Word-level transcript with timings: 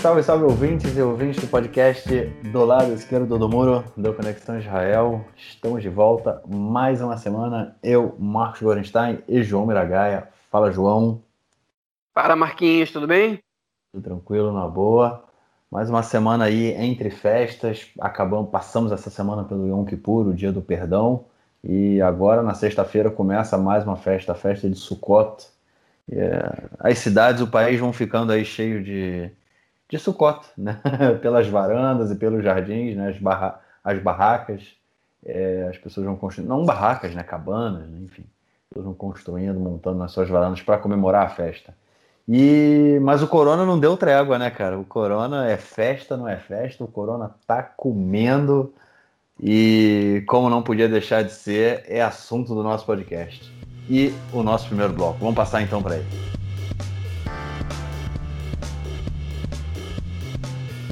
Salve, 0.00 0.22
salve 0.22 0.44
ouvintes 0.44 0.96
e 0.96 1.02
ouvintes 1.02 1.42
do 1.42 1.46
podcast 1.46 2.08
do 2.50 2.64
lado 2.64 2.90
esquerdo 2.94 3.38
do 3.38 3.48
muro 3.50 3.84
do 3.94 4.14
Conexão 4.14 4.58
Israel. 4.58 5.26
Estamos 5.36 5.82
de 5.82 5.90
volta 5.90 6.42
mais 6.48 7.02
uma 7.02 7.18
semana. 7.18 7.76
Eu, 7.82 8.16
Marcos 8.18 8.62
Gorenstein 8.62 9.18
e 9.28 9.42
João 9.42 9.66
Miragaia. 9.66 10.26
Fala, 10.50 10.72
João. 10.72 11.22
Fala, 12.14 12.34
Marquinhos, 12.34 12.90
tudo 12.90 13.06
bem? 13.06 13.40
Tudo 13.92 14.02
tranquilo, 14.02 14.50
na 14.54 14.66
boa. 14.66 15.22
Mais 15.70 15.90
uma 15.90 16.02
semana 16.02 16.44
aí 16.44 16.72
entre 16.72 17.10
festas. 17.10 17.90
Acabamos, 18.00 18.50
passamos 18.50 18.92
essa 18.92 19.10
semana 19.10 19.44
pelo 19.44 19.68
Yom 19.68 19.84
Kippur, 19.84 20.28
o 20.28 20.34
dia 20.34 20.50
do 20.50 20.62
perdão. 20.62 21.26
E 21.62 22.00
agora, 22.00 22.42
na 22.42 22.54
sexta-feira, 22.54 23.10
começa 23.10 23.58
mais 23.58 23.84
uma 23.84 23.96
festa, 23.96 24.32
a 24.32 24.34
festa 24.34 24.66
de 24.66 24.76
Sukkot. 24.76 25.46
É, 26.10 26.68
as 26.78 26.98
cidades, 27.00 27.42
o 27.42 27.46
país 27.46 27.78
vão 27.78 27.92
ficando 27.92 28.32
aí 28.32 28.46
cheio 28.46 28.82
de, 28.82 29.30
de 29.90 29.98
Sukkot, 29.98 30.46
né? 30.56 30.80
Pelas 31.20 31.48
varandas 31.48 32.10
e 32.10 32.14
pelos 32.14 32.42
jardins, 32.42 32.96
né? 32.96 33.10
As, 33.10 33.18
barra, 33.18 33.60
as 33.82 34.00
barracas. 34.00 34.62
É, 35.22 35.66
as 35.68 35.76
pessoas 35.76 36.06
vão 36.06 36.16
construindo, 36.16 36.48
não 36.48 36.64
barracas, 36.64 37.14
né? 37.14 37.22
Cabanas, 37.22 37.86
né? 37.88 38.00
enfim. 38.02 38.24
Eles 38.74 38.84
vão 38.84 38.94
construindo, 38.94 39.58
montando 39.58 39.98
nas 39.98 40.12
suas 40.12 40.28
varandas 40.28 40.62
para 40.62 40.78
comemorar 40.78 41.26
a 41.26 41.28
festa. 41.28 41.74
E 42.26 42.98
mas 43.02 43.22
o 43.22 43.26
corona 43.26 43.66
não 43.66 43.78
deu 43.78 43.96
trégua, 43.96 44.38
né, 44.38 44.50
cara? 44.50 44.78
O 44.78 44.84
corona 44.84 45.50
é 45.50 45.56
festa, 45.56 46.16
não 46.16 46.28
é 46.28 46.36
festa. 46.36 46.84
O 46.84 46.88
corona 46.88 47.34
tá 47.46 47.62
comendo 47.62 48.72
e 49.42 50.22
como 50.28 50.48
não 50.48 50.62
podia 50.62 50.88
deixar 50.88 51.24
de 51.24 51.32
ser, 51.32 51.84
é 51.88 52.00
assunto 52.00 52.54
do 52.54 52.62
nosso 52.62 52.86
podcast. 52.86 53.52
E 53.88 54.14
o 54.32 54.42
nosso 54.42 54.68
primeiro 54.68 54.92
bloco. 54.92 55.18
Vamos 55.18 55.34
passar 55.34 55.62
então 55.62 55.82
para 55.82 55.96
ele. 55.96 56.39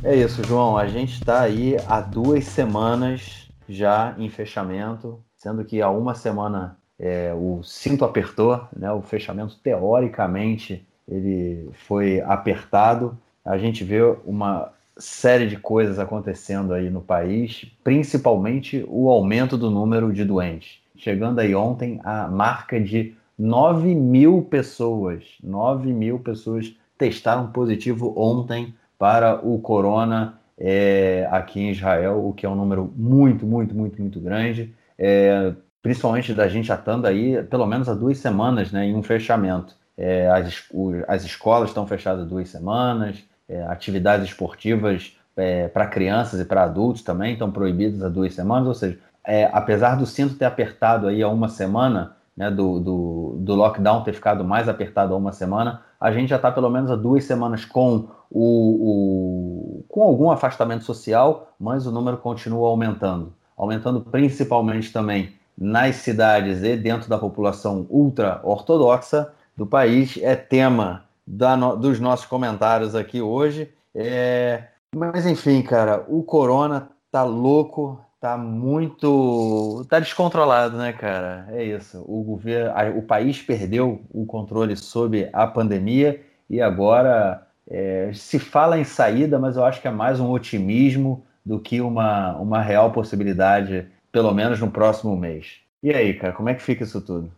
É 0.02 0.14
isso, 0.14 0.44
João. 0.44 0.76
A 0.76 0.86
gente 0.86 1.14
está 1.14 1.40
aí 1.40 1.76
há 1.88 2.00
duas 2.00 2.44
semanas 2.44 3.48
já 3.68 4.14
em 4.16 4.28
fechamento, 4.28 5.18
sendo 5.36 5.64
que 5.64 5.82
há 5.82 5.90
uma 5.90 6.14
semana 6.14 6.76
é, 6.98 7.34
o 7.34 7.62
cinto 7.64 8.04
apertou, 8.04 8.60
né? 8.76 8.90
O 8.92 9.02
fechamento 9.02 9.56
teoricamente 9.62 10.86
ele 11.06 11.68
foi 11.86 12.20
apertado. 12.20 13.18
A 13.44 13.58
gente 13.58 13.82
vê 13.82 14.00
uma 14.24 14.72
série 14.96 15.48
de 15.48 15.56
coisas 15.56 15.98
acontecendo 15.98 16.72
aí 16.74 16.90
no 16.90 17.00
país, 17.00 17.66
principalmente 17.82 18.84
o 18.88 19.08
aumento 19.08 19.56
do 19.56 19.70
número 19.70 20.12
de 20.12 20.24
doentes. 20.24 20.78
Chegando 20.96 21.40
aí 21.40 21.54
ontem 21.54 22.00
a 22.04 22.28
marca 22.28 22.80
de 22.80 23.14
9 23.38 23.94
mil 23.94 24.42
pessoas. 24.42 25.24
9 25.42 25.92
mil 25.92 26.18
pessoas 26.20 26.74
testaram 26.96 27.50
positivo 27.50 28.12
ontem 28.16 28.74
para 28.98 29.36
o 29.46 29.58
corona 29.60 30.38
é, 30.58 31.28
aqui 31.30 31.60
em 31.60 31.70
Israel, 31.70 32.26
o 32.26 32.32
que 32.32 32.44
é 32.44 32.48
um 32.48 32.56
número 32.56 32.92
muito, 32.96 33.46
muito, 33.46 33.74
muito, 33.74 34.00
muito 34.00 34.20
grande. 34.20 34.74
É, 34.98 35.52
principalmente 35.80 36.34
da 36.34 36.48
gente 36.48 36.72
atando 36.72 37.06
aí 37.06 37.42
pelo 37.44 37.66
menos 37.66 37.88
há 37.88 37.94
duas 37.94 38.18
semanas 38.18 38.72
né, 38.72 38.86
em 38.86 38.94
um 38.94 39.02
fechamento. 39.02 39.76
É, 39.96 40.28
as, 40.28 40.64
as 41.06 41.24
escolas 41.24 41.70
estão 41.70 41.86
fechadas 41.86 42.26
duas 42.26 42.48
semanas, 42.48 43.24
é, 43.48 43.62
atividades 43.64 44.28
esportivas 44.28 45.16
é, 45.36 45.68
para 45.68 45.86
crianças 45.86 46.40
e 46.40 46.44
para 46.44 46.64
adultos 46.64 47.02
também 47.02 47.32
estão 47.32 47.50
proibidas 47.50 48.02
há 48.02 48.08
duas 48.08 48.34
semanas, 48.34 48.68
ou 48.68 48.74
seja, 48.74 48.98
é, 49.24 49.48
apesar 49.52 49.96
do 49.96 50.06
cinto 50.06 50.34
ter 50.34 50.44
apertado 50.44 51.06
aí 51.06 51.22
há 51.22 51.28
uma 51.28 51.48
semana, 51.48 52.16
né, 52.38 52.52
do, 52.52 52.78
do, 52.78 53.36
do, 53.40 53.54
lockdown 53.56 54.04
ter 54.04 54.12
ficado 54.12 54.44
mais 54.44 54.68
apertado 54.68 55.12
há 55.12 55.16
uma 55.16 55.32
semana, 55.32 55.82
a 56.00 56.12
gente 56.12 56.28
já 56.28 56.36
está 56.36 56.52
pelo 56.52 56.70
menos 56.70 56.88
há 56.88 56.94
duas 56.94 57.24
semanas 57.24 57.64
com, 57.64 58.06
o, 58.30 59.80
o, 59.80 59.84
com 59.88 60.04
algum 60.04 60.30
afastamento 60.30 60.84
social, 60.84 61.52
mas 61.58 61.84
o 61.84 61.90
número 61.90 62.16
continua 62.16 62.68
aumentando. 62.68 63.32
Aumentando 63.56 64.00
principalmente 64.00 64.92
também 64.92 65.32
nas 65.60 65.96
cidades 65.96 66.62
e 66.62 66.76
dentro 66.76 67.08
da 67.08 67.18
população 67.18 67.84
ultra-ortodoxa 67.90 69.32
do 69.56 69.66
país. 69.66 70.16
É 70.22 70.36
tema 70.36 71.02
da, 71.26 71.56
dos 71.74 71.98
nossos 71.98 72.24
comentários 72.24 72.94
aqui 72.94 73.20
hoje. 73.20 73.68
É, 73.92 74.62
mas 74.94 75.26
enfim, 75.26 75.60
cara, 75.60 76.04
o 76.06 76.22
corona 76.22 76.88
tá 77.10 77.24
louco, 77.24 78.00
tá 78.20 78.36
muito. 78.36 79.84
tá 79.88 80.00
descontrolado, 80.00 80.76
né, 80.76 80.92
cara? 80.92 81.46
É 81.50 81.64
isso. 81.64 82.04
O 82.06 82.22
governo, 82.22 82.98
o 82.98 83.02
país 83.02 83.40
perdeu 83.42 84.02
o 84.10 84.26
controle 84.26 84.76
sobre 84.76 85.28
a 85.32 85.46
pandemia 85.46 86.20
e 86.48 86.60
agora 86.60 87.46
é, 87.68 88.10
se 88.14 88.38
fala 88.38 88.78
em 88.78 88.84
saída, 88.84 89.38
mas 89.38 89.56
eu 89.56 89.64
acho 89.64 89.80
que 89.80 89.88
é 89.88 89.90
mais 89.90 90.20
um 90.20 90.30
otimismo 90.30 91.24
do 91.44 91.58
que 91.58 91.80
uma, 91.80 92.36
uma 92.36 92.60
real 92.60 92.92
possibilidade, 92.92 93.86
pelo 94.10 94.32
menos 94.32 94.60
no 94.60 94.70
próximo 94.70 95.16
mês. 95.16 95.60
E 95.82 95.92
aí, 95.92 96.14
cara, 96.14 96.32
como 96.32 96.48
é 96.48 96.54
que 96.54 96.62
fica 96.62 96.84
isso 96.84 97.00
tudo? 97.00 97.30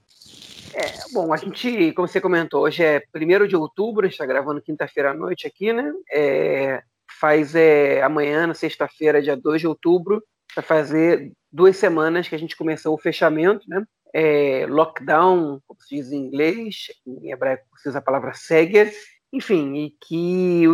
É, 0.73 1.13
bom, 1.13 1.33
a 1.33 1.37
gente, 1.37 1.93
como 1.93 2.09
você 2.09 2.21
comentou, 2.21 2.63
hoje 2.63 2.83
é 2.83 3.03
1 3.15 3.47
de 3.47 3.57
outubro, 3.57 4.03
a 4.03 4.09
gente 4.09 4.15
está 4.15 4.25
gravando 4.25 4.63
quinta-feira 4.63 5.11
à 5.11 5.15
noite 5.15 5.47
aqui, 5.47 5.73
né? 5.73 5.93
É, 6.11 6.83
faz 7.21 7.55
é, 7.55 8.03
amanhã, 8.03 8.47
na 8.47 8.55
sexta-feira, 8.55 9.21
dia 9.21 9.37
2 9.37 9.61
de 9.61 9.67
outubro, 9.67 10.23
vai 10.55 10.65
fazer 10.65 11.33
duas 11.53 11.77
semanas 11.77 12.29
que 12.29 12.35
a 12.35 12.39
gente 12.39 12.57
começou 12.57 12.95
o 12.95 12.99
fechamento, 12.99 13.69
né? 13.69 13.85
É, 14.13 14.67
lockdown, 14.69 15.61
como 15.67 15.81
se 15.81 15.95
diz 15.95 16.11
em 16.11 16.17
inglês, 16.17 16.87
em 17.07 17.31
hebraico 17.31 17.65
se 17.79 17.89
usa 17.89 18.01
a 18.01 18.03
palavra 18.03 18.35
seger, 18.35 18.93
enfim, 19.33 19.77
e 19.77 19.91
que 20.05 20.65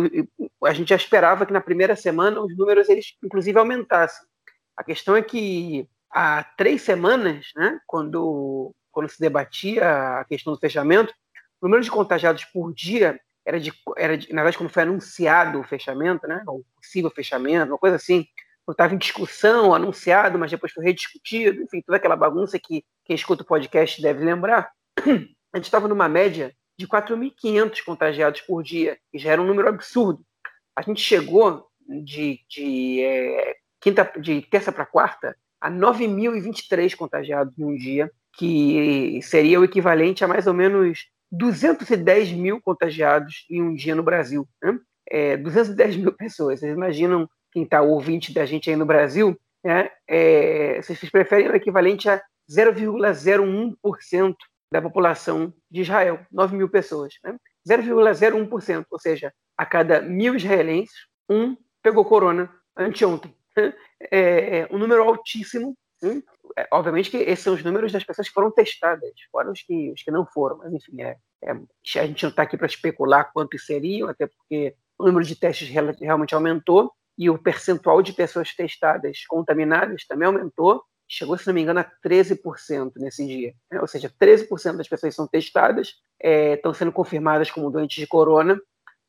a 0.65 0.73
gente 0.73 0.89
já 0.89 0.95
esperava 0.95 1.45
que 1.45 1.53
na 1.53 1.61
primeira 1.61 1.95
semana 1.95 2.41
os 2.41 2.57
números 2.57 2.89
eles 2.89 3.15
inclusive 3.23 3.57
aumentassem. 3.59 4.25
A 4.75 4.83
questão 4.83 5.15
é 5.15 5.21
que 5.21 5.87
há 6.09 6.43
três 6.57 6.81
semanas, 6.81 7.47
né, 7.55 7.79
quando 7.85 8.73
quando 8.91 9.09
se 9.09 9.19
debatia 9.19 10.19
a 10.19 10.25
questão 10.25 10.53
do 10.53 10.59
fechamento, 10.59 11.13
o 11.61 11.67
número 11.67 11.83
de 11.83 11.91
contagiados 11.91 12.45
por 12.45 12.73
dia 12.73 13.19
era 13.45 13.59
de, 13.59 13.71
era 13.95 14.17
de 14.17 14.33
na 14.33 14.41
verdade, 14.41 14.57
quando 14.57 14.71
foi 14.71 14.81
anunciado 14.83 15.59
o 15.59 15.63
fechamento, 15.63 16.27
né, 16.27 16.43
o 16.47 16.63
possível 16.75 17.11
fechamento, 17.11 17.71
uma 17.71 17.77
coisa 17.77 17.95
assim, 17.95 18.25
estava 18.73 18.93
em 18.93 18.97
discussão, 18.97 19.73
anunciado, 19.73 20.37
mas 20.37 20.51
depois 20.51 20.71
foi 20.71 20.83
rediscutido, 20.83 21.61
enfim, 21.61 21.81
toda 21.81 21.97
aquela 21.97 22.15
bagunça 22.15 22.59
que 22.59 22.83
quem 23.05 23.15
escuta 23.15 23.43
o 23.43 23.45
podcast 23.45 24.01
deve 24.01 24.23
lembrar. 24.23 24.71
A 25.53 25.57
gente 25.57 25.65
estava 25.65 25.87
numa 25.87 26.09
média 26.09 26.53
de 26.77 26.87
4.500 26.87 27.83
contagiados 27.83 28.41
por 28.41 28.61
dia, 28.61 28.97
que 29.11 29.17
já 29.17 29.31
era 29.31 29.41
um 29.41 29.47
número 29.47 29.67
absurdo. 29.67 30.21
A 30.75 30.81
gente 30.81 31.01
chegou 31.01 31.65
de, 31.87 32.39
de, 32.47 33.01
é, 33.01 33.55
quinta, 33.81 34.11
de 34.19 34.41
terça 34.43 34.71
para 34.71 34.85
quarta 34.85 35.35
a 35.59 35.71
9.023 35.71 36.95
contagiados 36.95 37.57
em 37.57 37.63
um 37.63 37.75
dia, 37.75 38.11
que 38.37 39.19
seria 39.23 39.59
o 39.59 39.63
equivalente 39.63 40.23
a 40.23 40.27
mais 40.27 40.45
ou 40.45 40.53
menos 40.53 41.07
210 41.31 42.31
mil 42.33 42.61
contagiados 42.61 43.45
em 43.49 43.61
um 43.61 43.73
dia 43.73 43.95
no 43.95 44.03
Brasil. 44.03 44.47
Né? 44.61 44.77
É, 45.09 45.37
210 45.37 45.95
mil 45.97 46.13
pessoas. 46.13 46.59
Vocês 46.59 46.75
imaginam 46.75 47.27
quem 47.57 47.63
está 47.63 47.81
ouvinte 47.81 48.31
da 48.31 48.45
gente 48.45 48.69
aí 48.69 48.75
no 48.75 48.85
Brasil? 48.85 49.35
Né? 49.63 49.89
É, 50.07 50.79
vocês 50.79 51.09
preferem 51.09 51.49
o 51.49 51.55
equivalente 51.55 52.07
a 52.07 52.21
0,01% 52.47 54.35
da 54.71 54.79
população 54.79 55.51
de 55.71 55.81
Israel, 55.81 56.19
9 56.31 56.55
mil 56.55 56.69
pessoas. 56.69 57.15
Né? 57.23 57.35
0,01%, 57.67 58.85
ou 58.91 58.99
seja, 58.99 59.33
a 59.57 59.65
cada 59.65 60.03
mil 60.03 60.35
israelenses, 60.35 60.95
um 61.27 61.57
pegou 61.81 62.05
corona 62.05 62.53
anteontem. 62.77 63.35
É, 64.11 64.59
é 64.59 64.67
um 64.69 64.77
número 64.77 65.01
altíssimo. 65.01 65.75
Hein? 66.03 66.23
É, 66.55 66.67
obviamente 66.71 67.09
que 67.09 67.17
esses 67.17 67.43
são 67.43 67.55
os 67.55 67.63
números 67.63 67.91
das 67.91 68.03
pessoas 68.03 68.27
que 68.27 68.33
foram 68.35 68.51
testadas, 68.51 69.09
fora 69.31 69.49
os 69.49 69.63
que, 69.63 69.91
os 69.91 70.03
que 70.03 70.11
não 70.11 70.27
foram, 70.27 70.59
mas 70.59 70.71
enfim, 70.71 71.01
é, 71.01 71.17
é 71.43 71.51
a 71.51 72.05
gente 72.05 72.21
não 72.21 72.29
está 72.29 72.43
aqui 72.43 72.55
para 72.55 72.67
especular 72.67 73.31
quantos 73.33 73.65
seriam, 73.65 74.07
até 74.07 74.27
porque 74.27 74.75
o 74.99 75.07
número 75.07 75.25
de 75.25 75.35
testes 75.35 75.67
realmente 75.69 76.35
aumentou 76.35 76.93
e 77.17 77.29
o 77.29 77.37
percentual 77.37 78.01
de 78.01 78.13
pessoas 78.13 78.53
testadas 78.53 79.25
contaminadas 79.27 80.05
também 80.05 80.27
aumentou, 80.27 80.83
chegou, 81.09 81.37
se 81.37 81.47
não 81.47 81.53
me 81.53 81.61
engano, 81.61 81.79
a 81.79 81.91
13% 82.05 82.91
nesse 82.97 83.25
dia. 83.25 83.53
Né? 83.71 83.79
Ou 83.81 83.87
seja, 83.87 84.11
13% 84.21 84.77
das 84.77 84.87
pessoas 84.87 85.15
são 85.15 85.27
testadas 85.27 85.93
é, 86.21 86.53
estão 86.53 86.73
sendo 86.73 86.91
confirmadas 86.91 87.49
como 87.51 87.71
doentes 87.71 87.97
de 87.97 88.07
corona, 88.07 88.59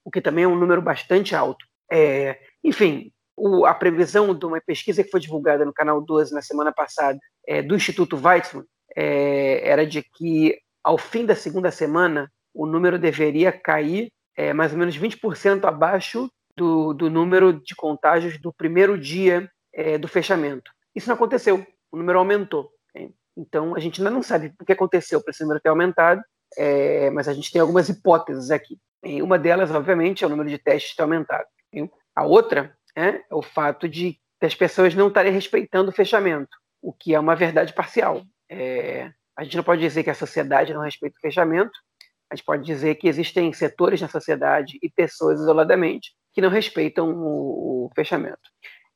o 0.05 0.11
que 0.11 0.21
também 0.21 0.45
é 0.45 0.49
um 0.49 0.59
número 0.59 0.81
bastante 0.81 1.35
alto. 1.35 1.65
É, 1.91 2.39
enfim, 2.63 3.13
o, 3.37 3.67
a 3.67 3.75
previsão 3.75 4.35
de 4.35 4.45
uma 4.45 4.61
pesquisa 4.61 5.03
que 5.03 5.11
foi 5.11 5.21
divulgada 5.21 5.65
no 5.65 5.73
canal 5.73 6.01
12 6.01 6.35
na 6.35 6.43
semana 6.43 6.73
passada, 6.73 7.19
é, 7.47 7.63
do 7.63 7.75
Instituto 7.75 8.17
Weizmann, 8.17 8.65
é, 8.97 9.69
era 9.69 9.87
de 9.87 10.03
que 10.03 10.59
ao 10.83 10.99
fim 10.99 11.25
da 11.25 11.35
segunda 11.35 11.71
semana 11.71 12.31
o 12.55 12.67
número 12.67 12.99
deveria 12.99 13.53
cair 13.53 14.11
é, 14.37 14.53
mais 14.53 14.73
ou 14.73 14.79
menos 14.79 14.97
20% 14.97 15.65
abaixo 15.65 16.31
do, 16.59 16.93
do, 16.93 17.09
número 17.09 17.53
de 17.53 17.75
contágios 17.75 18.39
do 18.39 18.53
primeiro 18.53 18.99
dia 18.99 19.51
é, 19.73 19.97
do 19.97 20.09
fechamento. 20.09 20.71
Isso 20.95 21.09
não 21.09 21.15
aconteceu, 21.15 21.65
o 21.91 21.97
número 21.97 22.19
aumentou. 22.19 22.71
Então 23.37 23.77
a 23.77 23.79
gente 23.79 24.01
ainda 24.01 24.11
não 24.11 24.23
sabe 24.23 24.53
o 24.61 24.65
que 24.65 24.73
aconteceu 24.73 25.23
para 25.23 25.31
esse 25.31 25.43
número 25.43 25.61
ter 25.61 25.69
aumentado, 25.69 26.21
é, 26.57 27.09
mas 27.11 27.29
a 27.29 27.33
gente 27.33 27.53
tem 27.53 27.61
algumas 27.61 27.89
hipóteses 27.89 28.51
aqui. 28.51 28.77
E 29.05 29.23
uma 29.23 29.39
delas, 29.39 29.71
obviamente, 29.71 30.25
é 30.25 30.27
o 30.27 30.31
número 30.31 30.49
de 30.49 30.59
testes 30.59 30.97
ter 30.97 31.03
aumentado. 31.03 31.47
A 32.17 32.25
outra 32.25 32.77
é, 32.97 33.23
é 33.31 33.35
o 33.35 33.43
fato 33.43 33.89
de 33.89 34.19
as 34.43 34.55
pessoas 34.55 34.95
não 34.95 35.09
estarem 35.09 35.33
respeitando 35.33 35.91
o 35.91 35.95
fechamento, 35.95 36.51
o 36.83 36.93
que 36.93 37.15
é 37.15 37.21
uma 37.21 37.37
verdade 37.37 37.73
parcial. 37.73 38.23
É, 38.51 39.11
a 39.37 39.45
gente 39.45 39.57
não 39.57 39.65
pode 39.65 39.81
dizer 39.81 40.03
que 40.03 40.11
a 40.11 40.15
sociedade 40.15 40.75
não 40.75 40.81
respeita 40.81 41.17
o 41.17 41.21
fechamento, 41.21 41.79
a 42.31 42.35
gente 42.35 42.45
pode 42.45 42.65
dizer 42.65 42.97
que 42.97 43.09
existem 43.09 43.53
setores 43.53 44.01
na 44.01 44.09
sociedade 44.09 44.79
e 44.83 44.91
pessoas 44.91 45.41
isoladamente 45.41 46.13
que 46.39 46.43
não 46.43 46.51
respeitam 46.51 47.11
o, 47.11 47.87
o 47.87 47.91
fechamento. 47.97 48.39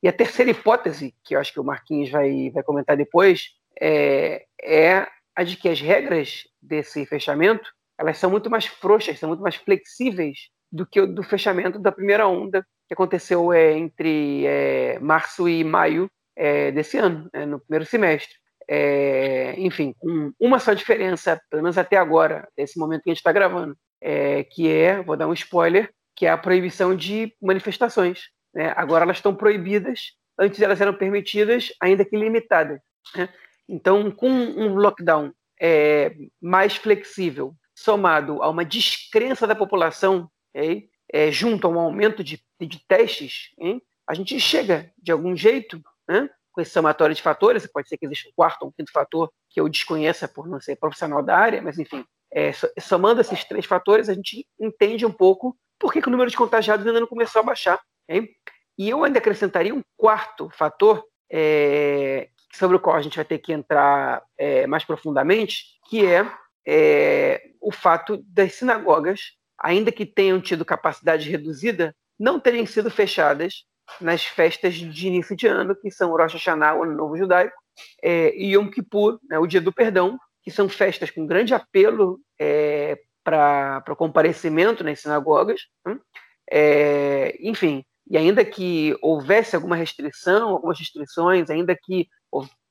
E 0.01 0.07
a 0.07 0.13
terceira 0.13 0.53
hipótese, 0.53 1.13
que 1.25 1.35
eu 1.35 1.41
acho 1.41 1.53
que 1.53 1.59
o 1.59 1.65
Marquinhos 1.65 2.09
vai, 2.09 2.51
vai 2.51 2.63
comentar 2.63 2.97
depois, 2.97 3.49
é, 3.81 4.45
é 4.63 5.09
a 5.35 5.43
de 5.43 5.57
que 5.57 5.69
as 5.69 5.81
regras 5.81 6.45
desse 6.63 7.05
fechamento 7.05 7.69
elas 7.99 8.17
são 8.17 8.31
muito 8.31 8.49
mais 8.49 8.67
frouxas, 8.67 9.19
são 9.19 9.29
muito 9.29 9.43
mais 9.43 9.57
flexíveis 9.57 10.51
do 10.71 10.87
que 10.87 11.01
o 11.01 11.07
do 11.07 11.25
fechamento 11.25 11.81
da 11.81 11.91
primeira 11.91 12.29
onda 12.29 12.65
que 12.87 12.95
aconteceu 12.95 13.53
é, 13.53 13.73
entre 13.77 14.47
é, 14.47 15.01
março 15.01 15.49
e 15.49 15.65
maio 15.65 16.09
é, 16.37 16.71
desse 16.71 16.97
ano, 16.97 17.29
né, 17.35 17.45
no 17.45 17.59
primeiro 17.59 17.85
semestre. 17.85 18.37
É, 18.69 19.57
enfim, 19.59 19.97
com 19.99 20.33
uma 20.39 20.61
só 20.61 20.75
diferença, 20.75 21.41
pelo 21.51 21.65
menos 21.65 21.77
até 21.77 21.97
agora, 21.97 22.49
desse 22.57 22.79
momento 22.79 23.03
que 23.03 23.11
a 23.11 23.13
gente 23.13 23.19
está 23.19 23.33
gravando, 23.33 23.77
é, 24.01 24.45
que 24.45 24.71
é, 24.71 25.03
vou 25.03 25.17
dar 25.17 25.27
um 25.27 25.33
spoiler, 25.33 25.91
que 26.17 26.27
é 26.27 26.31
a 26.31 26.39
proibição 26.39 26.95
de 26.95 27.35
manifestações. 27.41 28.29
Né? 28.55 28.73
Agora 28.77 29.05
elas 29.05 29.19
estão 29.19 29.35
proibidas, 29.35 30.13
antes 30.39 30.61
elas 30.61 30.81
eram 30.81 30.95
permitidas, 30.95 31.73
ainda 31.81 32.05
que 32.05 32.17
limitadas. 32.17 32.81
Né? 33.17 33.29
Então, 33.69 34.11
com 34.11 34.29
um 34.29 34.75
lockdown 34.75 35.33
é, 35.61 36.15
mais 36.41 36.77
flexível, 36.77 37.55
somado 37.75 38.43
a 38.43 38.49
uma 38.49 38.65
descrença 38.65 39.47
da 39.47 39.55
população, 39.55 40.31
é, 40.55 41.31
junto 41.31 41.67
a 41.67 41.71
um 41.71 41.79
aumento 41.79 42.23
de, 42.23 42.43
de 42.61 42.85
testes, 42.87 43.51
hein? 43.59 43.81
a 44.07 44.15
gente 44.15 44.39
chega, 44.39 44.91
de 44.99 45.13
algum 45.13 45.37
jeito, 45.37 45.81
né? 46.09 46.29
com 46.53 46.61
esse 46.61 46.71
somatório 46.71 47.15
de 47.15 47.23
fatores, 47.23 47.67
pode 47.67 47.89
ser 47.89 47.97
que 47.97 48.05
exista 48.05 48.29
um 48.29 48.33
quarto 48.35 48.63
ou 48.63 48.69
um 48.69 48.73
quinto 48.73 48.93
fator 48.93 49.33
que 49.49 49.61
eu 49.61 49.69
desconheça 49.69 50.29
por 50.29 50.47
não 50.47 50.61
ser 50.61 50.77
profissional 50.77 51.23
da 51.23 51.37
área, 51.37 51.63
mas 51.63 51.79
enfim, 51.79 52.05
é, 52.33 52.51
somando 52.81 53.21
esses 53.21 53.45
três 53.45 53.65
fatores, 53.65 54.09
a 54.09 54.15
gente 54.15 54.47
entende 54.61 55.05
um 55.05 55.13
pouco 55.13 55.57
por 55.83 55.93
que, 55.93 56.01
que 56.01 56.07
o 56.07 56.13
número 56.13 56.31
de 56.31 56.37
contagiados 56.37 56.87
ainda 56.87 57.01
não 57.01 57.09
começou 57.09 57.41
a 57.41 57.43
baixar. 57.43 57.81
Hein? 58.09 58.29
E 58.79 58.89
eu 58.89 59.03
ainda 59.03 59.19
acrescentaria 59.19 59.75
um 59.75 59.83
quarto 59.97 60.49
fator 60.51 61.05
é, 61.29 62.29
sobre 62.55 62.77
o 62.77 62.81
qual 62.81 62.95
a 62.95 63.03
gente 63.03 63.17
vai 63.17 63.25
ter 63.25 63.39
que 63.39 63.53
entrar 63.53 64.23
é, 64.39 64.65
mais 64.69 64.85
profundamente, 64.85 65.65
que 65.91 66.07
é, 66.07 66.31
é, 66.65 67.51
o 67.61 67.73
fato 67.73 68.23
das 68.29 68.55
sinagogas, 68.55 69.33
ainda 69.59 69.91
que 69.91 70.07
tenham 70.07 70.41
tido 70.41 70.65
capacidade 70.65 71.29
reduzida, 71.29 71.93
não 72.17 72.39
terem 72.39 72.65
sido 72.65 72.89
fechadas 72.89 73.65
nas 74.01 74.25
festas 74.25 74.75
de 74.75 75.09
início 75.09 75.35
de 75.35 75.49
ano, 75.49 75.75
que 75.75 75.91
são 75.91 76.17
Rosh 76.17 76.35
Hashanah, 76.35 76.77
o 76.77 76.85
Ano 76.85 76.95
Novo 76.95 77.17
Judaico, 77.17 77.57
é, 78.01 78.33
e 78.37 78.55
Yom 78.55 78.71
Kippur, 78.71 79.19
né, 79.29 79.37
o 79.37 79.49
Dia 79.49 79.61
do 79.61 79.73
Perdão, 79.73 80.17
que 80.45 80.51
são 80.53 80.69
festas 80.69 81.11
com 81.11 81.27
grande 81.27 81.53
apelo 81.53 82.21
é, 82.39 82.97
para 83.25 83.83
comparecimento 83.97 84.83
nas 84.85 85.01
sinagogas. 85.01 85.63
Né? 85.87 85.99
É, 86.51 87.37
enfim, 87.41 87.85
e 88.09 88.17
ainda 88.17 88.45
que 88.45 88.97
houvesse 89.01 89.57
alguma 89.57 89.77
restrição, 89.77 90.51
algumas 90.51 90.79
restrições, 90.79 91.49
ainda 91.51 91.77
que 91.77 92.09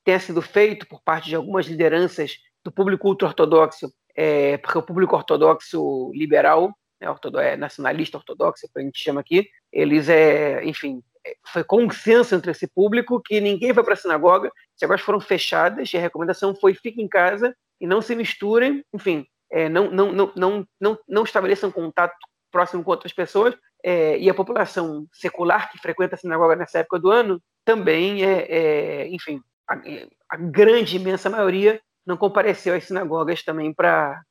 tenha 0.04 0.20
sido 0.20 0.42
feito 0.42 0.86
por 0.86 1.02
parte 1.02 1.28
de 1.28 1.36
algumas 1.36 1.66
lideranças 1.66 2.36
do 2.64 2.70
público 2.70 3.08
ultra-ortodoxo, 3.08 3.92
é, 4.14 4.58
porque 4.58 4.78
o 4.78 4.82
público 4.82 5.16
ortodoxo 5.16 6.10
liberal, 6.14 6.72
né, 7.00 7.08
é, 7.40 7.56
nacionalista 7.56 8.18
ortodoxo, 8.18 8.68
que 8.72 8.78
a 8.78 8.82
gente 8.82 9.02
chama 9.02 9.20
aqui, 9.20 9.48
eles, 9.72 10.08
é, 10.08 10.64
enfim, 10.64 11.02
é, 11.26 11.34
foi 11.46 11.64
consenso 11.64 12.34
entre 12.34 12.50
esse 12.50 12.66
público 12.66 13.20
que 13.20 13.40
ninguém 13.40 13.72
vai 13.72 13.84
para 13.84 13.94
a 13.94 13.96
sinagoga, 13.96 14.48
as 14.48 14.52
sinagogas 14.76 15.00
foram 15.00 15.20
fechadas 15.20 15.92
e 15.92 15.96
a 15.96 16.00
recomendação 16.00 16.54
foi 16.54 16.74
fique 16.74 17.00
em 17.00 17.08
casa 17.08 17.54
e 17.80 17.86
não 17.86 18.02
se 18.02 18.14
misturem, 18.14 18.84
enfim, 18.92 19.26
não, 19.68 19.90
não, 19.90 20.12
não, 20.12 20.32
não, 20.34 20.66
não, 20.80 20.98
não 21.08 21.22
estabeleçam 21.24 21.70
contato 21.70 22.14
próximo 22.50 22.84
com 22.84 22.90
outras 22.90 23.12
pessoas, 23.12 23.54
é, 23.82 24.16
e 24.18 24.30
a 24.30 24.34
população 24.34 25.06
secular 25.12 25.70
que 25.70 25.78
frequenta 25.78 26.14
a 26.14 26.18
sinagoga 26.18 26.54
nessa 26.54 26.78
época 26.78 27.00
do 27.00 27.10
ano 27.10 27.42
também 27.64 28.24
é, 28.24 28.46
é 28.48 29.08
enfim, 29.08 29.40
a, 29.68 29.74
a, 30.30 30.36
grande, 30.36 30.96
imensa 30.96 31.28
maioria 31.28 31.80
não 32.06 32.16
compareceu 32.16 32.74
às 32.74 32.84
sinagogas 32.84 33.42
também 33.42 33.74
para 33.74 34.22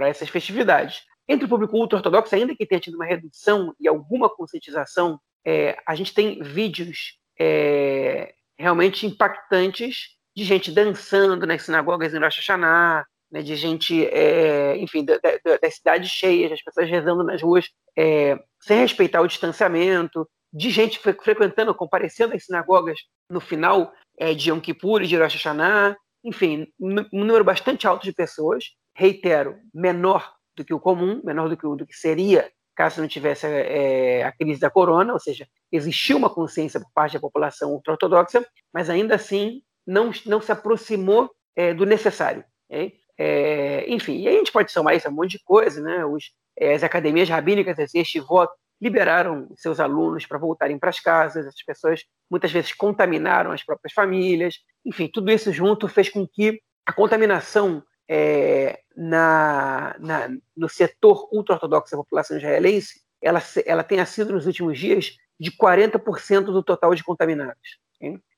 essas 0.00 0.28
festividades. 0.28 1.02
Entre 1.28 1.44
o 1.44 1.48
público 1.48 1.76
ultra-ortodoxo, 1.76 2.34
ainda 2.34 2.56
que 2.56 2.66
tenha 2.66 2.80
tido 2.80 2.94
uma 2.94 3.04
redução 3.04 3.72
e 3.78 3.86
alguma 3.86 4.28
conscientização, 4.28 5.20
é, 5.46 5.76
a 5.86 5.94
gente 5.94 6.12
tem 6.12 6.42
vídeos 6.42 7.18
é, 7.38 8.34
realmente 8.58 9.06
impactantes 9.06 10.16
de 10.36 10.44
gente 10.44 10.72
dançando 10.72 11.46
nas 11.46 11.62
sinagogas 11.62 12.14
em 12.14 12.18
Rosh 12.18 12.36
Hashanah, 12.36 13.04
né, 13.30 13.42
de 13.42 13.54
gente, 13.56 14.06
é, 14.06 14.76
enfim, 14.78 15.04
da, 15.04 15.16
da, 15.18 15.56
das 15.56 15.76
cidades 15.76 16.10
cheias, 16.10 16.52
as 16.52 16.62
pessoas 16.62 16.88
rezando 16.88 17.22
nas 17.22 17.42
ruas 17.42 17.66
é, 17.96 18.38
sem 18.60 18.78
respeitar 18.78 19.20
o 19.20 19.26
distanciamento, 19.26 20.28
de 20.52 20.70
gente 20.70 20.98
frequentando, 20.98 21.74
comparecendo 21.74 22.34
às 22.34 22.44
sinagogas 22.44 22.98
no 23.30 23.40
final 23.40 23.92
é, 24.18 24.34
de 24.34 24.50
Yom 24.50 24.60
Kippur 24.60 25.02
e 25.02 25.06
de 25.06 25.16
Rosh 25.16 25.34
Hashanah, 25.34 25.96
enfim, 26.24 26.66
um 26.78 27.06
número 27.12 27.44
bastante 27.44 27.86
alto 27.86 28.04
de 28.04 28.12
pessoas, 28.12 28.64
reitero, 28.94 29.56
menor 29.72 30.34
do 30.56 30.64
que 30.64 30.74
o 30.74 30.80
comum, 30.80 31.20
menor 31.24 31.48
do 31.48 31.56
que, 31.56 31.62
do 31.62 31.86
que 31.86 31.94
seria 31.94 32.50
caso 32.80 33.02
não 33.02 33.08
tivesse 33.08 33.46
é, 33.46 34.22
a 34.24 34.32
crise 34.32 34.58
da 34.58 34.70
corona, 34.70 35.12
ou 35.12 35.20
seja, 35.20 35.46
existiu 35.70 36.16
uma 36.16 36.30
consciência 36.30 36.80
por 36.80 36.90
parte 36.94 37.12
da 37.12 37.20
população 37.20 37.72
ultra-ortodoxa, 37.72 38.42
mas 38.72 38.88
ainda 38.88 39.16
assim 39.16 39.62
não, 39.86 40.10
não 40.24 40.40
se 40.40 40.50
aproximou 40.50 41.30
é, 41.54 41.74
do 41.74 41.84
necessário. 41.84 42.42
Okay? 42.70 42.94
É, 43.22 43.84
enfim, 43.86 44.18
e 44.22 44.28
a 44.28 44.32
gente 44.32 44.50
pode 44.50 44.72
somar 44.72 44.96
isso 44.96 45.06
a 45.06 45.10
um 45.10 45.14
monte 45.14 45.32
de 45.32 45.44
coisa, 45.44 45.82
né? 45.82 46.06
Os, 46.06 46.32
é, 46.58 46.72
as 46.72 46.82
academias 46.82 47.28
rabínicas, 47.28 47.76
este 47.94 48.18
voto, 48.18 48.54
liberaram 48.80 49.46
seus 49.56 49.78
alunos 49.78 50.24
para 50.24 50.38
voltarem 50.38 50.78
para 50.78 50.88
as 50.88 51.00
casas, 51.00 51.46
as 51.46 51.62
pessoas 51.62 52.02
muitas 52.30 52.50
vezes 52.50 52.72
contaminaram 52.72 53.52
as 53.52 53.62
próprias 53.62 53.92
famílias, 53.92 54.54
enfim, 54.86 55.06
tudo 55.12 55.30
isso 55.30 55.52
junto 55.52 55.86
fez 55.86 56.08
com 56.08 56.26
que 56.26 56.62
a 56.86 56.94
contaminação 56.94 57.82
é, 58.08 58.80
na, 58.96 59.94
na, 59.98 60.30
no 60.56 60.68
setor 60.70 61.28
ultra-ortodoxo 61.30 61.90
da 61.90 61.98
população 61.98 62.38
israelense 62.38 63.02
ela, 63.20 63.42
ela 63.66 63.84
tenha 63.84 64.06
sido 64.06 64.32
nos 64.32 64.46
últimos 64.46 64.78
dias 64.78 65.14
de 65.38 65.50
40% 65.52 66.44
do 66.44 66.62
total 66.62 66.94
de 66.94 67.04
contaminados. 67.04 67.78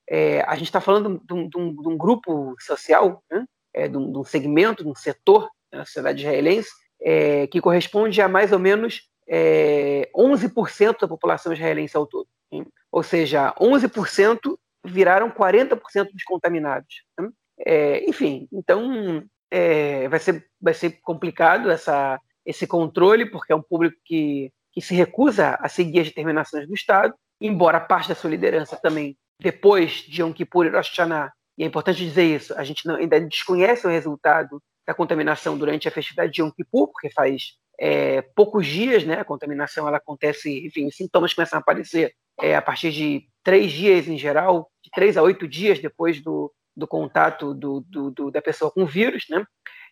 É, 0.08 0.42
a 0.42 0.56
gente 0.56 0.66
está 0.66 0.80
falando 0.80 1.22
de 1.24 1.32
um, 1.32 1.48
de, 1.48 1.56
um, 1.56 1.72
de 1.72 1.88
um, 1.88 1.96
grupo 1.96 2.56
social 2.58 3.22
né? 3.30 3.46
É, 3.74 3.88
de, 3.88 3.96
um, 3.96 4.12
de, 4.12 4.18
um, 4.18 4.24
segmento, 4.24 4.82
de 4.82 4.90
um 4.90 4.94
setor 4.94 5.48
da 5.70 5.84
sociedade 5.84 6.20
israelense, 6.20 6.70
é, 7.00 7.46
que 7.46 7.60
corresponde 7.60 8.20
a 8.20 8.28
mais 8.28 8.52
ou 8.52 8.58
menos 8.58 9.08
é, 9.28 10.10
11% 10.14 11.00
da 11.00 11.08
população 11.08 11.52
israelense 11.52 11.96
ao 11.96 12.06
todo. 12.06 12.28
Hein? 12.50 12.66
Ou 12.90 13.02
seja, 13.02 13.54
11% 13.54 14.38
viraram 14.84 15.30
40% 15.30 16.12
dos 16.12 16.24
contaminados. 16.24 17.02
Né? 17.18 17.30
É, 17.64 18.08
enfim, 18.08 18.48
então 18.52 19.24
é, 19.50 20.08
vai, 20.08 20.18
ser, 20.18 20.46
vai 20.60 20.74
ser 20.74 21.00
complicado 21.02 21.70
essa, 21.70 22.20
esse 22.44 22.66
controle, 22.66 23.26
porque 23.26 23.52
é 23.52 23.56
um 23.56 23.62
público 23.62 23.96
que, 24.04 24.52
que 24.72 24.80
se 24.80 24.94
recusa 24.94 25.58
a 25.60 25.68
seguir 25.68 26.00
as 26.00 26.08
determinações 26.08 26.66
do 26.66 26.74
Estado, 26.74 27.14
embora 27.40 27.80
parte 27.80 28.08
da 28.08 28.14
sua 28.14 28.30
liderança 28.30 28.76
também, 28.76 29.16
depois 29.40 29.92
de 29.92 30.22
Yom 30.22 30.32
Kippur 30.32 30.66
e 30.66 30.70
Rosh 30.70 30.88
Hashanah, 30.88 31.32
e 31.56 31.64
é 31.64 31.66
importante 31.66 32.04
dizer 32.04 32.24
isso, 32.24 32.54
a 32.54 32.64
gente 32.64 32.86
não, 32.86 32.96
ainda 32.96 33.20
desconhece 33.20 33.86
o 33.86 33.90
resultado 33.90 34.62
da 34.86 34.94
contaminação 34.94 35.56
durante 35.56 35.86
a 35.86 35.90
festividade 35.90 36.32
de 36.32 36.40
Yom 36.40 36.50
Kippur, 36.50 36.88
porque 36.88 37.10
faz 37.10 37.56
é, 37.78 38.22
poucos 38.34 38.66
dias, 38.66 39.04
né? 39.04 39.20
A 39.20 39.24
contaminação 39.24 39.86
ela 39.86 39.98
acontece, 39.98 40.66
enfim, 40.66 40.86
os 40.86 40.96
sintomas 40.96 41.34
começam 41.34 41.58
a 41.58 41.60
aparecer 41.60 42.14
é, 42.40 42.56
a 42.56 42.62
partir 42.62 42.90
de 42.90 43.28
três 43.42 43.70
dias 43.70 44.08
em 44.08 44.16
geral, 44.16 44.70
de 44.82 44.90
três 44.90 45.16
a 45.16 45.22
oito 45.22 45.46
dias 45.46 45.78
depois 45.78 46.20
do, 46.22 46.52
do 46.76 46.86
contato 46.86 47.54
do, 47.54 47.80
do, 47.88 48.10
do, 48.10 48.30
da 48.30 48.42
pessoa 48.42 48.70
com 48.70 48.84
o 48.84 48.86
vírus, 48.86 49.26
né? 49.28 49.44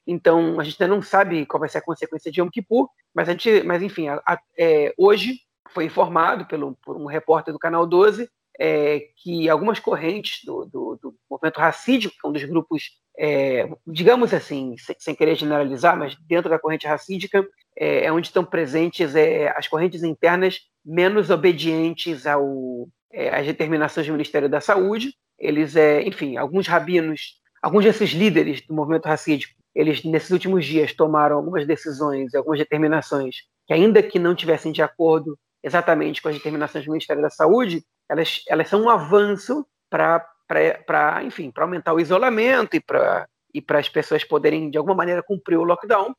Então 0.06 0.58
a 0.58 0.64
gente 0.64 0.82
ainda 0.82 0.94
não 0.94 1.02
sabe 1.02 1.46
qual 1.46 1.60
vai 1.60 1.68
ser 1.68 1.78
a 1.78 1.84
consequência 1.84 2.32
de 2.32 2.40
Yom 2.40 2.48
Kippur, 2.48 2.88
mas 3.14 3.28
a 3.28 3.32
gente, 3.32 3.62
mas 3.62 3.82
enfim, 3.82 4.08
a, 4.08 4.20
a, 4.26 4.38
é, 4.58 4.92
hoje 4.96 5.40
foi 5.68 5.84
informado 5.84 6.46
pelo, 6.46 6.76
por 6.82 6.96
um 6.96 7.06
repórter 7.06 7.52
do 7.52 7.60
Canal 7.60 7.86
12 7.86 8.28
é, 8.60 9.06
que 9.16 9.48
algumas 9.48 9.78
correntes 9.78 10.44
do, 10.44 10.66
do, 10.66 10.98
do, 11.02 11.14
movimento 11.30 11.58
racídico, 11.58 12.14
que 12.14 12.26
é 12.26 12.28
um 12.28 12.32
dos 12.32 12.44
grupos, 12.44 12.90
é, 13.18 13.66
digamos 13.86 14.34
assim, 14.34 14.76
sem, 14.76 14.94
sem, 14.98 15.14
querer 15.14 15.34
generalizar, 15.34 15.96
mas 15.96 16.14
dentro 16.28 16.50
da 16.50 16.58
corrente 16.58 16.86
racídica, 16.86 17.42
é, 17.74 18.04
é 18.04 18.12
onde 18.12 18.26
estão 18.26 18.44
presentes 18.44 19.16
é, 19.16 19.48
as 19.56 19.66
correntes 19.66 20.02
internas 20.02 20.60
menos 20.84 21.30
obedientes 21.30 22.26
ao, 22.26 22.86
é, 23.10 23.34
às 23.34 23.46
determinações 23.46 24.06
do 24.06 24.12
Ministério 24.12 24.48
da 24.48 24.60
Saúde. 24.60 25.14
Eles, 25.38 25.74
é, 25.74 26.02
enfim, 26.02 26.36
alguns 26.36 26.66
rabinos, 26.66 27.40
alguns 27.62 27.84
desses 27.84 28.10
líderes 28.10 28.60
do 28.66 28.74
movimento 28.74 29.06
racídico, 29.06 29.54
eles, 29.74 30.04
nesses 30.04 30.30
últimos 30.30 30.66
dias, 30.66 30.92
tomaram 30.92 31.36
algumas 31.36 31.66
decisões, 31.66 32.34
algumas 32.34 32.58
determinações 32.58 33.36
que, 33.66 33.72
ainda 33.72 34.02
que 34.02 34.18
não 34.18 34.34
tivessem 34.34 34.70
de 34.70 34.82
acordo 34.82 35.38
exatamente 35.62 36.20
com 36.20 36.28
as 36.28 36.34
determinações 36.34 36.84
do 36.84 36.90
Ministério 36.90 37.22
da 37.22 37.30
Saúde, 37.30 37.82
elas, 38.10 38.42
elas 38.48 38.68
são 38.68 38.82
um 38.82 38.90
avanço 38.90 39.64
para, 39.88 41.22
enfim, 41.24 41.50
para 41.50 41.64
aumentar 41.64 41.94
o 41.94 42.00
isolamento 42.00 42.76
e 42.76 42.80
para 42.80 43.26
e 43.54 43.60
para 43.60 43.78
as 43.78 43.88
pessoas 43.88 44.24
poderem, 44.24 44.70
de 44.70 44.78
alguma 44.78 44.94
maneira, 44.94 45.22
cumprir 45.22 45.56
o 45.56 45.64
lockdown. 45.64 46.14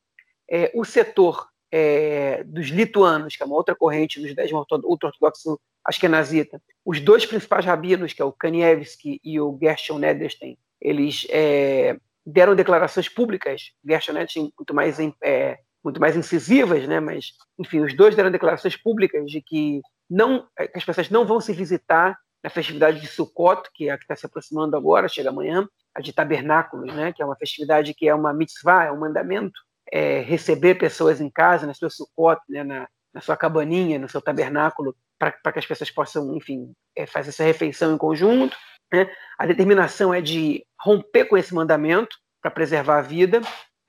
É, 0.50 0.70
o 0.74 0.84
setor 0.84 1.46
é, 1.70 2.44
dos 2.44 2.68
lituanos, 2.68 3.36
que 3.36 3.42
é 3.42 3.46
uma 3.46 3.56
outra 3.56 3.74
corrente 3.74 4.20
dos 4.20 4.34
dez 4.34 4.52
ultra-ortodoxos 4.52 5.58
ashkenazita, 5.84 6.62
os 6.84 7.00
dois 7.00 7.26
principais 7.26 7.64
rabinos, 7.64 8.12
que 8.12 8.22
é 8.22 8.24
o 8.24 8.32
Kanievski 8.32 9.20
e 9.24 9.40
o 9.40 9.58
Gershon 9.60 9.98
Nederstein, 9.98 10.56
eles 10.80 11.26
é, 11.30 11.96
deram 12.24 12.54
declarações 12.54 13.08
públicas, 13.08 13.72
Gershon 13.84 14.12
Nederstein 14.12 14.52
muito 14.56 14.74
mais, 14.74 14.98
é, 15.22 15.58
muito 15.82 16.00
mais 16.00 16.16
incisivas, 16.16 16.86
né? 16.86 17.00
mas, 17.00 17.32
enfim, 17.58 17.80
os 17.80 17.96
dois 17.96 18.14
deram 18.14 18.30
declarações 18.30 18.76
públicas 18.76 19.28
de 19.30 19.40
que, 19.40 19.80
não, 20.12 20.46
é, 20.58 20.70
as 20.74 20.84
pessoas 20.84 21.08
não 21.08 21.24
vão 21.24 21.40
se 21.40 21.52
visitar 21.54 22.18
na 22.44 22.50
festividade 22.50 23.00
de 23.00 23.06
Sukkot, 23.06 23.62
que 23.72 23.88
é 23.88 23.92
a 23.92 23.96
que 23.96 24.04
está 24.04 24.14
se 24.14 24.26
aproximando 24.26 24.76
agora, 24.76 25.08
chega 25.08 25.30
amanhã, 25.30 25.66
a 25.94 26.00
de 26.00 26.12
tabernáculos, 26.12 26.92
né, 26.92 27.12
que 27.12 27.22
é 27.22 27.24
uma 27.24 27.36
festividade 27.36 27.94
que 27.94 28.08
é 28.08 28.14
uma 28.14 28.34
mitzvah, 28.34 28.84
é 28.84 28.92
um 28.92 28.98
mandamento, 28.98 29.58
é, 29.90 30.20
receber 30.20 30.74
pessoas 30.74 31.20
em 31.20 31.30
casa, 31.30 31.66
na 31.66 31.72
sua 31.72 31.88
Sukkot, 31.88 32.40
né, 32.48 32.62
na, 32.62 32.88
na 33.14 33.20
sua 33.20 33.36
cabaninha, 33.36 33.98
no 33.98 34.08
seu 34.08 34.20
tabernáculo, 34.20 34.94
para 35.18 35.52
que 35.52 35.58
as 35.58 35.66
pessoas 35.66 35.90
possam, 35.90 36.36
enfim, 36.36 36.72
é, 36.96 37.06
fazer 37.06 37.30
essa 37.30 37.44
refeição 37.44 37.94
em 37.94 37.98
conjunto. 37.98 38.56
Né? 38.92 39.08
A 39.38 39.46
determinação 39.46 40.12
é 40.12 40.20
de 40.20 40.66
romper 40.80 41.26
com 41.26 41.38
esse 41.38 41.54
mandamento 41.54 42.16
para 42.40 42.50
preservar 42.50 42.98
a 42.98 43.02
vida, 43.02 43.40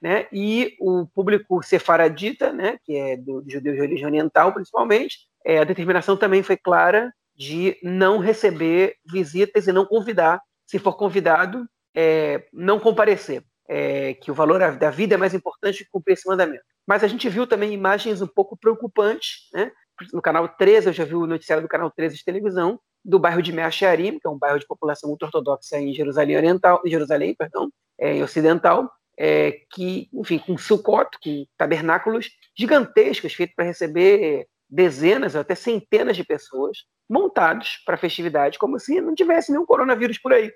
né? 0.03 0.27
E 0.33 0.75
o 0.81 1.07
público 1.07 1.63
sefaradita, 1.63 2.51
né, 2.51 2.77
que 2.83 2.93
é 2.93 3.15
do, 3.15 3.41
judeu 3.47 3.73
de 3.73 3.79
origem 3.79 4.05
oriental, 4.05 4.51
principalmente, 4.53 5.19
é, 5.45 5.59
a 5.59 5.63
determinação 5.63 6.17
também 6.17 6.43
foi 6.43 6.57
clara 6.57 7.09
de 7.33 7.77
não 7.81 8.19
receber 8.19 8.97
visitas 9.09 9.65
e 9.65 9.71
não 9.71 9.85
convidar. 9.85 10.41
Se 10.67 10.77
for 10.77 10.97
convidado, 10.97 11.65
é, 11.95 12.43
não 12.51 12.81
comparecer. 12.81 13.43
É, 13.65 14.15
que 14.15 14.29
o 14.29 14.33
valor 14.33 14.59
da 14.75 14.89
vida 14.89 15.15
é 15.15 15.17
mais 15.17 15.33
importante 15.33 15.85
que 15.85 15.89
cumprir 15.89 16.15
esse 16.15 16.27
mandamento. 16.27 16.65
Mas 16.85 17.01
a 17.01 17.07
gente 17.07 17.29
viu 17.29 17.47
também 17.47 17.71
imagens 17.73 18.21
um 18.21 18.27
pouco 18.27 18.57
preocupantes, 18.57 19.49
né? 19.53 19.71
No 20.11 20.21
canal 20.21 20.49
13, 20.49 20.87
eu 20.87 20.93
já 20.93 21.05
vi 21.05 21.15
o 21.15 21.25
noticiário 21.25 21.63
do 21.63 21.69
canal 21.69 21.89
13 21.89 22.17
de 22.17 22.25
televisão, 22.25 22.77
do 23.05 23.17
bairro 23.17 23.41
de 23.41 23.53
Meacharim, 23.53 24.19
que 24.19 24.27
é 24.27 24.29
um 24.29 24.37
bairro 24.37 24.59
de 24.59 24.67
população 24.67 25.09
muito 25.09 25.23
ortodoxa 25.23 25.79
em 25.79 25.93
Jerusalém 25.93 26.35
Oriental, 26.35 26.81
em 26.85 26.89
Jerusalém, 26.89 27.33
perdão, 27.33 27.71
é, 27.97 28.15
em 28.15 28.21
Ocidental, 28.21 28.91
é, 29.17 29.51
que, 29.71 30.09
enfim, 30.13 30.39
com 30.39 30.57
Sukkot, 30.57 31.17
com 31.23 31.45
tabernáculos 31.57 32.29
gigantescos 32.57 33.33
feitos 33.33 33.55
para 33.55 33.65
receber 33.65 34.47
dezenas 34.69 35.35
até 35.35 35.53
centenas 35.53 36.17
de 36.17 36.23
pessoas 36.23 36.79
montados 37.09 37.81
para 37.85 37.95
a 37.95 37.97
festividade, 37.97 38.57
como 38.57 38.79
se 38.79 38.99
não 38.99 39.13
tivesse 39.13 39.51
nenhum 39.51 39.65
coronavírus 39.65 40.17
por 40.17 40.33
aí. 40.33 40.51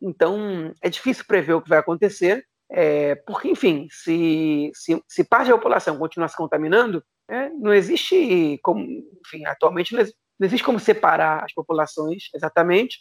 Então, 0.00 0.72
é 0.82 0.90
difícil 0.90 1.24
prever 1.26 1.54
o 1.54 1.62
que 1.62 1.68
vai 1.68 1.78
acontecer, 1.78 2.44
é, 2.70 3.14
porque, 3.14 3.48
enfim, 3.48 3.86
se, 3.90 4.70
se, 4.74 5.02
se, 5.08 5.24
parte 5.24 5.48
da 5.48 5.56
população 5.56 5.98
continuar 5.98 6.28
se 6.28 6.36
contaminando, 6.36 7.02
é, 7.28 7.48
não 7.50 7.72
existe 7.72 8.58
como, 8.62 8.84
enfim, 9.24 9.46
atualmente 9.46 9.94
não 9.94 10.00
existe, 10.00 10.18
não 10.38 10.46
existe 10.46 10.64
como 10.64 10.78
separar 10.78 11.44
as 11.44 11.52
populações 11.54 12.24
exatamente. 12.34 12.98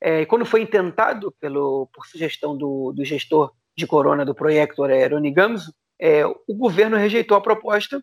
É, 0.00 0.26
quando 0.26 0.44
foi 0.44 0.62
intentado 0.62 1.32
pelo, 1.38 1.88
por 1.94 2.06
sugestão 2.06 2.56
do, 2.56 2.92
do 2.92 3.04
gestor 3.04 3.52
de 3.76 3.86
corona 3.86 4.24
do 4.24 4.34
projeto 4.34 4.82
Rony 4.82 5.30
Gamso, 5.30 5.72
é, 6.00 6.26
o 6.26 6.54
governo 6.54 6.96
rejeitou 6.96 7.36
a 7.36 7.40
proposta 7.40 8.02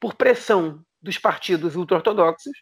por 0.00 0.14
pressão 0.14 0.80
dos 1.00 1.18
partidos 1.18 1.76
ultra-ortodoxos, 1.76 2.52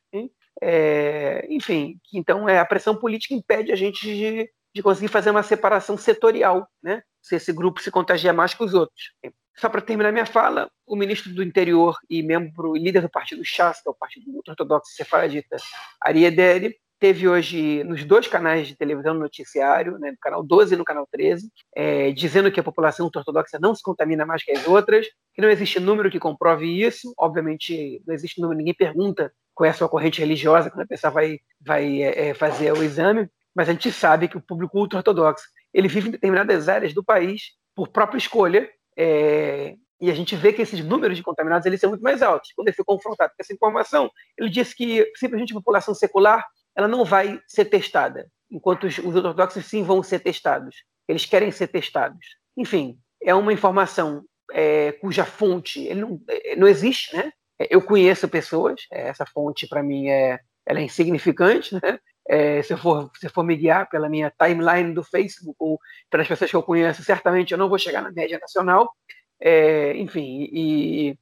é, 0.60 1.46
enfim, 1.48 1.98
então 2.12 2.48
é, 2.48 2.58
a 2.58 2.64
pressão 2.64 2.96
política 2.96 3.34
impede 3.34 3.72
a 3.72 3.76
gente 3.76 4.06
de, 4.06 4.50
de 4.74 4.82
conseguir 4.82 5.08
fazer 5.08 5.30
uma 5.30 5.42
separação 5.42 5.96
setorial, 5.96 6.68
né? 6.82 7.02
se 7.20 7.36
esse 7.36 7.52
grupo 7.52 7.80
se 7.80 7.90
contagia 7.90 8.32
mais 8.32 8.52
que 8.52 8.64
os 8.64 8.74
outros. 8.74 9.12
Só 9.56 9.68
para 9.68 9.80
terminar 9.80 10.12
minha 10.12 10.26
fala, 10.26 10.70
o 10.86 10.96
ministro 10.96 11.32
do 11.32 11.42
Interior 11.42 11.96
e 12.10 12.22
membro 12.22 12.74
líder 12.74 13.02
do 13.02 13.08
partido 13.08 13.44
Chas, 13.44 13.80
que 13.80 13.88
é 13.88 13.90
o 13.90 13.94
partido 13.94 14.26
ortodoxo 14.46 14.92
sefaradita, 14.94 15.56
Ari 16.00 16.24
Ederi, 16.24 16.76
teve 17.02 17.28
hoje 17.28 17.82
nos 17.82 18.04
dois 18.04 18.28
canais 18.28 18.68
de 18.68 18.76
televisão 18.76 19.12
no 19.12 19.18
noticiário, 19.18 19.98
né, 19.98 20.12
no 20.12 20.18
canal 20.18 20.40
12 20.40 20.74
e 20.74 20.76
no 20.76 20.84
canal 20.84 21.04
13, 21.10 21.50
é, 21.74 22.12
dizendo 22.12 22.48
que 22.52 22.60
a 22.60 22.62
população 22.62 23.10
ortodoxa 23.12 23.58
não 23.60 23.74
se 23.74 23.82
contamina 23.82 24.24
mais 24.24 24.44
que 24.44 24.52
as 24.52 24.68
outras, 24.68 25.08
que 25.34 25.42
não 25.42 25.50
existe 25.50 25.80
número 25.80 26.08
que 26.12 26.20
comprove 26.20 26.64
isso. 26.64 27.12
Obviamente, 27.18 28.00
não 28.06 28.14
existe 28.14 28.40
número, 28.40 28.56
ninguém 28.56 28.72
pergunta 28.72 29.32
qual 29.52 29.66
é 29.66 29.70
a 29.70 29.74
sua 29.74 29.88
corrente 29.88 30.20
religiosa 30.20 30.70
quando 30.70 30.84
a 30.84 30.86
pessoa 30.86 31.10
vai, 31.10 31.40
vai 31.60 32.02
é, 32.04 32.28
é 32.28 32.34
fazer 32.34 32.72
o 32.72 32.84
exame 32.84 33.28
mas 33.54 33.68
a 33.68 33.72
gente 33.72 33.92
sabe 33.92 34.28
que 34.28 34.36
o 34.38 34.40
público 34.40 34.78
ultra-ortodoxo 34.78 35.44
ele 35.74 35.86
vive 35.86 36.08
em 36.08 36.12
determinadas 36.12 36.70
áreas 36.70 36.94
do 36.94 37.04
país 37.04 37.52
por 37.74 37.88
própria 37.88 38.16
escolha, 38.16 38.66
é, 38.96 39.74
e 40.00 40.10
a 40.10 40.14
gente 40.14 40.34
vê 40.34 40.52
que 40.52 40.62
esses 40.62 40.84
números 40.84 41.16
de 41.16 41.22
contaminados 41.22 41.64
eles 41.64 41.80
são 41.80 41.90
muito 41.90 42.02
mais 42.02 42.22
altos. 42.22 42.50
Quando 42.56 42.68
ele 42.68 42.74
foi 42.74 42.84
confrontado 42.84 43.30
com 43.30 43.42
essa 43.42 43.52
informação, 43.52 44.10
ele 44.38 44.48
disse 44.48 44.74
que 44.74 45.06
simplesmente 45.16 45.52
a 45.52 45.56
população 45.56 45.94
secular 45.94 46.44
ela 46.76 46.88
não 46.88 47.04
vai 47.04 47.40
ser 47.46 47.66
testada, 47.66 48.28
enquanto 48.50 48.84
os, 48.84 48.98
os 48.98 49.14
ortodoxos 49.14 49.66
sim 49.66 49.82
vão 49.82 50.02
ser 50.02 50.20
testados. 50.20 50.76
Eles 51.08 51.26
querem 51.26 51.50
ser 51.50 51.68
testados. 51.68 52.26
Enfim, 52.56 52.98
é 53.22 53.34
uma 53.34 53.52
informação 53.52 54.24
é, 54.52 54.92
cuja 54.92 55.24
fonte 55.24 55.92
não, 55.94 56.20
é, 56.28 56.56
não 56.56 56.68
existe, 56.68 57.16
né? 57.16 57.32
Eu 57.70 57.80
conheço 57.80 58.28
pessoas, 58.28 58.82
é, 58.90 59.08
essa 59.08 59.24
fonte 59.24 59.68
para 59.68 59.82
mim 59.82 60.08
é, 60.08 60.40
ela 60.66 60.80
é 60.80 60.82
insignificante, 60.82 61.74
né? 61.74 61.98
É, 62.28 62.62
se, 62.62 62.72
eu 62.72 62.78
for, 62.78 63.10
se 63.18 63.26
eu 63.26 63.30
for 63.30 63.42
me 63.44 63.56
guiar 63.56 63.88
pela 63.88 64.08
minha 64.08 64.32
timeline 64.38 64.94
do 64.94 65.02
Facebook 65.02 65.56
ou 65.58 65.78
pelas 66.08 66.28
pessoas 66.28 66.50
que 66.50 66.56
eu 66.56 66.62
conheço, 66.62 67.02
certamente 67.02 67.52
eu 67.52 67.58
não 67.58 67.68
vou 67.68 67.78
chegar 67.78 68.00
na 68.00 68.12
média 68.12 68.38
nacional. 68.38 68.92
É, 69.40 69.96
enfim, 69.96 70.48
e, 70.52 71.18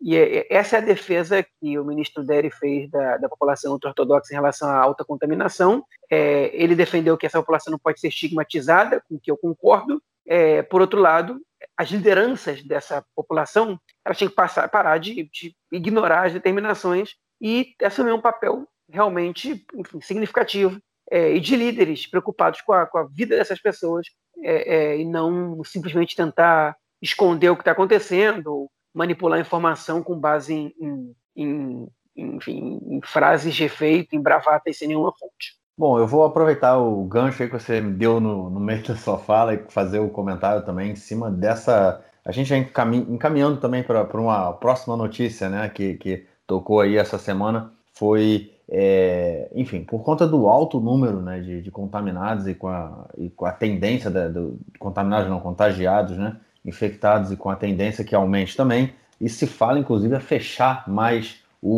e, 0.00 0.16
é, 0.16 0.46
essa 0.50 0.76
é 0.76 0.78
a 0.78 0.82
defesa 0.82 1.42
que 1.42 1.78
o 1.78 1.84
ministro 1.84 2.24
Deri 2.24 2.50
fez 2.50 2.90
da, 2.90 3.18
da 3.18 3.28
população 3.28 3.72
ultra-ortodoxa 3.72 4.32
em 4.32 4.36
relação 4.36 4.68
à 4.68 4.76
alta 4.76 5.04
contaminação. 5.04 5.84
É, 6.10 6.50
ele 6.54 6.74
defendeu 6.74 7.18
que 7.18 7.26
essa 7.26 7.38
população 7.38 7.70
não 7.72 7.78
pode 7.78 8.00
ser 8.00 8.08
estigmatizada, 8.08 9.02
com 9.08 9.16
o 9.16 9.20
que 9.20 9.30
eu 9.30 9.36
concordo. 9.36 10.02
É, 10.26 10.62
por 10.62 10.80
outro 10.80 11.00
lado, 11.00 11.40
as 11.76 11.90
lideranças 11.90 12.62
dessa 12.62 13.04
população 13.14 13.78
elas 14.04 14.16
tinham 14.16 14.30
que 14.30 14.36
passar, 14.36 14.68
parar 14.68 14.98
de, 14.98 15.28
de 15.30 15.54
ignorar 15.70 16.26
as 16.26 16.32
determinações 16.32 17.14
e 17.40 17.74
assumir 17.82 18.12
um 18.12 18.20
papel 18.20 18.66
realmente 18.88 19.64
enfim, 19.74 20.00
significativo 20.00 20.80
é, 21.10 21.34
e 21.34 21.40
de 21.40 21.56
líderes 21.56 22.06
preocupados 22.06 22.60
com 22.62 22.72
a, 22.72 22.86
com 22.86 22.98
a 22.98 23.04
vida 23.04 23.36
dessas 23.36 23.60
pessoas 23.60 24.06
é, 24.42 24.74
é, 24.74 24.98
e 24.98 25.04
não 25.04 25.62
simplesmente 25.64 26.16
tentar 26.16 26.76
esconder 27.02 27.50
o 27.50 27.56
que 27.56 27.62
está 27.62 27.72
acontecendo, 27.72 28.70
manipular 28.94 29.40
informação 29.40 30.02
com 30.02 30.18
base 30.18 30.54
em, 30.54 30.74
em, 30.80 31.14
em, 31.36 31.88
enfim, 32.36 32.80
em 32.82 33.00
frases 33.02 33.54
de 33.54 33.64
efeito, 33.64 34.14
em 34.14 34.20
bravatas 34.20 34.76
sem 34.76 34.88
nenhuma 34.88 35.12
fonte. 35.12 35.58
Bom, 35.76 35.98
eu 35.98 36.06
vou 36.06 36.24
aproveitar 36.24 36.78
o 36.78 37.02
gancho 37.04 37.42
aí 37.42 37.48
que 37.48 37.58
você 37.58 37.80
me 37.80 37.92
deu 37.92 38.20
no, 38.20 38.50
no 38.50 38.60
meio 38.60 38.86
da 38.86 38.96
sua 38.96 39.18
fala 39.18 39.54
e 39.54 39.64
fazer 39.70 39.98
o 39.98 40.10
comentário 40.10 40.64
também 40.64 40.90
em 40.90 40.96
cima 40.96 41.30
dessa. 41.30 42.04
A 42.22 42.32
gente 42.32 42.48
já 42.48 42.56
encaminhando 42.58 43.58
também 43.58 43.82
para 43.82 44.20
uma 44.20 44.52
próxima 44.52 44.94
notícia, 44.96 45.48
né, 45.48 45.68
que, 45.70 45.94
que 45.94 46.26
tocou 46.46 46.80
aí 46.80 46.96
essa 46.96 47.16
semana, 47.16 47.72
foi 47.94 48.52
é, 48.72 49.50
enfim, 49.52 49.82
por 49.82 50.04
conta 50.04 50.28
do 50.28 50.46
alto 50.46 50.78
número 50.78 51.20
né, 51.20 51.40
de, 51.40 51.60
de 51.60 51.70
contaminados 51.72 52.46
e 52.46 52.54
com, 52.54 52.68
a, 52.68 53.08
e 53.18 53.28
com 53.28 53.44
a 53.44 53.50
tendência 53.50 54.08
da, 54.08 54.28
do, 54.28 54.60
contaminados 54.78 55.28
não 55.28 55.40
contagiados, 55.40 56.16
né, 56.16 56.36
infectados 56.64 57.30
e 57.32 57.36
com 57.36 57.50
a 57.50 57.56
tendência 57.56 58.04
que 58.04 58.14
aumente 58.14 58.56
também, 58.56 58.92
e 59.20 59.28
se 59.28 59.46
fala 59.46 59.78
inclusive 59.78 60.14
a 60.14 60.20
fechar 60.20 60.88
mais 60.88 61.40
o, 61.62 61.74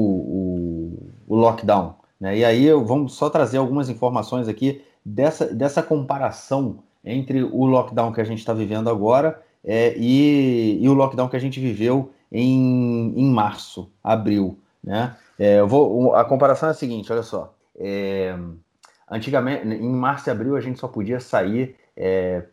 o, 1.27 1.35
o 1.35 1.37
lockdown. 1.37 1.95
Né? 2.21 2.39
E 2.39 2.45
aí 2.45 2.65
eu, 2.65 2.85
vamos 2.85 3.15
só 3.15 3.29
trazer 3.29 3.59
algumas 3.59 3.89
informações 3.89 4.49
aqui 4.49 4.83
dessa, 5.05 5.53
dessa 5.53 5.83
comparação 5.83 6.79
entre 7.05 7.43
o 7.43 7.65
lockdown 7.65 8.13
que 8.13 8.21
a 8.21 8.25
gente 8.25 8.39
está 8.39 8.53
vivendo 8.53 8.89
agora 8.89 9.43
é, 9.65 9.95
e, 9.97 10.79
e 10.81 10.89
o 10.89 10.95
lockdown 10.95 11.29
que 11.29 11.37
a 11.37 11.41
gente 11.41 11.61
viveu 11.61 12.13
em, 12.31 13.13
em 13.17 13.31
março, 13.31 13.91
abril. 14.03 14.59
Né? 14.83 15.15
É, 15.39 15.61
eu 15.61 15.69
vou, 15.69 16.15
a 16.15 16.25
comparação 16.25 16.69
é 16.69 16.73
a 16.73 16.75
seguinte, 16.75 17.13
olha 17.13 17.23
só. 17.23 17.55
É, 17.77 18.37
antigamente, 19.11 19.67
em 19.67 19.93
março 19.93 20.29
e 20.29 20.31
abril, 20.31 20.57
a 20.57 20.61
gente 20.61 20.79
só 20.79 20.89
podia 20.89 21.21
sair 21.21 21.77
é, 21.97 22.45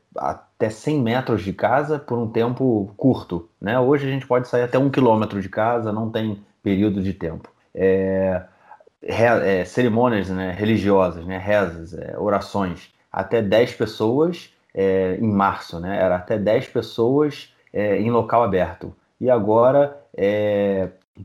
até 0.60 0.70
100 0.70 1.02
metros 1.02 1.42
de 1.42 1.54
casa 1.54 1.98
por 1.98 2.18
um 2.18 2.28
tempo 2.28 2.92
curto. 2.98 3.48
Né? 3.62 3.80
Hoje 3.80 4.06
a 4.06 4.12
gente 4.12 4.28
pode 4.28 4.50
sair 4.50 4.64
até 4.64 4.78
um 4.78 4.90
quilômetro 4.90 5.42
de 5.42 5.48
casa, 5.48 5.94
não 5.94 6.12
tem 6.12 6.38
período 6.62 7.02
de 7.02 7.14
tempo. 7.14 7.50
É, 7.74 8.44
é, 9.02 9.64
cerimônias 9.64 10.30
né, 10.30 10.52
religiosas, 10.52 11.26
né, 11.26 11.38
rezas, 11.38 11.94
é, 11.94 12.20
orações, 12.20 12.94
até 13.10 13.42
10 13.42 13.76
pessoas 13.76 14.54
é, 14.76 15.16
em 15.22 15.32
março, 15.32 15.80
né, 15.80 15.98
era 15.98 16.18
até 16.18 16.38
10 16.38 16.68
pessoas 16.68 17.54
é, 17.72 17.98
em 17.98 18.12
local 18.12 18.44
aberto. 18.44 18.94
E 19.22 19.30
agora 19.30 19.98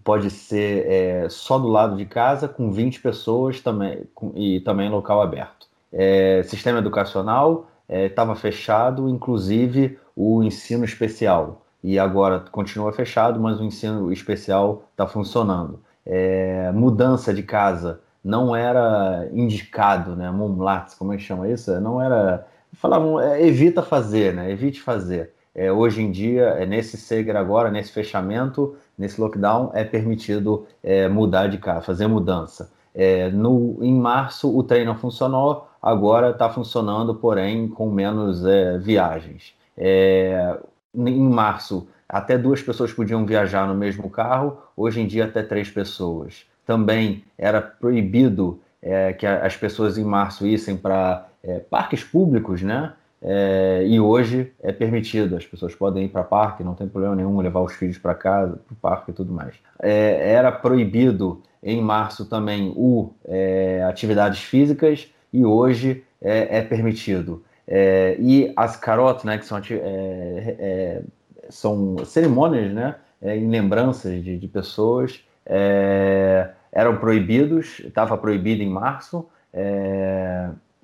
pode 0.05 0.31
ser 0.31 0.87
é, 0.87 1.29
só 1.29 1.59
do 1.59 1.67
lado 1.67 1.97
de 1.97 2.05
casa, 2.05 2.47
com 2.47 2.71
20 2.71 3.01
pessoas 3.01 3.61
também, 3.61 4.05
com, 4.15 4.33
e 4.37 4.61
também 4.61 4.89
local 4.89 5.21
aberto. 5.21 5.67
É, 5.93 6.43
sistema 6.45 6.79
educacional 6.79 7.69
estava 7.89 8.33
é, 8.33 8.37
fechado, 8.37 9.09
inclusive 9.09 9.99
o 10.17 10.43
ensino 10.43 10.85
especial. 10.85 11.63
E 11.83 11.99
agora 11.99 12.41
continua 12.51 12.93
fechado, 12.93 13.39
mas 13.39 13.61
o 13.61 13.65
ensino 13.65 14.11
especial 14.13 14.85
está 14.93 15.07
funcionando. 15.07 15.81
É, 16.07 16.73
mudança 16.73 17.33
de 17.33 17.43
casa 17.43 18.01
não 18.25 18.57
era 18.57 19.29
indicado, 19.33 20.17
né? 20.17 20.31
Mumlatz, 20.31 20.95
como 20.95 21.13
é 21.13 21.17
que 21.17 21.23
chama 21.23 21.49
isso? 21.49 21.79
Não 21.81 22.01
era. 22.01 22.47
Falavam, 22.73 23.21
é, 23.21 23.47
evita 23.47 23.83
fazer, 23.83 24.33
né? 24.35 24.51
Evite 24.51 24.81
fazer. 24.81 25.35
É, 25.55 25.71
hoje 25.71 26.03
em 26.03 26.11
dia, 26.11 26.45
é 26.59 26.67
nesse 26.67 26.97
Seger 26.97 27.37
agora, 27.37 27.71
nesse 27.71 27.93
fechamento, 27.93 28.75
nesse 28.99 29.21
lockdown, 29.21 29.71
é 29.75 29.85
permitido 29.85 30.67
é, 30.83 31.07
mudar 31.09 31.49
de 31.49 31.59
casa, 31.59 31.83
fazer 31.83 32.07
mudança. 32.07 32.73
É, 32.95 33.29
no, 33.31 33.79
em 33.83 33.95
março 33.95 34.57
o 34.57 34.63
trem 34.63 34.85
não 34.85 34.97
funcionou, 34.97 35.69
agora 35.85 36.31
está 36.31 36.49
funcionando, 36.49 37.15
porém 37.15 37.69
com 37.69 37.91
menos 37.91 38.43
é, 38.47 38.79
viagens. 38.79 39.55
É, 39.77 40.57
em 40.95 41.21
março, 41.21 41.87
até 42.09 42.39
duas 42.39 42.63
pessoas 42.63 42.91
podiam 42.91 43.27
viajar 43.27 43.69
no 43.69 43.75
mesmo 43.75 44.09
carro, 44.09 44.57
hoje 44.75 45.03
em 45.03 45.07
dia 45.07 45.27
até 45.27 45.43
três 45.43 45.71
pessoas. 45.71 46.47
Também 46.65 47.23
era 47.37 47.61
proibido 47.61 48.61
é, 48.81 49.13
que 49.13 49.27
as 49.27 49.59
pessoas 49.59 49.99
em 49.99 50.05
março 50.05 50.47
issem 50.47 50.75
para 50.75 51.29
é, 51.43 51.59
parques 51.59 52.03
públicos, 52.03 52.63
né? 52.63 52.95
É, 53.21 53.85
e 53.87 54.01
hoje 54.01 54.53
é 54.63 54.73
permitido, 54.73 55.37
as 55.37 55.47
pessoas 55.47 55.75
podem 55.75 56.05
ir 56.05 56.09
para 56.09 56.23
parque, 56.23 56.65
não 56.65 56.75
tem 56.75 56.89
problema 56.89 57.15
nenhum 57.15 57.39
levar 57.41 57.61
os 57.61 57.75
filhos 57.75 57.99
para 57.99 58.15
casa, 58.15 58.59
para 58.67 58.73
o 58.73 58.77
parque 58.77 59.11
e 59.11 59.15
tudo 59.15 59.33
mais. 59.33 59.55
É, 59.83 60.33
era 60.33 60.51
proibido 60.51 61.43
em 61.63 61.81
março 61.81 62.27
também 62.27 62.73
o 62.77 63.15
atividades 63.89 64.41
físicas 64.41 65.09
e 65.35 65.45
hoje 65.45 66.05
é, 66.23 66.59
é 66.59 66.63
permitido. 66.63 67.43
É, 67.67 68.17
e 68.21 68.53
as 68.57 68.77
carotes, 68.77 69.25
né, 69.25 69.37
que 69.37 69.45
são, 69.45 69.61
é, 69.69 71.03
são 71.49 71.97
cerimônias 72.05 72.73
né, 72.73 72.95
em 73.21 73.49
lembranças 73.49 74.23
de, 74.23 74.39
de 74.39 74.47
pessoas, 74.47 75.25
eram 76.71 76.97
proibidos, 76.99 77.81
estava 77.81 78.17
proibido 78.17 78.63
em 78.63 78.69
março, 78.69 79.27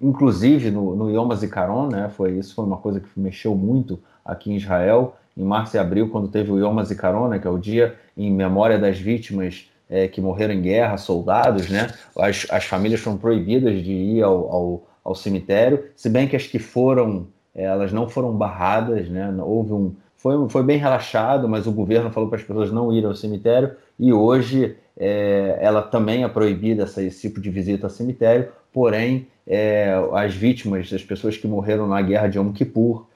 inclusive 0.01 0.71
no, 0.71 0.97
no 0.97 1.11
Yom 1.11 1.31
HaZikaron, 1.31 1.89
né, 1.89 2.11
foi, 2.17 2.33
isso 2.33 2.55
foi 2.55 2.65
uma 2.65 2.79
coisa 2.79 2.99
que 2.99 3.09
mexeu 3.17 3.55
muito 3.55 4.01
aqui 4.25 4.51
em 4.51 4.57
Israel, 4.57 5.17
em 5.37 5.45
março 5.45 5.77
e 5.77 5.79
abril, 5.79 6.11
quando 6.11 6.29
teve 6.29 6.51
o 6.51 6.59
Yom 6.59 6.79
HaZikaron, 6.79 7.29
né, 7.29 7.39
que 7.39 7.47
é 7.47 7.51
o 7.51 7.59
dia 7.59 7.95
em 8.17 8.31
memória 8.33 8.79
das 8.79 8.99
vítimas 8.99 9.70
é, 9.91 10.07
que 10.07 10.21
morreram 10.21 10.55
em 10.55 10.63
guerra, 10.63 10.97
soldados, 10.97 11.69
né, 11.69 11.93
as, 12.17 12.47
as 12.49 12.65
famílias 12.65 13.01
foram 13.01 13.19
proibidas 13.19 13.83
de 13.83 13.93
ir 13.93 14.23
ao, 14.23 14.51
ao, 14.51 14.87
ao 15.05 15.15
cemitério, 15.15 15.85
se 15.97 16.09
bem 16.09 16.29
que 16.29 16.37
as 16.37 16.47
que 16.47 16.59
foram, 16.59 17.27
é, 17.55 17.65
elas 17.65 17.93
não 17.93 18.09
foram 18.09 18.33
barradas, 18.33 19.09
né, 19.09 19.35
houve 19.41 19.73
um, 19.73 19.95
foi, 20.17 20.49
foi 20.49 20.63
bem 20.63 20.79
relaxado, 20.79 21.49
mas 21.49 21.67
o 21.67 21.73
governo 21.73 22.11
falou 22.11 22.29
para 22.29 22.39
as 22.39 22.45
pessoas 22.45 22.71
não 22.71 22.93
irem 22.93 23.09
ao 23.09 23.15
cemitério, 23.15 23.73
e 23.99 24.13
hoje 24.13 24.77
é, 24.97 25.59
ela 25.61 25.83
também 25.83 26.23
é 26.25 26.29
proibida 26.29 26.85
essa, 26.85 27.03
esse 27.03 27.23
tipo 27.23 27.41
de 27.41 27.51
visita 27.51 27.87
ao 27.87 27.91
cemitério, 27.91 28.49
porém 28.73 29.27
é, 29.47 29.95
as 30.13 30.35
vítimas, 30.35 30.93
as 30.93 31.03
pessoas 31.03 31.37
que 31.37 31.49
morreram 31.49 31.87
na 31.89 32.01
guerra 32.03 32.29
de 32.29 32.39
Yom 32.39 32.53
Kippur, 32.53 33.07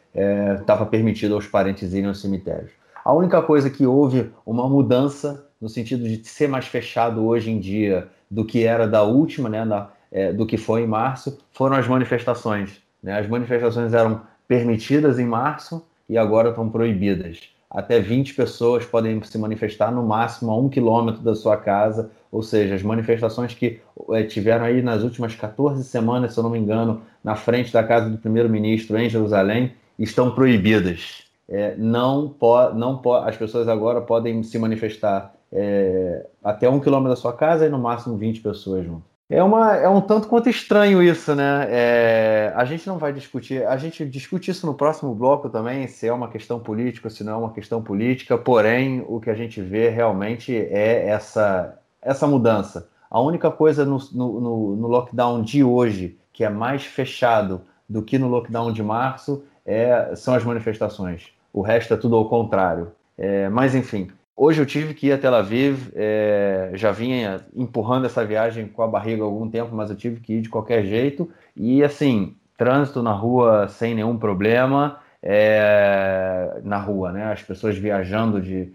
estava 0.60 0.84
é, 0.84 0.87
permitido 0.87 1.34
aos 1.34 1.46
parentes 1.46 1.92
irem 1.92 2.06
aos 2.06 2.20
cemitérios. 2.20 2.70
A 3.04 3.12
única 3.12 3.42
coisa 3.42 3.68
que 3.68 3.84
houve 3.84 4.30
uma 4.46 4.68
mudança 4.68 5.46
no 5.64 5.70
sentido 5.70 6.07
de 6.07 6.22
ser 6.29 6.46
mais 6.46 6.66
fechado 6.66 7.24
hoje 7.24 7.50
em 7.50 7.59
dia 7.59 8.07
do 8.31 8.44
que 8.44 8.64
era 8.64 8.87
da 8.87 9.03
última, 9.03 9.48
né, 9.48 9.64
da, 9.64 9.90
é, 10.12 10.31
do 10.31 10.44
que 10.44 10.59
foi 10.59 10.83
em 10.83 10.87
março, 10.87 11.38
foram 11.53 11.74
as 11.74 11.88
manifestações. 11.88 12.83
Né? 13.03 13.18
As 13.18 13.27
manifestações 13.27 13.94
eram 13.94 14.20
permitidas 14.46 15.18
em 15.18 15.24
março 15.24 15.83
e 16.07 16.18
agora 16.18 16.50
estão 16.50 16.68
proibidas. 16.68 17.40
Até 17.70 17.98
20 17.98 18.35
pessoas 18.35 18.85
podem 18.85 19.22
se 19.22 19.38
manifestar 19.38 19.90
no 19.90 20.03
máximo 20.03 20.53
a 20.53 20.59
um 20.59 20.68
quilômetro 20.68 21.22
da 21.22 21.35
sua 21.35 21.57
casa 21.57 22.11
ou 22.31 22.42
seja, 22.42 22.74
as 22.74 22.83
manifestações 22.83 23.55
que 23.55 23.81
é, 24.11 24.24
tiveram 24.24 24.64
aí 24.64 24.83
nas 24.83 25.03
últimas 25.03 25.35
14 25.35 25.85
semanas, 25.85 26.35
se 26.35 26.38
eu 26.38 26.42
não 26.42 26.50
me 26.50 26.59
engano, 26.59 27.00
na 27.22 27.37
frente 27.37 27.72
da 27.72 27.83
casa 27.83 28.11
do 28.11 28.18
primeiro-ministro 28.18 28.98
em 28.98 29.09
Jerusalém, 29.09 29.72
estão 29.96 30.33
proibidas. 30.33 31.22
É, 31.48 31.77
não 31.77 32.29
po 32.29 32.70
não 32.70 32.98
po 32.98 33.14
as 33.14 33.37
pessoas 33.37 33.68
agora 33.68 34.00
podem 34.00 34.42
se 34.42 34.59
manifestar 34.59 35.33
é, 35.52 36.26
até 36.42 36.68
um 36.68 36.80
quilômetro 36.80 37.11
da 37.11 37.16
sua 37.16 37.33
casa 37.33 37.66
e 37.66 37.68
no 37.68 37.78
máximo 37.78 38.16
20 38.16 38.40
pessoas 38.40 38.85
junto. 38.85 39.14
É, 39.28 39.42
uma, 39.42 39.74
é 39.74 39.88
um 39.88 40.02
tanto 40.02 40.28
quanto 40.28 40.50
estranho 40.50 41.02
isso, 41.02 41.35
né? 41.35 41.66
É, 41.70 42.52
a 42.54 42.64
gente 42.66 42.87
não 42.87 42.98
vai 42.98 43.12
discutir, 43.12 43.66
a 43.66 43.76
gente 43.78 44.04
discute 44.04 44.50
isso 44.50 44.66
no 44.66 44.74
próximo 44.74 45.14
bloco 45.14 45.48
também, 45.48 45.88
se 45.88 46.07
é 46.07 46.12
uma 46.12 46.28
questão 46.28 46.61
política, 46.61 47.09
se 47.09 47.24
não 47.24 47.33
é 47.33 47.37
uma 47.37 47.52
questão 47.52 47.83
política, 47.83 48.37
porém, 48.37 49.02
o 49.09 49.18
que 49.18 49.30
a 49.30 49.35
gente 49.35 49.62
vê 49.62 49.88
realmente 49.88 50.54
é 50.54 51.09
essa, 51.09 51.78
essa 52.02 52.26
mudança. 52.26 52.88
A 53.11 53.20
única 53.20 53.50
coisa 53.50 53.85
no, 53.85 53.98
no, 54.12 54.76
no, 54.76 54.88
lockdown 54.88 55.40
de 55.42 55.64
hoje 55.64 56.18
que 56.33 56.44
é 56.44 56.50
mais 56.50 56.85
fechado 56.85 57.62
do 57.88 58.02
que 58.02 58.18
no 58.18 58.28
lockdown 58.28 58.72
de 58.72 58.83
março 58.83 59.44
é, 59.64 60.14
são 60.16 60.35
as 60.35 60.44
manifestações. 60.44 61.28
O 61.52 61.62
resto 61.62 61.94
é 61.94 61.96
tudo 61.96 62.16
ao 62.16 62.28
contrário. 62.28 62.92
É, 63.16 63.48
mas 63.48 63.74
enfim, 63.74 64.11
hoje 64.36 64.60
eu 64.60 64.66
tive 64.66 64.94
que 64.94 65.08
ir 65.08 65.12
a 65.12 65.18
Tel 65.18 65.34
Aviv, 65.34 65.90
é, 65.94 66.70
já 66.74 66.92
vinha 66.92 67.40
empurrando 67.54 68.06
essa 68.06 68.24
viagem 68.24 68.66
com 68.66 68.82
a 68.82 68.86
barriga 68.86 69.22
há 69.22 69.26
algum 69.26 69.48
tempo, 69.48 69.74
mas 69.74 69.90
eu 69.90 69.96
tive 69.96 70.20
que 70.20 70.34
ir 70.34 70.40
de 70.42 70.48
qualquer 70.48 70.84
jeito. 70.84 71.30
E 71.56 71.82
assim, 71.82 72.36
trânsito 72.56 73.02
na 73.02 73.12
rua 73.12 73.68
sem 73.68 73.94
nenhum 73.94 74.18
problema, 74.18 74.98
é, 75.22 76.60
na 76.62 76.78
rua, 76.78 77.12
né? 77.12 77.32
As 77.32 77.42
pessoas 77.42 77.76
viajando 77.76 78.40
de 78.40 78.72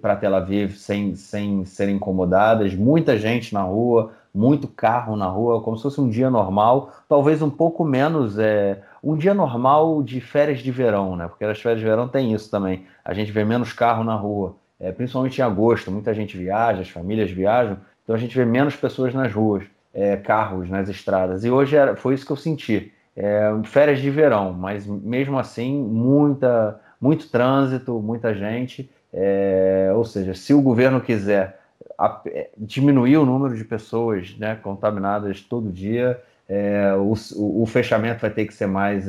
para 0.00 0.16
Tel 0.16 0.34
Aviv 0.34 0.76
sem, 0.76 1.14
sem 1.14 1.64
serem 1.64 1.96
incomodadas, 1.96 2.74
muita 2.74 3.18
gente 3.18 3.52
na 3.52 3.62
rua, 3.62 4.12
muito 4.34 4.66
carro 4.68 5.16
na 5.16 5.26
rua, 5.26 5.60
como 5.60 5.76
se 5.76 5.82
fosse 5.82 6.00
um 6.00 6.08
dia 6.08 6.30
normal, 6.30 6.92
talvez 7.08 7.42
um 7.42 7.50
pouco 7.50 7.84
menos, 7.84 8.38
é, 8.38 8.82
um 9.02 9.16
dia 9.16 9.34
normal 9.34 10.02
de 10.02 10.20
férias 10.20 10.60
de 10.60 10.70
verão, 10.70 11.16
né? 11.16 11.28
Porque 11.28 11.44
as 11.44 11.60
férias 11.60 11.80
de 11.80 11.86
verão 11.86 12.08
tem 12.08 12.32
isso 12.32 12.50
também, 12.50 12.86
a 13.04 13.12
gente 13.12 13.30
vê 13.30 13.44
menos 13.44 13.72
carro 13.72 14.02
na 14.04 14.14
rua, 14.14 14.56
é, 14.80 14.92
principalmente 14.92 15.38
em 15.38 15.44
agosto, 15.44 15.90
muita 15.90 16.14
gente 16.14 16.36
viaja, 16.36 16.82
as 16.82 16.88
famílias 16.88 17.30
viajam, 17.30 17.78
então 18.04 18.14
a 18.14 18.18
gente 18.18 18.36
vê 18.36 18.44
menos 18.44 18.76
pessoas 18.76 19.12
nas 19.12 19.32
ruas, 19.32 19.64
é, 19.92 20.16
carros 20.16 20.70
nas 20.70 20.88
estradas, 20.88 21.44
e 21.44 21.50
hoje 21.50 21.76
era, 21.76 21.96
foi 21.96 22.14
isso 22.14 22.24
que 22.24 22.32
eu 22.32 22.36
senti, 22.36 22.92
é, 23.16 23.50
férias 23.64 24.00
de 24.00 24.08
verão, 24.10 24.52
mas 24.52 24.86
mesmo 24.86 25.38
assim, 25.38 25.82
muita, 25.82 26.80
muito 27.00 27.28
trânsito, 27.28 28.00
muita 28.00 28.32
gente, 28.32 28.88
é, 29.12 29.90
ou 29.94 30.04
seja, 30.04 30.34
se 30.34 30.54
o 30.54 30.62
governo 30.62 31.00
quiser 31.00 31.58
a, 31.98 32.20
é, 32.26 32.48
diminuir 32.56 33.16
o 33.16 33.26
número 33.26 33.56
de 33.56 33.64
pessoas 33.64 34.36
né, 34.38 34.56
contaminadas 34.62 35.40
todo 35.40 35.72
dia, 35.72 36.20
é, 36.48 36.94
o, 36.94 37.12
o, 37.36 37.66
fechamento 37.66 38.20
vai 38.20 38.30
ter 38.30 38.46
que 38.46 38.54
ser 38.54 38.66
mais 38.66 39.06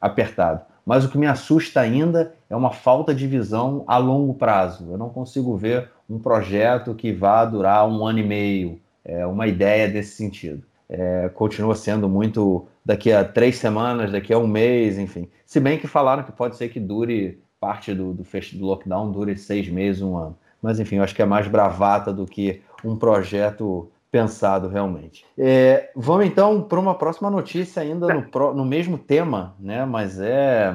apertado. 0.00 0.62
Mas 0.86 1.04
o 1.04 1.10
que 1.10 1.18
me 1.18 1.26
assusta 1.26 1.80
ainda 1.80 2.32
é 2.54 2.56
uma 2.56 2.70
falta 2.70 3.12
de 3.12 3.26
visão 3.26 3.82
a 3.84 3.98
longo 3.98 4.32
prazo. 4.32 4.88
Eu 4.88 4.96
não 4.96 5.08
consigo 5.08 5.56
ver 5.56 5.90
um 6.08 6.20
projeto 6.20 6.94
que 6.94 7.12
vá 7.12 7.44
durar 7.44 7.84
um 7.88 8.06
ano 8.06 8.20
e 8.20 8.22
meio, 8.22 8.80
é, 9.04 9.26
uma 9.26 9.48
ideia 9.48 9.88
desse 9.88 10.16
sentido. 10.16 10.62
É, 10.88 11.28
continua 11.34 11.74
sendo 11.74 12.08
muito 12.08 12.68
daqui 12.84 13.12
a 13.12 13.24
três 13.24 13.56
semanas, 13.56 14.12
daqui 14.12 14.32
a 14.32 14.38
um 14.38 14.46
mês, 14.46 14.98
enfim. 14.98 15.28
Se 15.44 15.58
bem 15.58 15.78
que 15.78 15.88
falaram 15.88 16.22
que 16.22 16.30
pode 16.30 16.56
ser 16.56 16.68
que 16.68 16.78
dure 16.78 17.42
parte 17.58 17.92
do, 17.92 18.14
do, 18.14 18.22
do 18.22 18.64
lockdown 18.64 19.10
dure 19.10 19.36
seis 19.36 19.68
meses, 19.68 20.00
um 20.00 20.16
ano. 20.16 20.38
Mas, 20.62 20.78
enfim, 20.78 20.96
eu 20.96 21.02
acho 21.02 21.14
que 21.14 21.22
é 21.22 21.26
mais 21.26 21.48
bravata 21.48 22.12
do 22.12 22.24
que 22.24 22.62
um 22.84 22.94
projeto 22.94 23.90
pensado 24.12 24.68
realmente. 24.68 25.26
É, 25.36 25.90
vamos 25.96 26.26
então 26.26 26.62
para 26.62 26.78
uma 26.78 26.94
próxima 26.94 27.28
notícia 27.28 27.82
ainda 27.82 28.06
no, 28.14 28.54
no 28.54 28.64
mesmo 28.64 28.96
tema, 28.96 29.56
né? 29.58 29.84
Mas 29.84 30.20
é 30.20 30.72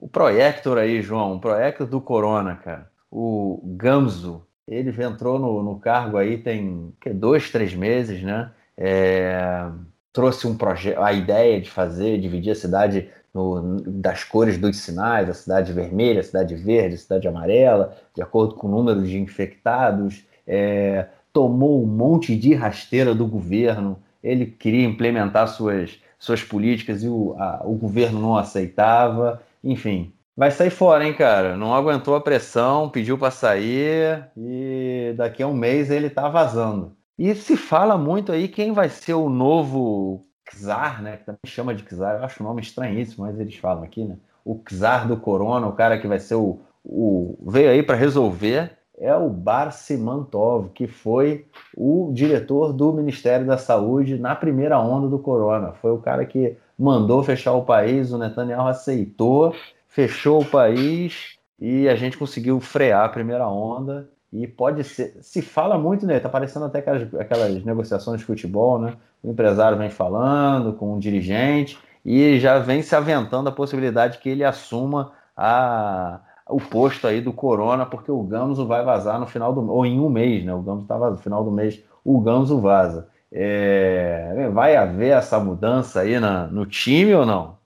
o 0.00 0.08
Proyector 0.08 0.78
aí, 0.78 1.02
João, 1.02 1.36
o 1.36 1.40
Proyector 1.40 1.86
do 1.86 2.00
Corona, 2.00 2.56
cara. 2.56 2.90
O 3.10 3.60
Gamzo, 3.76 4.46
ele 4.66 4.90
entrou 5.02 5.38
no, 5.38 5.62
no 5.62 5.78
cargo 5.78 6.16
aí 6.16 6.38
tem 6.38 6.92
que, 7.00 7.10
dois, 7.10 7.50
três 7.50 7.74
meses, 7.74 8.22
né? 8.22 8.50
É, 8.76 9.68
trouxe 10.12 10.46
um 10.46 10.56
projeto, 10.56 11.00
a 11.00 11.12
ideia 11.12 11.60
de 11.60 11.70
fazer, 11.70 12.18
dividir 12.18 12.52
a 12.52 12.54
cidade 12.54 13.10
no, 13.34 13.80
das 13.80 14.24
cores 14.24 14.56
dos 14.56 14.78
sinais, 14.78 15.28
a 15.28 15.34
cidade 15.34 15.72
vermelha, 15.72 16.20
a 16.20 16.24
cidade 16.24 16.54
verde, 16.54 16.94
a 16.94 16.98
cidade 16.98 17.28
amarela, 17.28 17.96
de 18.14 18.22
acordo 18.22 18.54
com 18.54 18.68
o 18.68 18.70
número 18.70 19.02
de 19.02 19.18
infectados, 19.18 20.24
é, 20.46 21.06
tomou 21.32 21.82
um 21.82 21.86
monte 21.86 22.34
de 22.36 22.54
rasteira 22.54 23.14
do 23.14 23.26
governo, 23.26 23.98
ele 24.22 24.46
queria 24.46 24.84
implementar 24.84 25.48
suas, 25.48 25.98
suas 26.18 26.42
políticas 26.42 27.02
e 27.02 27.08
o, 27.08 27.34
a, 27.38 27.62
o 27.64 27.74
governo 27.74 28.20
não 28.20 28.36
aceitava, 28.36 29.40
enfim, 29.62 30.12
vai 30.36 30.50
sair 30.50 30.70
fora, 30.70 31.04
hein, 31.06 31.14
cara? 31.14 31.56
Não 31.56 31.74
aguentou 31.74 32.14
a 32.14 32.20
pressão, 32.20 32.88
pediu 32.88 33.18
para 33.18 33.30
sair 33.30 34.30
e 34.36 35.14
daqui 35.16 35.42
a 35.42 35.46
um 35.46 35.54
mês 35.54 35.90
ele 35.90 36.10
tá 36.10 36.28
vazando. 36.28 36.96
E 37.18 37.34
se 37.34 37.56
fala 37.56 37.98
muito 37.98 38.32
aí 38.32 38.48
quem 38.48 38.72
vai 38.72 38.88
ser 38.88 39.14
o 39.14 39.28
novo 39.28 40.26
czar, 40.50 41.02
né? 41.02 41.18
Que 41.18 41.26
também 41.26 41.40
chama 41.46 41.74
de 41.74 41.82
czar, 41.84 42.18
eu 42.18 42.24
acho 42.24 42.42
o 42.42 42.46
nome 42.46 42.62
estranhíssimo, 42.62 43.26
mas 43.26 43.38
eles 43.38 43.56
falam 43.56 43.84
aqui, 43.84 44.04
né? 44.04 44.16
O 44.44 44.58
czar 44.64 45.06
do 45.06 45.16
corona, 45.16 45.66
o 45.66 45.74
cara 45.74 45.98
que 45.98 46.08
vai 46.08 46.18
ser 46.18 46.36
o. 46.36 46.60
o 46.82 47.38
veio 47.46 47.70
aí 47.70 47.82
para 47.82 47.96
resolver 47.96 48.79
é 49.00 49.16
o 49.16 49.30
Barsimantov, 49.30 50.68
que 50.74 50.86
foi 50.86 51.46
o 51.74 52.10
diretor 52.12 52.72
do 52.74 52.92
Ministério 52.92 53.46
da 53.46 53.56
Saúde 53.56 54.18
na 54.18 54.36
primeira 54.36 54.78
onda 54.78 55.08
do 55.08 55.18
corona. 55.18 55.72
Foi 55.72 55.90
o 55.90 55.98
cara 55.98 56.26
que 56.26 56.54
mandou 56.78 57.22
fechar 57.22 57.54
o 57.54 57.64
país, 57.64 58.12
o 58.12 58.18
Netanyahu 58.18 58.68
aceitou, 58.68 59.54
fechou 59.88 60.42
o 60.42 60.44
país 60.44 61.38
e 61.58 61.88
a 61.88 61.96
gente 61.96 62.18
conseguiu 62.18 62.60
frear 62.60 63.06
a 63.06 63.08
primeira 63.08 63.48
onda. 63.48 64.08
E 64.30 64.46
pode 64.46 64.84
ser, 64.84 65.16
se 65.22 65.42
fala 65.42 65.76
muito, 65.76 66.06
né? 66.06 66.20
Tá 66.20 66.28
aparecendo 66.28 66.66
até 66.66 66.78
aquelas, 66.78 67.14
aquelas 67.14 67.64
negociações 67.64 68.20
de 68.20 68.26
futebol, 68.26 68.78
né? 68.78 68.94
O 69.22 69.30
empresário 69.30 69.78
vem 69.78 69.90
falando 69.90 70.74
com 70.74 70.94
o 70.94 71.00
dirigente 71.00 71.78
e 72.04 72.38
já 72.38 72.58
vem 72.58 72.82
se 72.82 72.94
aventando 72.94 73.48
a 73.48 73.52
possibilidade 73.52 74.18
que 74.18 74.28
ele 74.28 74.44
assuma 74.44 75.12
a, 75.36 76.20
o 76.50 76.58
posto 76.58 77.06
aí 77.06 77.20
do 77.20 77.32
Corona, 77.32 77.86
porque 77.86 78.10
o 78.10 78.22
Gamso 78.22 78.66
vai 78.66 78.84
vazar 78.84 79.18
no 79.18 79.26
final 79.26 79.52
do 79.52 79.70
ou 79.70 79.86
em 79.86 80.00
um 80.00 80.10
mês, 80.10 80.44
né? 80.44 80.52
O 80.52 80.62
Gamso 80.62 80.82
estava 80.82 81.10
no 81.10 81.18
final 81.18 81.44
do 81.44 81.50
mês, 81.50 81.82
o 82.04 82.20
Gamso 82.20 82.60
vaza. 82.60 83.08
É, 83.32 84.48
vai 84.52 84.74
haver 84.76 85.12
essa 85.12 85.38
mudança 85.38 86.00
aí 86.00 86.18
na, 86.18 86.46
no 86.48 86.66
time 86.66 87.14
ou 87.14 87.24
não? 87.24 87.58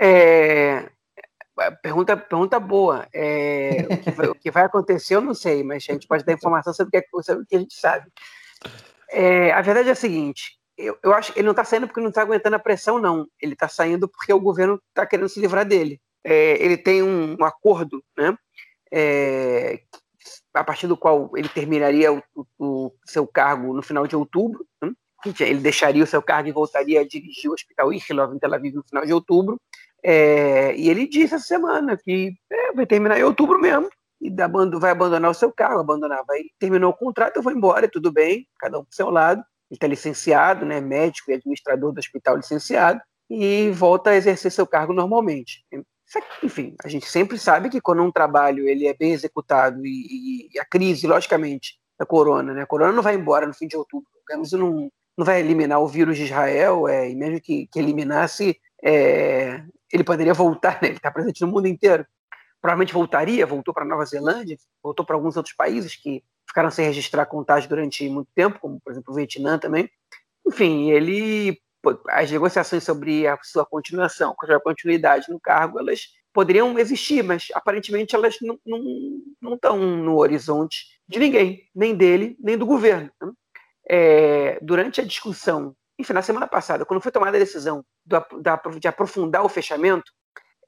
É, 0.00 0.88
pergunta, 1.82 2.16
pergunta 2.16 2.58
boa. 2.58 3.06
É, 3.14 3.86
o, 3.88 3.96
que 3.98 4.10
vai, 4.10 4.26
o, 4.28 4.34
que 4.34 4.50
vai, 4.50 4.64
acontecer 4.64 5.14
eu 5.14 5.20
não 5.20 5.34
sei, 5.34 5.62
mas 5.62 5.86
a 5.88 5.92
gente 5.92 6.08
pode 6.08 6.24
dar 6.24 6.32
informação 6.32 6.74
sobre 6.74 6.98
o 6.98 7.02
que, 7.02 7.22
sobre 7.22 7.44
o 7.44 7.46
que 7.46 7.56
a 7.56 7.60
gente 7.60 7.74
sabe. 7.74 8.10
É, 9.10 9.52
a 9.52 9.62
verdade 9.62 9.88
é 9.88 9.92
a 9.92 9.96
seguinte: 9.96 10.58
eu, 10.76 10.98
eu 11.02 11.14
acho 11.14 11.32
que 11.32 11.38
ele 11.38 11.46
não 11.46 11.52
está 11.52 11.64
saindo 11.64 11.86
porque 11.86 12.00
não 12.00 12.08
está 12.08 12.22
aguentando 12.22 12.56
a 12.56 12.60
pressão, 12.60 12.98
não. 12.98 13.26
Ele 13.40 13.52
está 13.52 13.68
saindo 13.68 14.08
porque 14.08 14.32
o 14.32 14.40
governo 14.40 14.80
está 14.88 15.06
querendo 15.06 15.28
se 15.28 15.40
livrar 15.40 15.64
dele 15.64 16.00
é, 16.24 16.62
ele 16.62 16.76
tem 16.76 17.02
um, 17.02 17.36
um 17.38 17.44
acordo, 17.44 18.02
né, 18.16 18.36
é, 18.92 19.80
a 20.54 20.64
partir 20.64 20.86
do 20.86 20.96
qual 20.96 21.30
ele 21.36 21.48
terminaria 21.48 22.12
o, 22.12 22.22
o, 22.34 22.46
o, 22.58 22.92
seu 23.06 23.26
cargo 23.26 23.72
no 23.72 23.82
final 23.82 24.06
de 24.06 24.16
outubro. 24.16 24.66
Né, 24.82 24.92
ele 25.40 25.60
deixaria 25.60 26.02
o 26.02 26.06
seu 26.06 26.22
cargo 26.22 26.48
e 26.48 26.52
voltaria 26.52 27.00
a 27.00 27.06
dirigir 27.06 27.50
o 27.50 27.54
Hospital 27.54 27.92
Ichilov 27.92 28.34
em 28.34 28.38
Tel 28.38 28.54
Aviv 28.54 28.74
no 28.74 28.82
final 28.82 29.04
de 29.04 29.12
outubro. 29.12 29.60
É, 30.02 30.74
e 30.76 30.88
ele 30.88 31.06
disse 31.06 31.34
essa 31.34 31.46
semana 31.46 31.96
que 31.96 32.32
é, 32.50 32.72
vai 32.72 32.86
terminar 32.86 33.18
em 33.18 33.22
outubro 33.22 33.60
mesmo 33.60 33.88
e 34.20 34.30
vai 34.78 34.90
abandonar 34.90 35.30
o 35.30 35.34
seu 35.34 35.50
cargo, 35.52 35.80
abandonar, 35.80 36.24
vai 36.26 36.40
terminou 36.58 36.90
o 36.90 36.96
contrato, 36.96 37.36
eu 37.36 37.42
vou 37.42 37.52
embora, 37.52 37.88
tudo 37.88 38.12
bem, 38.12 38.46
cada 38.58 38.78
um 38.78 38.84
pro 38.84 38.94
seu 38.94 39.08
lado. 39.08 39.42
Ele 39.70 39.76
está 39.76 39.86
licenciado, 39.86 40.66
né, 40.66 40.80
médico 40.80 41.30
e 41.30 41.34
administrador 41.34 41.92
do 41.92 41.98
hospital 41.98 42.36
licenciado 42.36 43.00
e 43.30 43.70
volta 43.70 44.10
a 44.10 44.16
exercer 44.16 44.50
seu 44.50 44.66
cargo 44.66 44.92
normalmente. 44.92 45.64
Enfim, 46.42 46.74
a 46.84 46.88
gente 46.88 47.06
sempre 47.06 47.38
sabe 47.38 47.68
que 47.68 47.80
quando 47.80 48.02
um 48.02 48.10
trabalho 48.10 48.68
ele 48.68 48.86
é 48.86 48.94
bem 48.94 49.12
executado 49.12 49.84
e, 49.84 50.48
e 50.52 50.58
a 50.58 50.64
crise, 50.64 51.06
logicamente, 51.06 51.78
da 51.98 52.06
corona, 52.06 52.52
né? 52.52 52.62
A 52.62 52.66
corona 52.66 52.92
não 52.92 53.02
vai 53.02 53.14
embora 53.14 53.46
no 53.46 53.54
fim 53.54 53.68
de 53.68 53.76
outubro. 53.76 54.08
O 54.28 54.56
não, 54.56 54.90
não 55.16 55.24
vai 55.24 55.40
eliminar 55.40 55.80
o 55.80 55.86
vírus 55.86 56.16
de 56.16 56.24
Israel, 56.24 56.88
é, 56.88 57.10
e 57.10 57.14
mesmo 57.14 57.40
que, 57.40 57.66
que 57.66 57.78
eliminasse, 57.78 58.58
é, 58.82 59.62
ele 59.92 60.02
poderia 60.02 60.34
voltar, 60.34 60.80
né? 60.82 60.88
Ele 60.88 60.96
está 60.96 61.10
presente 61.10 61.42
no 61.42 61.48
mundo 61.48 61.66
inteiro. 61.66 62.06
Provavelmente 62.60 62.92
voltaria, 62.92 63.46
voltou 63.46 63.72
para 63.72 63.84
Nova 63.84 64.04
Zelândia, 64.04 64.56
voltou 64.82 65.04
para 65.04 65.16
alguns 65.16 65.36
outros 65.36 65.54
países 65.54 65.94
que 65.94 66.22
ficaram 66.46 66.70
sem 66.70 66.86
registrar 66.86 67.26
contágio 67.26 67.68
durante 67.68 68.08
muito 68.08 68.28
tempo, 68.34 68.58
como 68.58 68.80
por 68.80 68.92
exemplo 68.92 69.12
o 69.12 69.16
Vietnã 69.16 69.58
também. 69.58 69.88
Enfim, 70.46 70.90
ele 70.90 71.60
as 72.08 72.30
negociações 72.30 72.84
sobre 72.84 73.26
a 73.26 73.38
sua 73.42 73.64
continuação, 73.64 74.34
sobre 74.38 74.54
a 74.54 74.60
continuidade 74.60 75.30
no 75.30 75.40
cargo, 75.40 75.78
elas 75.78 76.00
poderiam 76.32 76.78
existir, 76.78 77.22
mas 77.22 77.48
aparentemente 77.54 78.14
elas 78.14 78.36
não, 78.40 78.58
não, 78.64 78.80
não 79.40 79.54
estão 79.54 79.78
no 79.78 80.16
horizonte 80.18 80.86
de 81.08 81.18
ninguém, 81.18 81.68
nem 81.74 81.94
dele, 81.94 82.36
nem 82.38 82.56
do 82.56 82.66
governo. 82.66 83.10
Né? 83.20 83.32
É, 83.88 84.58
durante 84.62 85.00
a 85.00 85.04
discussão, 85.04 85.74
enfim, 85.98 86.12
na 86.12 86.22
semana 86.22 86.46
passada, 86.46 86.84
quando 86.84 87.00
foi 87.00 87.10
tomada 87.10 87.36
a 87.36 87.40
decisão 87.40 87.84
do, 88.04 88.24
da, 88.40 88.56
de 88.78 88.88
aprofundar 88.88 89.44
o 89.44 89.48
fechamento, 89.48 90.12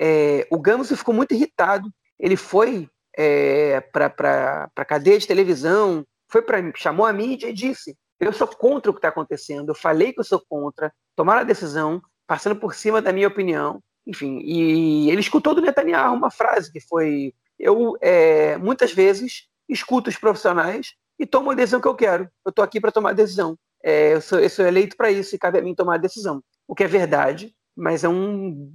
é, 0.00 0.46
o 0.50 0.58
Gamos 0.58 0.88
ficou 0.90 1.14
muito 1.14 1.32
irritado. 1.32 1.88
Ele 2.18 2.36
foi 2.36 2.88
é, 3.16 3.80
para 3.80 4.68
a 4.74 4.84
cadeia 4.84 5.18
de 5.18 5.26
televisão, 5.26 6.04
foi 6.28 6.42
para 6.42 6.58
chamou 6.74 7.06
a 7.06 7.12
mídia 7.12 7.48
e 7.48 7.52
disse: 7.52 7.96
eu 8.22 8.32
sou 8.32 8.46
contra 8.46 8.90
o 8.90 8.94
que 8.94 8.98
está 8.98 9.08
acontecendo, 9.08 9.70
eu 9.70 9.74
falei 9.74 10.12
que 10.12 10.20
eu 10.20 10.24
sou 10.24 10.40
contra, 10.48 10.92
tomaram 11.16 11.40
a 11.40 11.44
decisão, 11.44 12.00
passando 12.26 12.56
por 12.56 12.74
cima 12.74 13.02
da 13.02 13.12
minha 13.12 13.26
opinião, 13.26 13.82
enfim, 14.06 14.38
e 14.44 15.10
ele 15.10 15.20
escutou 15.20 15.54
do 15.54 15.60
Netanyahu 15.60 16.14
uma 16.14 16.30
frase 16.30 16.72
que 16.72 16.80
foi: 16.80 17.34
Eu 17.58 17.96
é, 18.00 18.56
muitas 18.58 18.92
vezes 18.92 19.48
escuto 19.68 20.08
os 20.08 20.16
profissionais 20.16 20.94
e 21.18 21.26
tomo 21.26 21.50
a 21.50 21.54
decisão 21.54 21.80
que 21.80 21.88
eu 21.88 21.94
quero, 21.94 22.28
eu 22.44 22.50
estou 22.50 22.64
aqui 22.64 22.80
para 22.80 22.92
tomar 22.92 23.10
a 23.10 23.14
decisão, 23.14 23.56
é, 23.82 24.14
eu, 24.14 24.20
sou, 24.20 24.38
eu 24.38 24.48
sou 24.48 24.64
eleito 24.64 24.96
para 24.96 25.10
isso 25.10 25.34
e 25.34 25.38
cabe 25.38 25.58
a 25.58 25.62
mim 25.62 25.74
tomar 25.74 25.96
a 25.96 25.98
decisão, 25.98 26.42
o 26.68 26.74
que 26.74 26.84
é 26.84 26.88
verdade, 26.88 27.52
mas 27.76 28.04
é, 28.04 28.08
um, 28.08 28.70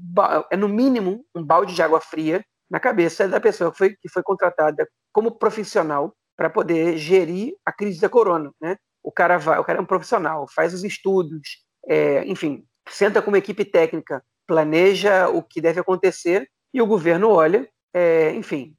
é 0.52 0.58
no 0.58 0.68
mínimo 0.68 1.24
um 1.34 1.44
balde 1.44 1.74
de 1.74 1.82
água 1.82 2.02
fria 2.02 2.44
na 2.70 2.80
cabeça 2.80 3.28
da 3.28 3.40
pessoa 3.40 3.72
que 3.72 3.78
foi, 3.78 3.96
que 3.96 4.10
foi 4.10 4.22
contratada 4.24 4.88
como 5.14 5.32
profissional 5.32 6.14
para 6.36 6.50
poder 6.50 6.98
gerir 6.98 7.56
a 7.66 7.72
crise 7.72 8.00
da 8.00 8.10
corona, 8.10 8.52
né? 8.62 8.78
O 9.08 9.12
cara 9.12 9.38
vai, 9.38 9.58
o 9.58 9.64
cara 9.64 9.80
é 9.80 9.82
um 9.82 9.86
profissional, 9.86 10.46
faz 10.54 10.74
os 10.74 10.84
estudos, 10.84 11.64
é, 11.88 12.26
enfim, 12.26 12.66
senta 12.90 13.22
com 13.22 13.32
uma 13.32 13.38
equipe 13.38 13.64
técnica, 13.64 14.22
planeja 14.46 15.30
o 15.30 15.42
que 15.42 15.62
deve 15.62 15.80
acontecer 15.80 16.46
e 16.74 16.82
o 16.82 16.86
governo 16.86 17.30
olha, 17.30 17.66
é, 17.94 18.34
enfim, 18.34 18.76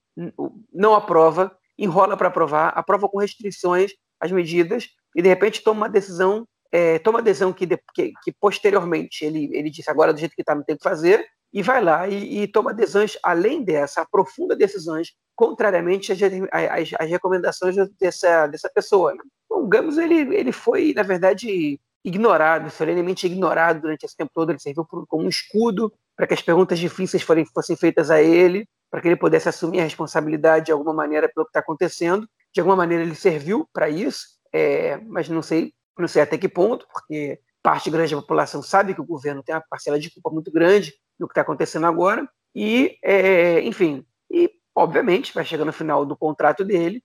não 0.71 0.95
aprova, 0.95 1.57
enrola 1.79 2.14
para 2.14 2.29
aprovar, 2.29 2.69
aprova 2.77 3.09
com 3.09 3.19
restrições 3.19 3.93
as 4.21 4.31
medidas 4.31 4.88
e 5.17 5.23
de 5.23 5.29
repente 5.31 5.64
toma 5.64 5.87
uma 5.87 5.88
decisão, 5.88 6.47
é, 6.71 6.99
toma 6.99 7.21
uma 7.21 7.25
decisão 7.25 7.51
que, 7.51 7.67
que, 7.95 8.12
que, 8.23 8.33
posteriormente 8.38 9.25
ele, 9.25 9.49
ele 9.55 9.71
disse 9.71 9.91
agora 9.91 10.12
do 10.12 10.21
jeito 10.21 10.35
que 10.35 10.43
está 10.43 10.55
não 10.55 10.62
tem 10.62 10.77
que 10.77 10.83
fazer 10.83 11.25
e 11.55 11.62
vai 11.62 11.83
lá 11.83 12.07
e, 12.07 12.43
e, 12.43 12.47
toma 12.47 12.75
decisões 12.75 13.17
além 13.23 13.64
dessa, 13.64 14.03
aprofunda 14.03 14.55
decisões 14.55 15.14
contrariamente 15.35 16.12
às, 16.12 16.21
às, 16.21 16.91
às 16.99 17.09
recomendações 17.09 17.77
dessa, 17.99 18.47
dessa 18.47 18.69
pessoa. 18.69 19.14
Né? 19.14 19.21
O 19.51 19.67
Gamos 19.67 19.99
ele, 19.99 20.35
ele 20.35 20.53
foi, 20.53 20.93
na 20.95 21.03
verdade, 21.03 21.81
ignorado, 22.05 22.71
solenemente 22.71 23.27
ignorado 23.27 23.81
durante 23.81 24.05
esse 24.05 24.17
tempo 24.17 24.31
todo. 24.35 24.51
Ele 24.51 24.59
serviu 24.59 24.85
como 24.85 25.25
um 25.25 25.29
escudo 25.29 25.93
para 26.17 26.27
que 26.27 26.35
as 26.35 26.43
perguntas 26.43 26.79
difíceis 26.79 27.23
forem, 27.23 27.45
fossem 27.47 27.77
feitas 27.77 28.11
a 28.11 28.21
ele, 28.21 28.69
para 28.91 29.01
que 29.01 29.09
ele 29.09 29.17
pudesse 29.17 29.49
assumir 29.49 29.81
a 29.81 29.85
responsabilidade 29.85 30.67
de 30.67 30.73
alguma 30.73 30.93
maneira 30.93 31.29
pelo 31.33 31.47
que 31.47 31.51
está 31.51 31.61
acontecendo. 31.61 32.29
De 32.53 32.61
alguma 32.61 32.77
maneira 32.77 33.05
ele 33.05 33.15
serviu 33.15 33.69
para 33.73 33.89
isso, 33.89 34.27
é, 34.53 34.97
mas 35.07 35.29
não 35.29 35.43
sei, 35.43 35.73
não 35.99 36.09
sei 36.09 36.23
até 36.23 36.39
que 36.39 36.49
ponto, 36.49 36.87
porque 36.93 37.39
parte 37.63 37.91
grande 37.91 38.15
da 38.15 38.21
população 38.21 38.63
sabe 38.63 38.95
que 38.95 39.01
o 39.01 39.07
governo 39.07 39.43
tem 39.43 39.55
uma 39.55 39.65
parcela 39.69 39.99
de 39.99 40.11
culpa 40.11 40.31
muito 40.31 40.51
grande 40.51 40.95
no 41.19 41.27
que 41.27 41.33
está 41.33 41.43
acontecendo 41.43 41.87
agora. 41.87 42.27
E, 42.55 42.97
é, 43.03 43.61
enfim, 43.61 44.05
e 44.31 44.51
obviamente 44.75 45.35
vai 45.35 45.45
chegar 45.45 45.65
no 45.65 45.73
final 45.73 46.07
do 46.07 46.17
contrato 46.17 46.65
dele 46.65 47.03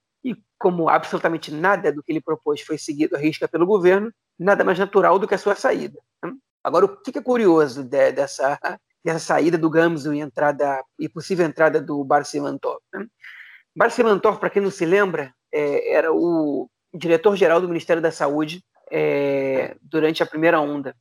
como 0.64 0.88
absolutamente 0.88 1.52
nada 1.52 1.92
do 1.92 2.02
que 2.02 2.10
ele 2.10 2.22
propôs 2.22 2.62
foi 2.62 2.78
seguido 2.78 3.14
à 3.14 3.18
risca 3.18 3.46
pelo 3.46 3.66
governo, 3.66 4.10
nada 4.38 4.64
mais 4.64 4.78
natural 4.78 5.18
do 5.18 5.28
que 5.28 5.34
a 5.34 5.38
sua 5.38 5.54
saída. 5.54 6.00
Né? 6.24 6.32
Agora, 6.64 6.86
o 6.86 6.96
que 7.02 7.18
é 7.18 7.22
curioso 7.22 7.84
dessa, 7.84 8.58
dessa 9.04 9.18
saída 9.18 9.58
do 9.58 9.68
Gamso 9.68 10.14
e 10.14 10.20
entrada 10.20 10.82
e 10.98 11.06
possível 11.06 11.44
entrada 11.44 11.82
do 11.82 12.02
Barcimantov? 12.02 12.78
Né? 12.94 13.04
Barcimantov, 13.76 14.38
para 14.38 14.48
quem 14.48 14.62
não 14.62 14.70
se 14.70 14.86
lembra, 14.86 15.34
é, 15.52 15.92
era 15.92 16.10
o 16.10 16.66
diretor-geral 16.94 17.60
do 17.60 17.68
Ministério 17.68 18.00
da 18.00 18.10
Saúde 18.10 18.64
é, 18.90 19.76
durante 19.82 20.22
a 20.22 20.26
primeira 20.26 20.62
onda. 20.62 20.96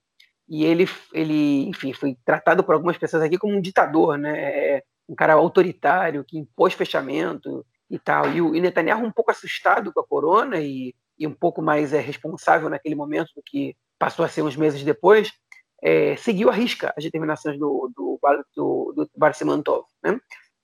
E 0.49 0.65
ele, 0.65 0.89
ele, 1.13 1.69
enfim, 1.69 1.93
foi 1.93 2.17
tratado 2.26 2.65
por 2.65 2.76
algumas 2.76 2.97
pessoas 2.97 3.23
aqui 3.23 3.38
como 3.38 3.56
um 3.56 3.62
ditador, 3.62 4.17
né? 4.17 4.39
É, 4.39 4.84
um 5.08 5.15
cara 5.15 5.36
autoritário 5.36 6.26
que 6.26 6.38
impôs 6.38 6.73
fechamento, 6.73 7.65
e 7.93 7.99
tal. 7.99 8.27
E 8.32 8.41
o 8.41 8.51
Netanyahu 8.53 9.06
um 9.06 9.12
pouco 9.12 9.29
assustado 9.29 9.93
com 9.93 9.99
a 9.99 10.08
corona 10.08 10.60
e, 10.60 10.95
e 11.17 11.27
um 11.27 11.34
pouco 11.34 11.62
mais 11.62 11.93
é, 11.93 11.99
responsável 11.99 12.67
naquele 12.67 12.95
momento 12.95 13.29
do 13.36 13.43
que 13.45 13.75
passou 13.99 14.25
a 14.25 14.27
ser 14.27 14.41
uns 14.41 14.56
meses 14.56 14.84
depois, 14.84 15.32
é, 15.79 16.15
seguiu 16.15 16.49
a 16.49 16.53
risca 16.53 16.91
as 16.97 17.03
determinações 17.03 17.60
do, 17.60 17.91
do, 17.95 18.19
do, 18.56 18.93
do. 18.95 19.86
Né? 20.03 20.19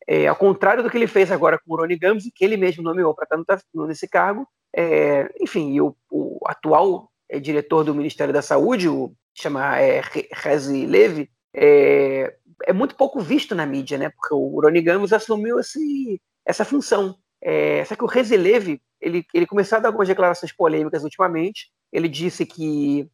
É, 0.08 0.28
ao 0.28 0.36
contrário 0.36 0.82
do 0.82 0.90
que 0.90 0.98
ele 0.98 1.06
fez 1.06 1.32
agora 1.32 1.60
com 1.60 1.72
o 1.72 1.78
Rony 1.78 2.00
Gamzi, 2.00 2.32
que 2.34 2.44
ele 2.44 2.58
mesmo 2.58 2.82
nomeou 2.82 3.14
para 3.14 3.28
estar 3.40 3.62
nesse 3.76 4.08
cargo, 4.08 4.48
é, 4.76 5.32
enfim, 5.40 5.72
e 5.72 5.82
o, 5.82 5.96
o 6.10 6.40
atual 6.48 7.12
é, 7.30 7.40
diretor 7.40 7.84
do 7.84 7.94
Ministério 7.94 8.34
da 8.34 8.42
Saúde, 8.42 8.90
o 8.90 9.14
chama 9.36 9.80
é, 9.80 10.02
Rezi 10.34 10.88
Levi, 10.88 11.30
é, 11.54 12.36
é 12.66 12.74
muito 12.74 12.96
pouco 12.96 13.20
visto 13.20 13.54
na 13.54 13.68
mídia, 13.68 14.00
né? 14.00 14.10
Porque 14.10 14.34
o 14.34 14.60
Ronnie 14.60 14.82
Gamos 14.82 15.14
assumiu 15.14 15.60
esse, 15.60 16.20
essa 16.50 16.66
função. 16.66 17.16
É, 17.42 17.86
só 17.86 17.96
que 17.96 18.04
o 18.04 18.08
Rezelev, 18.08 18.82
ele, 19.00 19.26
ele 19.34 19.46
começou 19.46 19.78
a 19.78 19.80
dar 19.80 19.90
algumas 19.90 20.08
declarações 20.08 20.52
polêmicas 20.52 21.04
ultimamente. 21.04 21.72
Ele 21.94 22.10
disse 22.10 22.46
que 22.46 23.08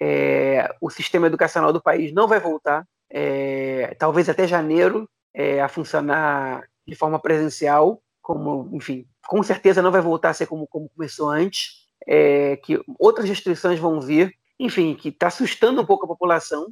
é, 0.00 0.72
o 0.80 0.88
sistema 0.88 1.26
educacional 1.26 1.72
do 1.72 1.82
país 1.82 2.12
não 2.12 2.28
vai 2.28 2.38
voltar, 2.38 2.86
é, 3.10 3.94
talvez 3.98 4.28
até 4.28 4.46
janeiro, 4.46 5.08
é, 5.34 5.60
a 5.60 5.68
funcionar 5.68 6.62
de 6.86 6.94
forma 6.94 7.18
presencial, 7.18 8.00
como, 8.22 8.70
enfim, 8.72 9.04
com 9.26 9.42
certeza 9.42 9.82
não 9.82 9.90
vai 9.90 10.00
voltar 10.00 10.30
a 10.30 10.34
ser 10.34 10.46
como, 10.46 10.66
como 10.66 10.88
começou 10.88 11.28
antes, 11.28 11.86
é, 12.06 12.56
que 12.56 12.80
outras 12.98 13.28
restrições 13.28 13.80
vão 13.80 14.00
vir, 14.00 14.32
enfim, 14.58 14.94
que 14.94 15.08
está 15.08 15.26
assustando 15.26 15.82
um 15.82 15.86
pouco 15.86 16.04
a 16.04 16.08
população. 16.08 16.68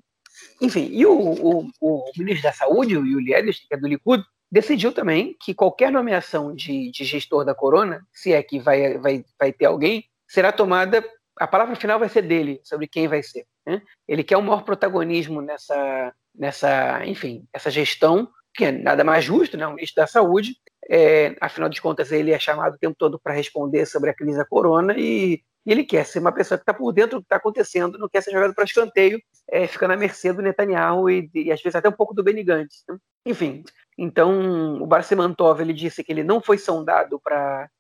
Enfim, 0.60 0.88
e 0.92 1.04
o, 1.06 1.12
o, 1.12 1.70
o 1.80 2.04
ministro 2.16 2.44
da 2.44 2.52
Saúde, 2.52 2.96
o 2.96 3.04
Yuli 3.04 3.34
Edelstein, 3.34 3.66
que 3.68 3.74
é 3.74 3.78
do 3.78 3.88
Likud, 3.88 4.24
decidiu 4.50 4.92
também 4.92 5.36
que 5.40 5.54
qualquer 5.54 5.90
nomeação 5.90 6.54
de, 6.54 6.90
de 6.90 7.04
gestor 7.04 7.44
da 7.44 7.54
corona, 7.54 8.06
se 8.12 8.32
é 8.32 8.42
que 8.42 8.58
vai, 8.58 8.98
vai, 8.98 9.24
vai 9.38 9.52
ter 9.52 9.66
alguém, 9.66 10.04
será 10.28 10.52
tomada, 10.52 11.04
a 11.38 11.46
palavra 11.46 11.76
final 11.76 11.98
vai 11.98 12.08
ser 12.08 12.22
dele, 12.22 12.60
sobre 12.62 12.86
quem 12.86 13.08
vai 13.08 13.22
ser. 13.22 13.46
Né? 13.66 13.82
Ele 14.06 14.22
quer 14.22 14.36
o 14.36 14.42
maior 14.42 14.62
protagonismo 14.62 15.40
nessa, 15.40 16.12
nessa, 16.34 17.04
enfim, 17.06 17.46
essa 17.52 17.70
gestão, 17.70 18.28
que 18.54 18.66
é 18.66 18.72
nada 18.72 19.02
mais 19.02 19.24
justo, 19.24 19.56
né? 19.56 19.66
o 19.66 19.74
ministro 19.74 20.02
da 20.02 20.06
Saúde, 20.06 20.54
é, 20.88 21.34
afinal 21.40 21.68
de 21.68 21.80
contas 21.80 22.12
ele 22.12 22.30
é 22.30 22.38
chamado 22.38 22.74
o 22.74 22.78
tempo 22.78 22.94
todo 22.98 23.18
para 23.18 23.32
responder 23.32 23.86
sobre 23.86 24.10
a 24.10 24.14
crise 24.14 24.36
da 24.36 24.44
corona 24.44 24.94
e, 24.96 25.40
e 25.66 25.72
ele 25.72 25.82
quer 25.82 26.04
ser 26.04 26.18
uma 26.18 26.32
pessoa 26.32 26.58
que 26.58 26.62
está 26.62 26.74
por 26.74 26.92
dentro 26.92 27.18
do 27.18 27.22
que 27.22 27.26
está 27.26 27.36
acontecendo, 27.36 27.98
não 27.98 28.08
quer 28.08 28.22
ser 28.22 28.32
jogado 28.32 28.54
para 28.54 28.64
escanteio, 28.64 29.20
é, 29.50 29.66
fica 29.66 29.88
na 29.88 29.96
mercê 29.96 30.32
do 30.32 30.42
Netanyahu 30.42 31.08
e, 31.10 31.30
e, 31.34 31.52
às 31.52 31.62
vezes 31.62 31.74
até 31.74 31.88
um 31.88 31.92
pouco 31.92 32.14
do 32.14 32.22
Benny 32.22 32.44
Gantz. 32.44 32.84
Né? 32.88 32.96
Enfim, 33.26 33.64
então 33.96 34.82
o 34.82 34.86
Barcimantov 34.86 35.60
ele 35.60 35.72
disse 35.72 36.02
que 36.02 36.12
ele 36.12 36.24
não 36.24 36.40
foi 36.40 36.58
sondado 36.58 37.20
para 37.20 37.70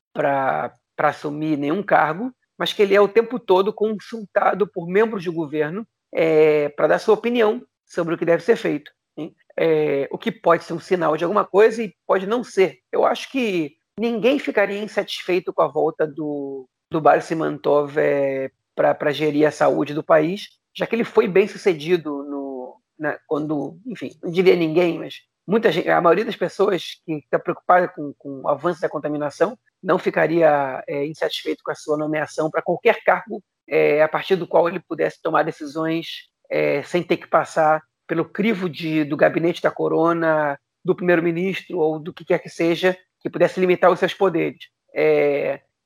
assumir 0.98 1.56
nenhum 1.56 1.82
cargo, 1.82 2.32
mas 2.58 2.72
que 2.72 2.82
ele 2.82 2.94
é 2.94 3.00
o 3.00 3.08
tempo 3.08 3.38
todo 3.38 3.72
consultado 3.72 4.66
por 4.66 4.86
membros 4.86 5.22
de 5.22 5.30
governo 5.30 5.86
é, 6.12 6.68
para 6.70 6.86
dar 6.86 6.98
sua 6.98 7.14
opinião 7.14 7.62
sobre 7.84 8.14
o 8.14 8.18
que 8.18 8.24
deve 8.24 8.42
ser 8.42 8.56
feito. 8.56 8.92
É, 9.56 10.08
o 10.10 10.18
que 10.18 10.32
pode 10.32 10.64
ser 10.64 10.72
um 10.72 10.80
sinal 10.80 11.16
de 11.16 11.24
alguma 11.24 11.44
coisa 11.44 11.82
e 11.82 11.94
pode 12.06 12.26
não 12.26 12.42
ser. 12.42 12.78
Eu 12.90 13.04
acho 13.04 13.30
que 13.30 13.76
ninguém 13.98 14.38
ficaria 14.38 14.82
insatisfeito 14.82 15.52
com 15.52 15.62
a 15.62 15.68
volta 15.68 16.06
do, 16.06 16.68
do 16.90 17.00
Barcimantov 17.00 17.96
é, 17.98 18.50
para 18.74 19.12
gerir 19.12 19.46
a 19.46 19.52
saúde 19.52 19.94
do 19.94 20.02
país, 20.02 20.48
já 20.76 20.86
que 20.86 20.96
ele 20.96 21.04
foi 21.04 21.28
bem 21.28 21.46
sucedido 21.46 22.24
no, 22.24 22.80
na, 22.98 23.18
quando, 23.26 23.78
enfim, 23.86 24.10
não 24.22 24.30
diria 24.30 24.56
ninguém, 24.56 24.98
mas 24.98 25.22
muita 25.46 25.70
gente, 25.70 25.88
a 25.88 26.00
maioria 26.00 26.24
das 26.24 26.36
pessoas 26.36 27.00
que 27.04 27.14
está 27.14 27.38
preocupada 27.38 27.88
com, 27.88 28.14
com, 28.18 28.42
o 28.42 28.48
avanço 28.48 28.80
da 28.80 28.88
contaminação 28.88 29.58
não 29.82 29.98
ficaria 29.98 30.82
é, 30.88 31.06
insatisfeito 31.06 31.62
com 31.62 31.70
a 31.70 31.74
sua 31.74 31.96
nomeação 31.96 32.50
para 32.50 32.62
qualquer 32.62 33.02
cargo 33.04 33.42
é, 33.68 34.02
a 34.02 34.08
partir 34.08 34.36
do 34.36 34.46
qual 34.46 34.68
ele 34.68 34.80
pudesse 34.80 35.20
tomar 35.22 35.42
decisões 35.42 36.28
é, 36.50 36.82
sem 36.82 37.02
ter 37.02 37.18
que 37.18 37.26
passar 37.26 37.82
pelo 38.06 38.24
crivo 38.24 38.68
de, 38.68 39.04
do 39.04 39.16
gabinete 39.16 39.62
da 39.62 39.70
corona, 39.70 40.58
do 40.84 40.94
primeiro-ministro 40.94 41.78
ou 41.78 41.98
do 41.98 42.12
que 42.12 42.24
quer 42.24 42.38
que 42.38 42.48
seja, 42.48 42.96
que 43.20 43.30
pudesse 43.30 43.58
limitar 43.58 43.90
os 43.90 43.98
seus 43.98 44.12
poderes. 44.12 44.68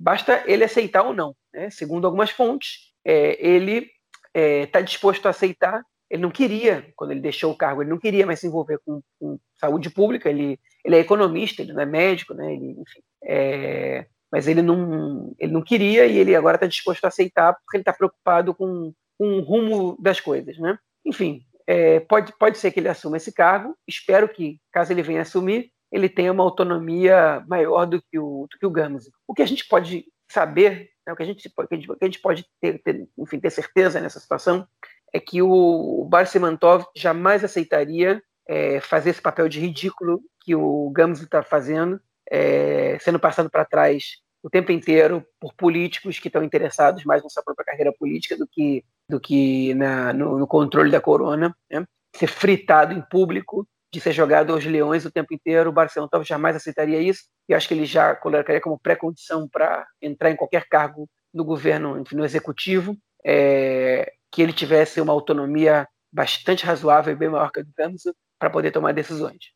Basta 0.00 0.42
ele 0.46 0.64
aceitar 0.64 1.02
ou 1.02 1.14
não. 1.14 1.34
Né? 1.52 1.70
Segundo 1.70 2.06
algumas 2.06 2.30
fontes, 2.30 2.92
ele 3.04 3.88
está 4.34 4.80
disposto 4.80 5.26
a 5.26 5.30
aceitar 5.30 5.84
ele 6.10 6.22
não 6.22 6.30
queria, 6.30 6.86
quando 6.96 7.10
ele 7.10 7.20
deixou 7.20 7.52
o 7.52 7.56
cargo, 7.56 7.82
ele 7.82 7.90
não 7.90 7.98
queria 7.98 8.26
mais 8.26 8.40
se 8.40 8.46
envolver 8.46 8.78
com, 8.84 9.02
com 9.18 9.38
saúde 9.60 9.90
pública, 9.90 10.30
ele, 10.30 10.58
ele 10.84 10.96
é 10.96 11.00
economista, 11.00 11.62
ele 11.62 11.72
não 11.72 11.82
é 11.82 11.86
médico, 11.86 12.34
né? 12.34 12.52
Ele, 12.52 12.70
enfim, 12.70 13.00
é, 13.24 14.06
mas 14.30 14.48
ele 14.48 14.62
não, 14.62 15.34
ele 15.38 15.52
não 15.52 15.62
queria 15.62 16.06
e 16.06 16.16
ele 16.16 16.34
agora 16.34 16.56
está 16.56 16.66
disposto 16.66 17.04
a 17.04 17.08
aceitar 17.08 17.54
porque 17.54 17.76
ele 17.76 17.82
está 17.82 17.92
preocupado 17.92 18.54
com, 18.54 18.92
com 19.18 19.38
o 19.38 19.40
rumo 19.40 19.96
das 20.00 20.20
coisas, 20.20 20.58
né? 20.58 20.78
Enfim, 21.04 21.42
é, 21.66 22.00
pode, 22.00 22.32
pode 22.38 22.56
ser 22.58 22.70
que 22.70 22.80
ele 22.80 22.88
assuma 22.88 23.18
esse 23.18 23.32
cargo, 23.32 23.76
espero 23.86 24.28
que, 24.28 24.58
caso 24.72 24.92
ele 24.92 25.02
venha 25.02 25.22
assumir, 25.22 25.70
ele 25.92 26.08
tenha 26.08 26.32
uma 26.32 26.42
autonomia 26.42 27.44
maior 27.46 27.86
do 27.86 28.00
que 28.00 28.18
o, 28.18 28.46
do 28.50 28.58
que 28.58 28.66
o 28.66 28.70
Gams. 28.70 29.10
O 29.26 29.34
que 29.34 29.42
a 29.42 29.46
gente 29.46 29.66
pode 29.66 30.06
saber, 30.30 30.90
né, 31.06 31.12
o 31.12 31.16
que 31.16 31.22
a 31.22 31.26
gente, 31.26 31.48
que 31.48 31.74
a 32.00 32.04
gente 32.04 32.20
pode 32.20 32.46
ter, 32.60 32.82
ter, 32.82 33.08
enfim, 33.18 33.40
ter 33.40 33.50
certeza 33.50 34.00
nessa 34.00 34.20
situação, 34.20 34.66
é 35.12 35.20
que 35.20 35.42
o 35.42 36.06
Barcimantov 36.08 36.84
jamais 36.94 37.44
aceitaria 37.44 38.22
é, 38.46 38.80
fazer 38.80 39.10
esse 39.10 39.22
papel 39.22 39.48
de 39.48 39.60
ridículo 39.60 40.22
que 40.40 40.54
o 40.54 40.90
Gams 40.90 41.22
está 41.22 41.42
fazendo, 41.42 42.00
é, 42.30 42.98
sendo 43.00 43.18
passado 43.18 43.50
para 43.50 43.64
trás 43.64 44.04
o 44.42 44.48
tempo 44.48 44.72
inteiro 44.72 45.24
por 45.40 45.52
políticos 45.54 46.18
que 46.18 46.28
estão 46.28 46.42
interessados 46.42 47.04
mais 47.04 47.22
na 47.22 47.28
sua 47.28 47.42
própria 47.42 47.66
carreira 47.66 47.92
política 47.92 48.36
do 48.36 48.46
que, 48.46 48.84
do 49.08 49.20
que 49.20 49.74
na, 49.74 50.12
no, 50.12 50.38
no 50.38 50.46
controle 50.46 50.90
da 50.90 51.00
corona. 51.00 51.54
Né? 51.70 51.84
Ser 52.14 52.28
fritado 52.28 52.94
em 52.94 53.02
público, 53.02 53.66
de 53.92 54.00
ser 54.00 54.12
jogado 54.12 54.52
aos 54.52 54.64
leões 54.64 55.04
o 55.04 55.10
tempo 55.10 55.34
inteiro, 55.34 55.70
o 55.70 55.72
Barcelona 55.72 56.10
jamais 56.22 56.56
aceitaria 56.56 57.00
isso, 57.00 57.24
e 57.48 57.54
acho 57.54 57.66
que 57.66 57.74
ele 57.74 57.86
já 57.86 58.14
colocaria 58.14 58.60
como 58.60 58.78
pré-condição 58.78 59.48
para 59.48 59.86
entrar 60.00 60.30
em 60.30 60.36
qualquer 60.36 60.68
cargo 60.68 61.08
no 61.32 61.44
governo, 61.44 62.02
no 62.12 62.24
executivo. 62.24 62.96
É, 63.24 64.12
que 64.30 64.42
ele 64.42 64.52
tivesse 64.52 65.00
uma 65.00 65.12
autonomia 65.12 65.88
bastante 66.12 66.64
razoável 66.64 67.12
e 67.12 67.16
bem 67.16 67.28
maior 67.28 67.50
que 67.50 67.60
a 67.60 67.62
do 67.62 67.72
Gantz 67.76 68.04
para 68.38 68.50
poder 68.50 68.70
tomar 68.70 68.92
decisões. 68.92 69.52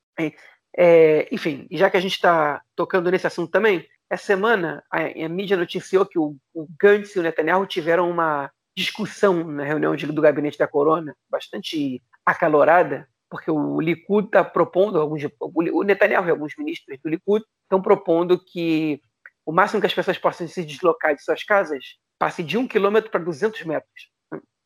É, 0.76 1.28
enfim, 1.32 1.66
já 1.70 1.90
que 1.90 1.96
a 1.96 2.00
gente 2.00 2.12
está 2.12 2.62
tocando 2.74 3.10
nesse 3.10 3.26
assunto 3.26 3.50
também, 3.50 3.86
essa 4.08 4.24
semana 4.24 4.82
a, 4.90 5.00
a 5.00 5.28
mídia 5.28 5.56
noticiou 5.56 6.06
que 6.06 6.18
o, 6.18 6.36
o 6.54 6.66
Gantz 6.80 7.14
e 7.14 7.18
o 7.18 7.22
Netanyahu 7.22 7.66
tiveram 7.66 8.10
uma 8.10 8.50
discussão 8.76 9.44
na 9.44 9.64
reunião 9.64 9.94
de, 9.94 10.06
do 10.06 10.22
gabinete 10.22 10.58
da 10.58 10.66
Corona, 10.66 11.14
bastante 11.30 12.02
acalorada, 12.24 13.06
porque 13.30 13.50
o 13.50 13.80
Likud 13.80 14.26
está 14.26 14.44
propondo, 14.44 15.00
alguns, 15.00 15.22
o 15.40 15.82
Netanyahu 15.82 16.26
e 16.26 16.30
alguns 16.30 16.52
ministros 16.56 16.98
do 17.02 17.08
Likud 17.08 17.44
estão 17.64 17.80
propondo 17.80 18.38
que 18.38 19.00
o 19.44 19.52
máximo 19.52 19.80
que 19.80 19.86
as 19.86 19.94
pessoas 19.94 20.18
possam 20.18 20.46
se 20.46 20.64
deslocar 20.64 21.14
de 21.14 21.22
suas 21.22 21.42
casas 21.42 21.84
passe 22.18 22.42
de 22.42 22.56
um 22.56 22.68
quilômetro 22.68 23.10
para 23.10 23.24
200 23.24 23.64
metros. 23.64 24.11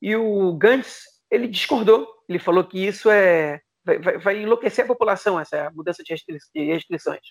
E 0.07 0.15
o 0.15 0.53
Gantz, 0.53 1.01
ele 1.29 1.49
discordou. 1.49 2.07
Ele 2.29 2.39
falou 2.39 2.63
que 2.63 2.79
isso 2.79 3.11
é 3.11 3.61
vai, 3.85 3.99
vai, 3.99 4.19
vai 4.19 4.41
enlouquecer 4.41 4.85
a 4.85 4.87
população, 4.87 5.39
essa 5.41 5.69
mudança 5.75 6.01
de, 6.05 6.15
restrições. 6.65 7.27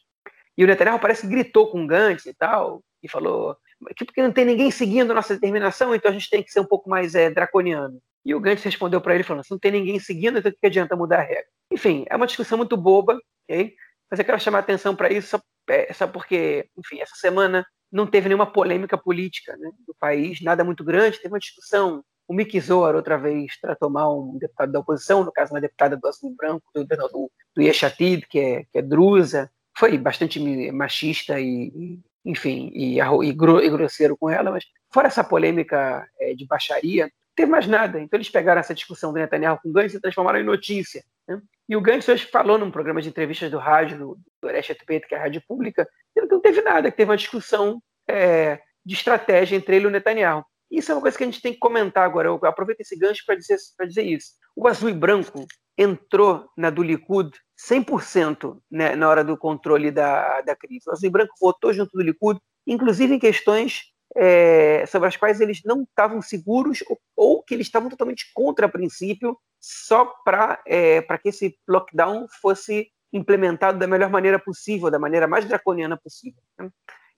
E 0.57 0.63
o 0.63 0.67
Netanyahu 0.67 0.99
parece 0.99 1.21
que 1.21 1.27
gritou 1.27 1.71
com 1.71 1.85
o 1.85 1.87
Gantz 1.87 2.25
e 2.25 2.33
tal, 2.33 2.83
e 3.01 3.07
falou 3.07 3.55
que 3.95 4.21
não 4.21 4.31
tem 4.31 4.43
ninguém 4.43 4.69
seguindo 4.71 5.11
a 5.11 5.13
nossa 5.13 5.35
determinação, 5.35 5.95
então 5.95 6.11
a 6.11 6.13
gente 6.13 6.29
tem 6.29 6.43
que 6.43 6.51
ser 6.51 6.59
um 6.59 6.65
pouco 6.65 6.89
mais 6.89 7.15
é, 7.15 7.29
draconiano. 7.29 7.97
E 8.25 8.35
o 8.35 8.41
Gantz 8.41 8.63
respondeu 8.63 8.99
para 8.99 9.15
ele 9.15 9.23
falando: 9.23 9.45
se 9.45 9.51
não 9.51 9.59
tem 9.59 9.71
ninguém 9.71 9.97
seguindo, 9.97 10.37
então 10.39 10.51
o 10.51 10.53
que 10.53 10.67
adianta 10.67 10.97
mudar 10.97 11.19
a 11.19 11.23
regra? 11.23 11.45
Enfim, 11.71 12.03
é 12.09 12.15
uma 12.17 12.27
discussão 12.27 12.57
muito 12.57 12.75
boba, 12.75 13.17
ok? 13.49 13.73
Mas 14.11 14.19
eu 14.19 14.25
quero 14.25 14.39
chamar 14.41 14.59
atenção 14.59 14.93
para 14.93 15.13
isso 15.13 15.29
só, 15.29 15.41
é, 15.69 15.93
só, 15.93 16.07
porque, 16.07 16.67
enfim, 16.77 16.99
essa 16.99 17.15
semana 17.15 17.65
não 17.89 18.05
teve 18.05 18.27
nenhuma 18.27 18.51
polêmica 18.51 18.97
política 18.97 19.55
né, 19.55 19.71
do 19.87 19.95
país, 19.97 20.41
nada 20.41 20.61
muito 20.61 20.83
grande, 20.83 21.21
teve 21.21 21.33
uma 21.33 21.39
discussão 21.39 22.03
o 22.27 22.33
Mick 22.33 22.59
Zohar, 22.59 22.95
outra 22.95 23.17
vez, 23.17 23.57
tratou 23.59 23.89
mal 23.89 24.19
um 24.19 24.37
deputado 24.37 24.71
da 24.71 24.79
oposição, 24.79 25.23
no 25.23 25.31
caso, 25.31 25.53
uma 25.53 25.61
deputada 25.61 25.95
do 25.95 26.07
Azul 26.07 26.33
Branco, 26.35 26.65
do, 26.73 26.83
do, 26.83 27.31
do 27.55 27.61
Yeshatid, 27.61 28.25
que 28.27 28.39
é, 28.39 28.63
que 28.71 28.79
é 28.79 28.81
drusa, 28.81 29.49
foi 29.77 29.97
bastante 29.97 30.39
machista 30.71 31.39
e, 31.39 31.99
enfim, 32.23 32.71
e, 32.73 32.99
e, 32.99 33.33
grosseiro 33.33 34.17
com 34.17 34.29
ela, 34.29 34.51
mas 34.51 34.65
fora 34.91 35.07
essa 35.07 35.23
polêmica 35.23 36.07
é, 36.19 36.33
de 36.33 36.45
baixaria, 36.45 37.05
não 37.05 37.11
teve 37.35 37.51
mais 37.51 37.67
nada. 37.67 37.99
Então 37.99 38.17
eles 38.17 38.29
pegaram 38.29 38.59
essa 38.59 38.73
discussão 38.73 39.11
do 39.11 39.19
Netanyahu 39.19 39.59
com 39.61 39.69
o 39.69 39.73
Gantz 39.73 39.93
e 39.93 39.99
transformaram 39.99 40.39
em 40.39 40.43
notícia. 40.43 41.03
Né? 41.27 41.41
E 41.67 41.75
o 41.75 41.81
Gantz 41.81 42.07
hoje 42.07 42.25
falou 42.25 42.57
num 42.57 42.71
programa 42.71 43.01
de 43.01 43.09
entrevistas 43.09 43.51
do 43.51 43.57
rádio, 43.57 43.97
do, 43.97 44.19
do 44.41 44.49
Ereshet 44.49 44.83
que 44.85 45.13
é 45.13 45.17
a 45.17 45.21
rádio 45.21 45.43
pública, 45.47 45.87
que 46.13 46.21
não 46.21 46.39
teve 46.39 46.61
nada, 46.61 46.89
que 46.89 46.97
teve 46.97 47.11
uma 47.11 47.17
discussão 47.17 47.81
é, 48.07 48.61
de 48.85 48.95
estratégia 48.95 49.57
entre 49.57 49.75
ele 49.75 49.85
e 49.85 49.87
o 49.87 49.91
Netanyahu. 49.91 50.45
Isso 50.69 50.91
é 50.91 50.95
uma 50.95 51.01
coisa 51.01 51.17
que 51.17 51.23
a 51.23 51.27
gente 51.27 51.41
tem 51.41 51.53
que 51.53 51.59
comentar 51.59 52.05
agora. 52.05 52.27
Eu 52.27 52.39
aproveito 52.43 52.81
esse 52.81 52.97
gancho 52.97 53.23
para 53.25 53.35
dizer, 53.35 53.57
dizer 53.87 54.03
isso. 54.03 54.33
O 54.55 54.67
azul 54.67 54.89
e 54.89 54.93
branco 54.93 55.45
entrou 55.77 56.49
na 56.57 56.69
do 56.69 56.81
Likud 56.81 57.31
100% 57.69 58.59
né, 58.71 58.95
na 58.95 59.09
hora 59.09 59.23
do 59.23 59.37
controle 59.37 59.91
da, 59.91 60.41
da 60.41 60.55
crise. 60.55 60.89
O 60.89 60.91
azul 60.91 61.07
e 61.07 61.11
branco 61.11 61.33
votou 61.39 61.73
junto 61.73 61.91
do 61.91 62.03
Likud, 62.03 62.39
inclusive 62.65 63.13
em 63.13 63.19
questões 63.19 63.83
é, 64.15 64.85
sobre 64.87 65.09
as 65.09 65.17
quais 65.17 65.41
eles 65.41 65.61
não 65.65 65.83
estavam 65.83 66.21
seguros 66.21 66.83
ou, 66.87 66.99
ou, 67.15 67.43
que 67.43 67.53
eles 67.53 67.67
estavam 67.67 67.89
totalmente 67.89 68.31
contra 68.33 68.65
a 68.65 68.69
princípio, 68.69 69.37
só 69.59 70.05
para 70.23 70.61
é, 70.65 71.01
que 71.01 71.29
esse 71.29 71.57
lockdown 71.67 72.27
fosse 72.41 72.87
implementado 73.11 73.77
da 73.77 73.87
melhor 73.87 74.09
maneira 74.09 74.39
possível, 74.39 74.89
da 74.89 74.99
maneira 74.99 75.27
mais 75.27 75.45
draconiana 75.45 75.97
possível. 75.97 76.41
Né? 76.57 76.69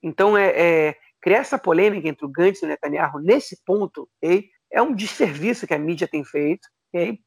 Então, 0.01 0.38
é, 0.38 0.47
é 0.49 0.95
criar 1.28 1.40
essa 1.40 1.60
polêmica 1.60 2.08
entre 2.08 2.26
o 2.26 2.30
Gantz 2.30 2.62
e 2.62 2.66
o 2.66 2.70
Netanyahu 2.70 3.20
nesse 3.20 3.62
ponto 3.66 4.08
okay, 4.24 4.48
é 4.72 4.82
um 4.82 4.96
desserviço 4.96 5.68
que 5.68 5.74
a 5.74 5.78
mídia 5.78 6.08
tem 6.08 6.24
feito. 6.24 6.66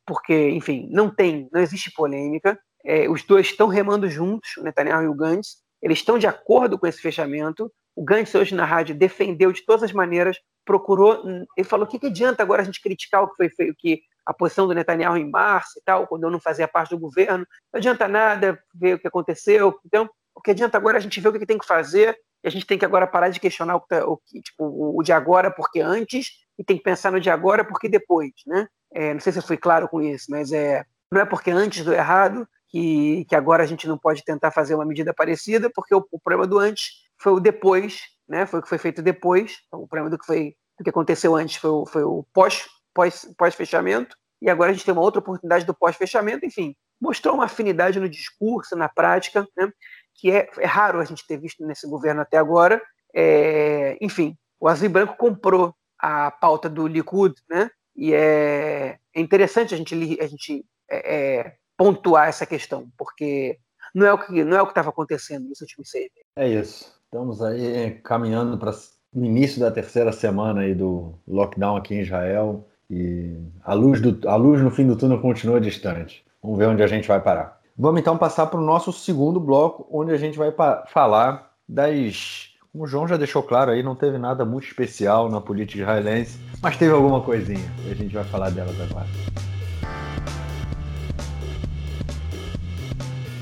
porque, 0.07 0.49
enfim, 0.49 0.89
não 0.91 1.15
tem, 1.15 1.51
não 1.53 1.61
existe 1.61 1.93
polêmica. 1.93 2.59
É, 2.83 3.07
os 3.11 3.23
dois 3.25 3.49
estão 3.49 3.69
remando 3.69 4.09
juntos, 4.09 4.57
o 4.57 4.63
Netanyahu 4.63 5.03
e 5.03 5.09
o 5.09 5.15
Gantz. 5.15 5.59
Eles 5.83 5.99
estão 5.99 6.19
de 6.19 6.27
acordo 6.27 6.79
com 6.79 6.87
esse 6.87 6.99
fechamento. 6.99 7.71
O 7.95 8.03
Gantz 8.03 8.35
hoje 8.35 8.55
na 8.55 8.65
rádio 8.65 8.95
defendeu 8.95 9.53
de 9.53 9.67
todas 9.67 9.83
as 9.83 9.93
maneiras, 9.93 10.39
procurou. 10.65 11.23
Ele 11.55 11.65
falou: 11.65 11.85
o 11.85 11.89
que, 11.89 11.99
que 11.99 12.07
adianta 12.07 12.43
agora 12.43 12.63
a 12.63 12.65
gente 12.65 12.81
criticar 12.81 13.23
o 13.23 13.29
que 13.29 13.37
foi 13.37 13.51
feito, 13.51 13.75
que 13.77 14.01
a 14.25 14.33
posição 14.33 14.67
do 14.67 14.73
Netanyahu 14.73 15.19
em 15.19 15.31
março 15.31 15.79
e 15.79 15.83
tal, 15.85 16.07
quando 16.07 16.25
eu 16.25 16.31
não 16.31 16.41
fazia 16.41 16.67
parte 16.67 16.91
do 16.91 16.99
governo? 16.99 17.47
Não 17.71 17.79
adianta 17.79 18.09
nada 18.09 18.59
ver 18.75 18.95
o 18.95 18.99
que 18.99 19.09
aconteceu. 19.09 19.79
Então, 19.85 20.09
o 20.35 20.41
que 20.41 20.53
adianta 20.53 20.79
agora 20.79 20.97
a 20.97 21.01
gente 21.01 21.21
ver 21.21 21.29
o 21.29 21.33
que 21.39 21.45
tem 21.45 21.59
que 21.59 21.67
fazer 21.67 22.17
e 22.43 22.49
a 22.49 22.51
gente 22.51 22.67
tem 22.67 22.79
que 22.79 22.85
agora 22.85 23.07
parar 23.07 23.29
de 23.29 23.41
questionar 23.41 23.77
o, 23.77 23.81
tá, 23.81 24.05
o, 24.07 24.21
tipo, 24.43 24.97
o 24.99 25.03
de 25.03 25.13
agora 25.13 25.51
porque 25.51 25.81
antes 25.81 26.33
e 26.59 26.65
tem 26.65 26.77
que 26.77 26.83
pensar 26.83 27.11
no 27.11 27.21
de 27.21 27.31
agora 27.31 27.65
porque 27.65 27.89
depois, 27.89 28.33
né? 28.47 28.67
É, 28.93 29.13
não 29.15 29.21
sei 29.21 29.33
se 29.33 29.39
eu 29.39 29.43
fui 29.43 29.57
claro 29.57 29.89
com 29.89 30.03
isso, 30.03 30.27
mas 30.31 30.53
é, 30.53 30.85
não 31.13 31.21
é 31.21 31.25
porque 31.25 31.51
antes 31.51 31.85
do 31.85 31.93
errado 31.93 32.47
que, 32.69 33.25
que 33.29 33.35
agora 33.35 33.63
a 33.63 33.67
gente 33.67 33.87
não 33.87 33.99
pode 33.99 34.25
tentar 34.25 34.51
fazer 34.51 34.75
uma 34.75 34.85
medida 34.85 35.13
parecida, 35.13 35.71
porque 35.75 35.95
o, 35.95 36.07
o 36.11 36.19
problema 36.19 36.47
do 36.47 36.59
antes 36.59 37.03
foi 37.19 37.33
o 37.33 37.41
depois, 37.41 38.03
né? 38.29 38.47
Foi 38.47 38.61
o 38.61 38.63
que 38.63 38.69
foi 38.69 38.79
feito 38.79 39.03
depois. 39.03 39.59
Então, 39.67 39.83
o 39.83 39.89
problema 39.89 40.11
do 40.11 40.19
que 40.19 40.27
foi 40.27 40.55
do 40.79 40.85
que 40.85 40.91
aconteceu 40.91 41.37
antes 41.37 41.57
foi 41.57 41.71
o, 41.71 41.85
foi 41.85 42.03
o 42.03 42.25
pós, 42.33 42.67
pós, 42.95 43.29
pós-fechamento, 43.37 44.17
e 44.41 44.49
agora 44.49 44.71
a 44.71 44.73
gente 44.73 44.85
tem 44.85 44.93
uma 44.93 45.03
outra 45.03 45.21
oportunidade 45.21 45.67
do 45.67 45.75
pós-fechamento, 45.75 46.47
enfim, 46.47 46.75
mostrou 47.01 47.35
uma 47.35 47.45
afinidade 47.45 48.01
no 48.01 48.09
discurso, 48.09 48.75
na 48.75 48.89
prática, 48.89 49.47
né? 49.57 49.71
Que 50.15 50.31
é, 50.31 50.49
é, 50.59 50.67
raro 50.67 51.01
a 51.01 51.05
gente 51.05 51.27
ter 51.27 51.39
visto 51.39 51.65
nesse 51.67 51.89
governo 51.89 52.21
até 52.21 52.37
agora. 52.37 52.81
É, 53.15 53.97
enfim, 54.01 54.37
o 54.59 54.69
Azul 54.69 54.89
Branco 54.89 55.17
comprou 55.17 55.75
a 55.99 56.31
pauta 56.31 56.69
do 56.69 56.87
Likud, 56.87 57.35
né? 57.49 57.71
E 57.97 58.15
é, 58.15 58.99
é 59.15 59.21
interessante 59.21 59.75
a 59.75 59.77
gente, 59.77 59.95
a 60.21 60.27
gente 60.27 60.65
é, 60.91 61.17
é, 61.17 61.55
pontuar 61.77 62.29
essa 62.29 62.47
questão, 62.47 62.89
porque 62.97 63.59
não 63.95 64.07
é 64.07 64.13
o 64.13 64.19
que 64.19 64.45
não 64.45 64.57
é 64.57 64.63
o 64.63 64.67
que 64.67 64.73
estava 64.73 64.91
acontecendo 64.91 65.49
nos 65.49 65.61
últimos 65.61 65.91
seis 65.91 66.09
meses. 66.15 66.31
É 66.37 66.49
isso. 66.49 67.01
Estamos 67.05 67.43
aí 67.43 68.01
caminhando 68.05 68.57
para 68.57 68.71
o 68.71 69.25
início 69.25 69.61
da 69.61 69.71
terceira 69.71 70.13
semana 70.13 70.61
aí 70.61 70.75
do 70.75 71.15
lockdown 71.27 71.77
aqui 71.77 71.95
em 71.95 72.03
Israel 72.03 72.65
e 72.89 73.37
a 73.63 73.75
luz, 73.75 74.01
do, 74.01 74.29
a 74.29 74.37
luz 74.37 74.61
no 74.63 74.71
fim 74.71 74.87
do 74.87 74.97
túnel 74.97 75.21
continua 75.21 75.61
distante. 75.61 76.25
Vamos 76.43 76.59
ver 76.59 76.67
onde 76.67 76.83
a 76.83 76.87
gente 76.87 77.09
vai 77.09 77.21
parar. 77.21 77.60
Vamos 77.83 77.99
então 77.99 78.19
passar 78.19 78.45
para 78.49 78.61
o 78.61 78.63
nosso 78.63 78.93
segundo 78.93 79.41
bloco, 79.41 79.89
onde 79.91 80.13
a 80.13 80.19
gente 80.19 80.37
vai 80.37 80.53
falar 80.87 81.53
das 81.67 82.51
como 82.71 82.85
o 82.85 82.87
João 82.87 83.09
já 83.09 83.17
deixou 83.17 83.43
claro 83.43 83.71
aí, 83.71 83.83
não 83.83 83.95
teve 83.95 84.19
nada 84.19 84.45
muito 84.45 84.67
especial 84.67 85.31
na 85.31 85.41
política 85.41 85.81
israelense, 85.81 86.39
mas 86.61 86.77
teve 86.77 86.93
alguma 86.93 87.23
coisinha. 87.23 87.73
E 87.87 87.91
a 87.91 87.95
gente 87.95 88.15
vai 88.15 88.23
falar 88.25 88.51
delas 88.51 88.79
agora. 88.79 89.07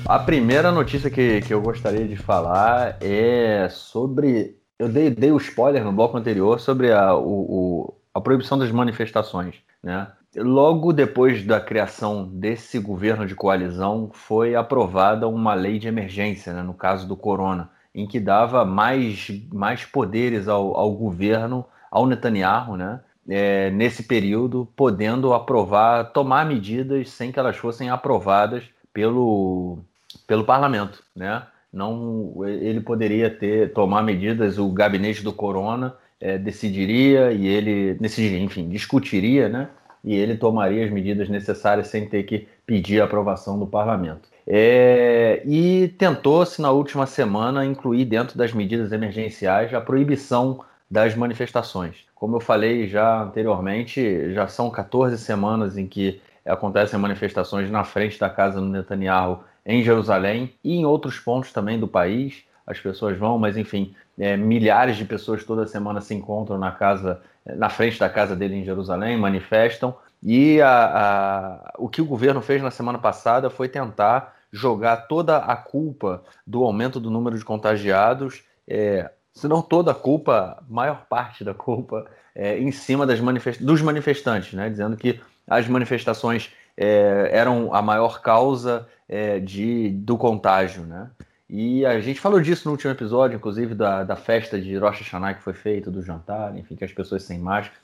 A 0.05 0.19
primeira 0.19 0.71
notícia 0.71 1.09
que, 1.09 1.41
que 1.41 1.53
eu 1.53 1.61
gostaria 1.61 2.07
de 2.07 2.15
falar 2.15 2.95
é 3.01 3.67
sobre. 3.69 4.57
Eu 4.79 4.87
dei, 4.87 5.09
dei 5.09 5.33
o 5.33 5.37
spoiler 5.37 5.83
no 5.83 5.91
bloco 5.91 6.17
anterior 6.17 6.61
sobre 6.61 6.93
a, 6.93 7.13
o, 7.13 7.27
o, 7.27 7.93
a 8.13 8.21
proibição 8.21 8.57
das 8.57 8.71
manifestações. 8.71 9.55
Né? 9.83 10.07
Logo 10.35 10.93
depois 10.93 11.43
da 11.43 11.59
criação 11.59 12.27
desse 12.27 12.79
governo 12.79 13.25
de 13.25 13.35
coalizão, 13.35 14.11
foi 14.13 14.55
aprovada 14.55 15.27
uma 15.27 15.53
lei 15.53 15.79
de 15.79 15.87
emergência, 15.87 16.53
né, 16.53 16.61
no 16.61 16.73
caso 16.73 17.07
do 17.07 17.15
corona 17.15 17.69
em 17.93 18.07
que 18.07 18.19
dava 18.19 18.63
mais, 18.65 19.29
mais 19.51 19.85
poderes 19.85 20.47
ao, 20.47 20.75
ao 20.77 20.91
governo, 20.93 21.65
ao 21.89 22.05
Netanyahu, 22.05 22.77
né? 22.77 23.01
É, 23.27 23.69
nesse 23.71 24.03
período, 24.03 24.67
podendo 24.75 25.33
aprovar, 25.33 26.11
tomar 26.13 26.45
medidas 26.45 27.09
sem 27.11 27.31
que 27.31 27.37
elas 27.37 27.57
fossem 27.57 27.89
aprovadas 27.89 28.63
pelo, 28.91 29.79
pelo 30.25 30.43
parlamento, 30.43 31.03
né? 31.15 31.43
Não, 31.71 32.33
ele 32.45 32.81
poderia 32.81 33.29
ter 33.29 33.71
tomar 33.73 34.01
medidas, 34.01 34.57
o 34.57 34.71
gabinete 34.71 35.23
do 35.23 35.31
Corona 35.31 35.95
é, 36.19 36.39
decidiria 36.39 37.31
e 37.31 37.45
ele 37.45 37.93
decidiria, 37.95 38.39
enfim, 38.39 38.67
discutiria, 38.67 39.47
né? 39.47 39.69
E 40.03 40.15
ele 40.15 40.35
tomaria 40.35 40.85
as 40.85 40.91
medidas 40.91 41.29
necessárias 41.29 41.87
sem 41.87 42.07
ter 42.07 42.23
que 42.23 42.47
pedir 42.65 43.01
a 43.01 43.05
aprovação 43.05 43.59
do 43.59 43.67
parlamento. 43.67 44.29
É, 44.47 45.41
e 45.45 45.89
tentou-se 45.97 46.61
na 46.61 46.71
última 46.71 47.05
semana 47.05 47.65
incluir 47.65 48.05
dentro 48.05 48.37
das 48.37 48.53
medidas 48.53 48.91
emergenciais 48.91 49.73
a 49.73 49.81
proibição 49.81 50.61
das 50.89 51.15
manifestações. 51.15 52.05
Como 52.15 52.37
eu 52.37 52.39
falei 52.39 52.87
já 52.87 53.21
anteriormente, 53.21 54.33
já 54.33 54.47
são 54.47 54.69
14 54.71 55.17
semanas 55.17 55.77
em 55.77 55.85
que 55.85 56.19
acontecem 56.45 56.99
manifestações 56.99 57.69
na 57.69 57.83
frente 57.83 58.19
da 58.19 58.29
casa 58.29 58.59
do 58.59 58.65
Netanyahu 58.65 59.43
em 59.65 59.83
Jerusalém 59.83 60.53
e 60.63 60.75
em 60.75 60.85
outros 60.85 61.19
pontos 61.19 61.53
também 61.53 61.79
do 61.79 61.87
país. 61.87 62.43
As 62.65 62.79
pessoas 62.79 63.17
vão, 63.17 63.37
mas 63.37 63.55
enfim, 63.55 63.93
é, 64.17 64.35
milhares 64.35 64.97
de 64.97 65.05
pessoas 65.05 65.43
toda 65.43 65.67
semana 65.67 66.01
se 66.01 66.13
encontram 66.13 66.57
na 66.57 66.71
casa, 66.71 67.21
na 67.55 67.69
frente 67.69 67.99
da 67.99 68.09
casa 68.09 68.35
dele 68.35 68.55
em 68.55 68.63
Jerusalém, 68.63 69.17
manifestam. 69.17 69.95
E 70.21 70.61
a, 70.61 70.69
a, 70.69 71.73
o 71.77 71.87
que 71.87 72.01
o 72.01 72.05
governo 72.05 72.41
fez 72.41 72.61
na 72.61 72.71
semana 72.71 72.97
passada 72.97 73.49
foi 73.49 73.69
tentar 73.69 74.35
jogar 74.51 75.07
toda 75.07 75.37
a 75.37 75.55
culpa 75.55 76.23
do 76.45 76.63
aumento 76.63 76.99
do 76.99 77.11
número 77.11 77.37
de 77.37 77.45
contagiados, 77.45 78.43
é, 78.67 79.09
se 79.33 79.47
não 79.47 79.61
toda 79.61 79.91
a 79.91 79.95
culpa, 79.95 80.61
maior 80.67 81.05
parte 81.07 81.43
da 81.43 81.53
culpa, 81.53 82.05
é, 82.35 82.57
em 82.57 82.71
cima 82.71 83.05
das 83.05 83.19
manifest 83.19 83.61
dos 83.61 83.81
manifestantes, 83.81 84.53
né? 84.53 84.69
dizendo 84.69 84.97
que 84.97 85.19
as 85.47 85.67
manifestações 85.67 86.51
é, 86.75 87.29
eram 87.31 87.73
a 87.73 87.81
maior 87.81 88.21
causa 88.21 88.87
é, 89.07 89.39
de, 89.39 89.89
do 89.89 90.17
contágio. 90.17 90.83
Né? 90.83 91.09
E 91.49 91.83
a 91.85 91.99
gente 91.99 92.19
falou 92.19 92.39
disso 92.39 92.63
no 92.65 92.71
último 92.71 92.91
episódio, 92.91 93.35
inclusive 93.35 93.73
da, 93.73 94.03
da 94.03 94.15
festa 94.15 94.61
de 94.61 94.77
Rosh 94.77 94.99
Hashanah 94.99 95.33
que 95.33 95.41
foi 95.41 95.53
feita, 95.53 95.89
do 95.89 96.01
jantar, 96.01 96.55
enfim, 96.55 96.75
que 96.75 96.85
as 96.85 96.93
pessoas 96.93 97.23
sem 97.23 97.39
máscara. 97.39 97.79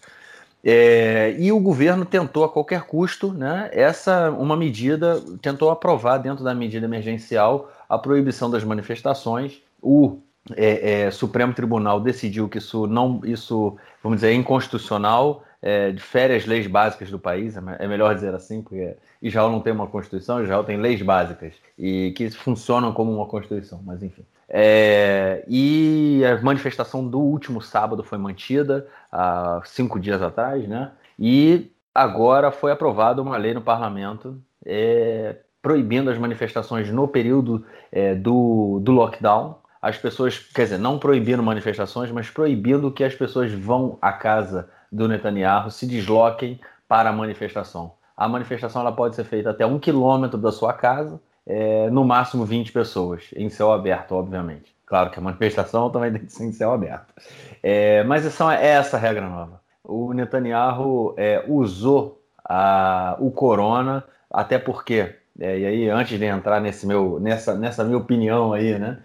É, 0.63 1.35
e 1.37 1.51
o 1.51 1.59
governo 1.59 2.05
tentou 2.05 2.43
a 2.43 2.49
qualquer 2.49 2.83
custo, 2.83 3.31
né, 3.31 3.69
essa 3.71 4.31
uma 4.31 4.57
medida, 4.57 5.21
tentou 5.39 5.69
aprovar 5.69 6.17
dentro 6.17 6.43
da 6.43 6.55
medida 6.55 6.85
emergencial 6.85 7.71
a 7.87 7.97
proibição 7.97 8.49
das 8.49 8.63
manifestações. 8.63 9.61
O 9.81 10.19
é, 10.55 11.03
é, 11.05 11.11
Supremo 11.11 11.53
Tribunal 11.53 11.99
decidiu 11.99 12.47
que 12.49 12.57
isso 12.57 12.87
não, 12.87 13.21
isso, 13.23 13.77
vamos 14.03 14.17
dizer, 14.17 14.29
é 14.29 14.33
inconstitucional, 14.33 15.43
é, 15.61 15.91
difere 15.91 16.35
as 16.35 16.45
leis 16.45 16.67
básicas 16.67 17.09
do 17.09 17.19
país, 17.19 17.55
é, 17.55 17.61
é 17.79 17.87
melhor 17.87 18.13
dizer 18.13 18.33
assim, 18.33 18.61
porque 18.61 18.95
Israel 19.21 19.49
não 19.49 19.59
tem 19.59 19.73
uma 19.73 19.87
constituição, 19.87 20.43
Israel 20.43 20.63
tem 20.63 20.77
leis 20.77 21.01
básicas 21.01 21.53
e 21.77 22.13
que 22.15 22.29
funcionam 22.29 22.93
como 22.93 23.11
uma 23.11 23.25
constituição, 23.25 23.81
mas 23.83 24.03
enfim. 24.03 24.25
É, 24.47 25.43
e 25.47 26.21
a 26.23 26.41
manifestação 26.41 27.07
do 27.07 27.19
último 27.19 27.61
sábado 27.61 28.03
foi 28.03 28.17
mantida 28.17 28.87
há 29.11 29.61
cinco 29.65 29.99
dias 29.99 30.21
atrás, 30.21 30.67
né? 30.67 30.91
E 31.17 31.71
agora 31.93 32.51
foi 32.51 32.71
aprovada 32.71 33.21
uma 33.21 33.37
lei 33.37 33.53
no 33.53 33.61
parlamento 33.61 34.39
é, 34.65 35.37
proibindo 35.61 36.09
as 36.09 36.17
manifestações 36.17 36.91
no 36.91 37.07
período 37.07 37.65
é, 37.91 38.13
do, 38.13 38.79
do 38.83 38.91
lockdown. 38.91 39.57
As 39.81 39.97
pessoas, 39.97 40.37
quer 40.37 40.63
dizer, 40.63 40.77
não 40.77 40.97
proibindo 40.99 41.41
manifestações, 41.41 42.11
mas 42.11 42.29
proibindo 42.29 42.91
que 42.91 43.03
as 43.03 43.15
pessoas 43.15 43.51
vão 43.51 43.97
à 44.01 44.11
casa 44.11 44.69
do 44.95 45.07
Netanyahu, 45.07 45.69
se 45.69 45.85
desloquem 45.85 46.59
para 46.87 47.09
a 47.09 47.13
manifestação. 47.13 47.93
A 48.15 48.27
manifestação 48.29 48.81
ela 48.81 48.91
pode 48.91 49.15
ser 49.15 49.25
feita 49.25 49.49
até 49.49 49.65
um 49.65 49.77
quilômetro 49.77 50.37
da 50.37 50.51
sua 50.51 50.71
casa 50.71 51.19
é, 51.45 51.89
no 51.89 52.05
máximo 52.05 52.45
20 52.45 52.71
pessoas, 52.71 53.25
em 53.35 53.49
céu 53.49 53.73
aberto, 53.73 54.13
obviamente. 54.13 54.73
Claro 54.85 55.09
que 55.09 55.19
a 55.19 55.21
manifestação 55.21 55.89
também 55.91 56.13
tem 56.13 56.25
que 56.25 56.31
ser 56.31 56.45
em 56.45 56.51
céu 56.53 56.71
aberto. 56.71 57.13
É, 57.61 58.03
mas 58.05 58.25
essa 58.25 58.55
é 58.55 58.67
essa 58.67 58.95
a 58.95 58.99
regra 58.99 59.27
nova. 59.27 59.61
O 59.83 60.13
Netanyahu 60.13 61.13
é, 61.17 61.43
usou 61.47 62.21
a, 62.43 63.17
o 63.19 63.29
corona, 63.31 64.03
até 64.31 64.57
porque, 64.57 65.13
é, 65.39 65.59
e 65.59 65.65
aí 65.65 65.89
antes 65.89 66.17
de 66.17 66.25
entrar 66.25 66.61
nesse 66.61 66.87
meu, 66.87 67.19
nessa, 67.19 67.53
nessa 67.53 67.83
minha 67.83 67.97
opinião 67.97 68.53
aí, 68.53 68.79
né? 68.79 68.99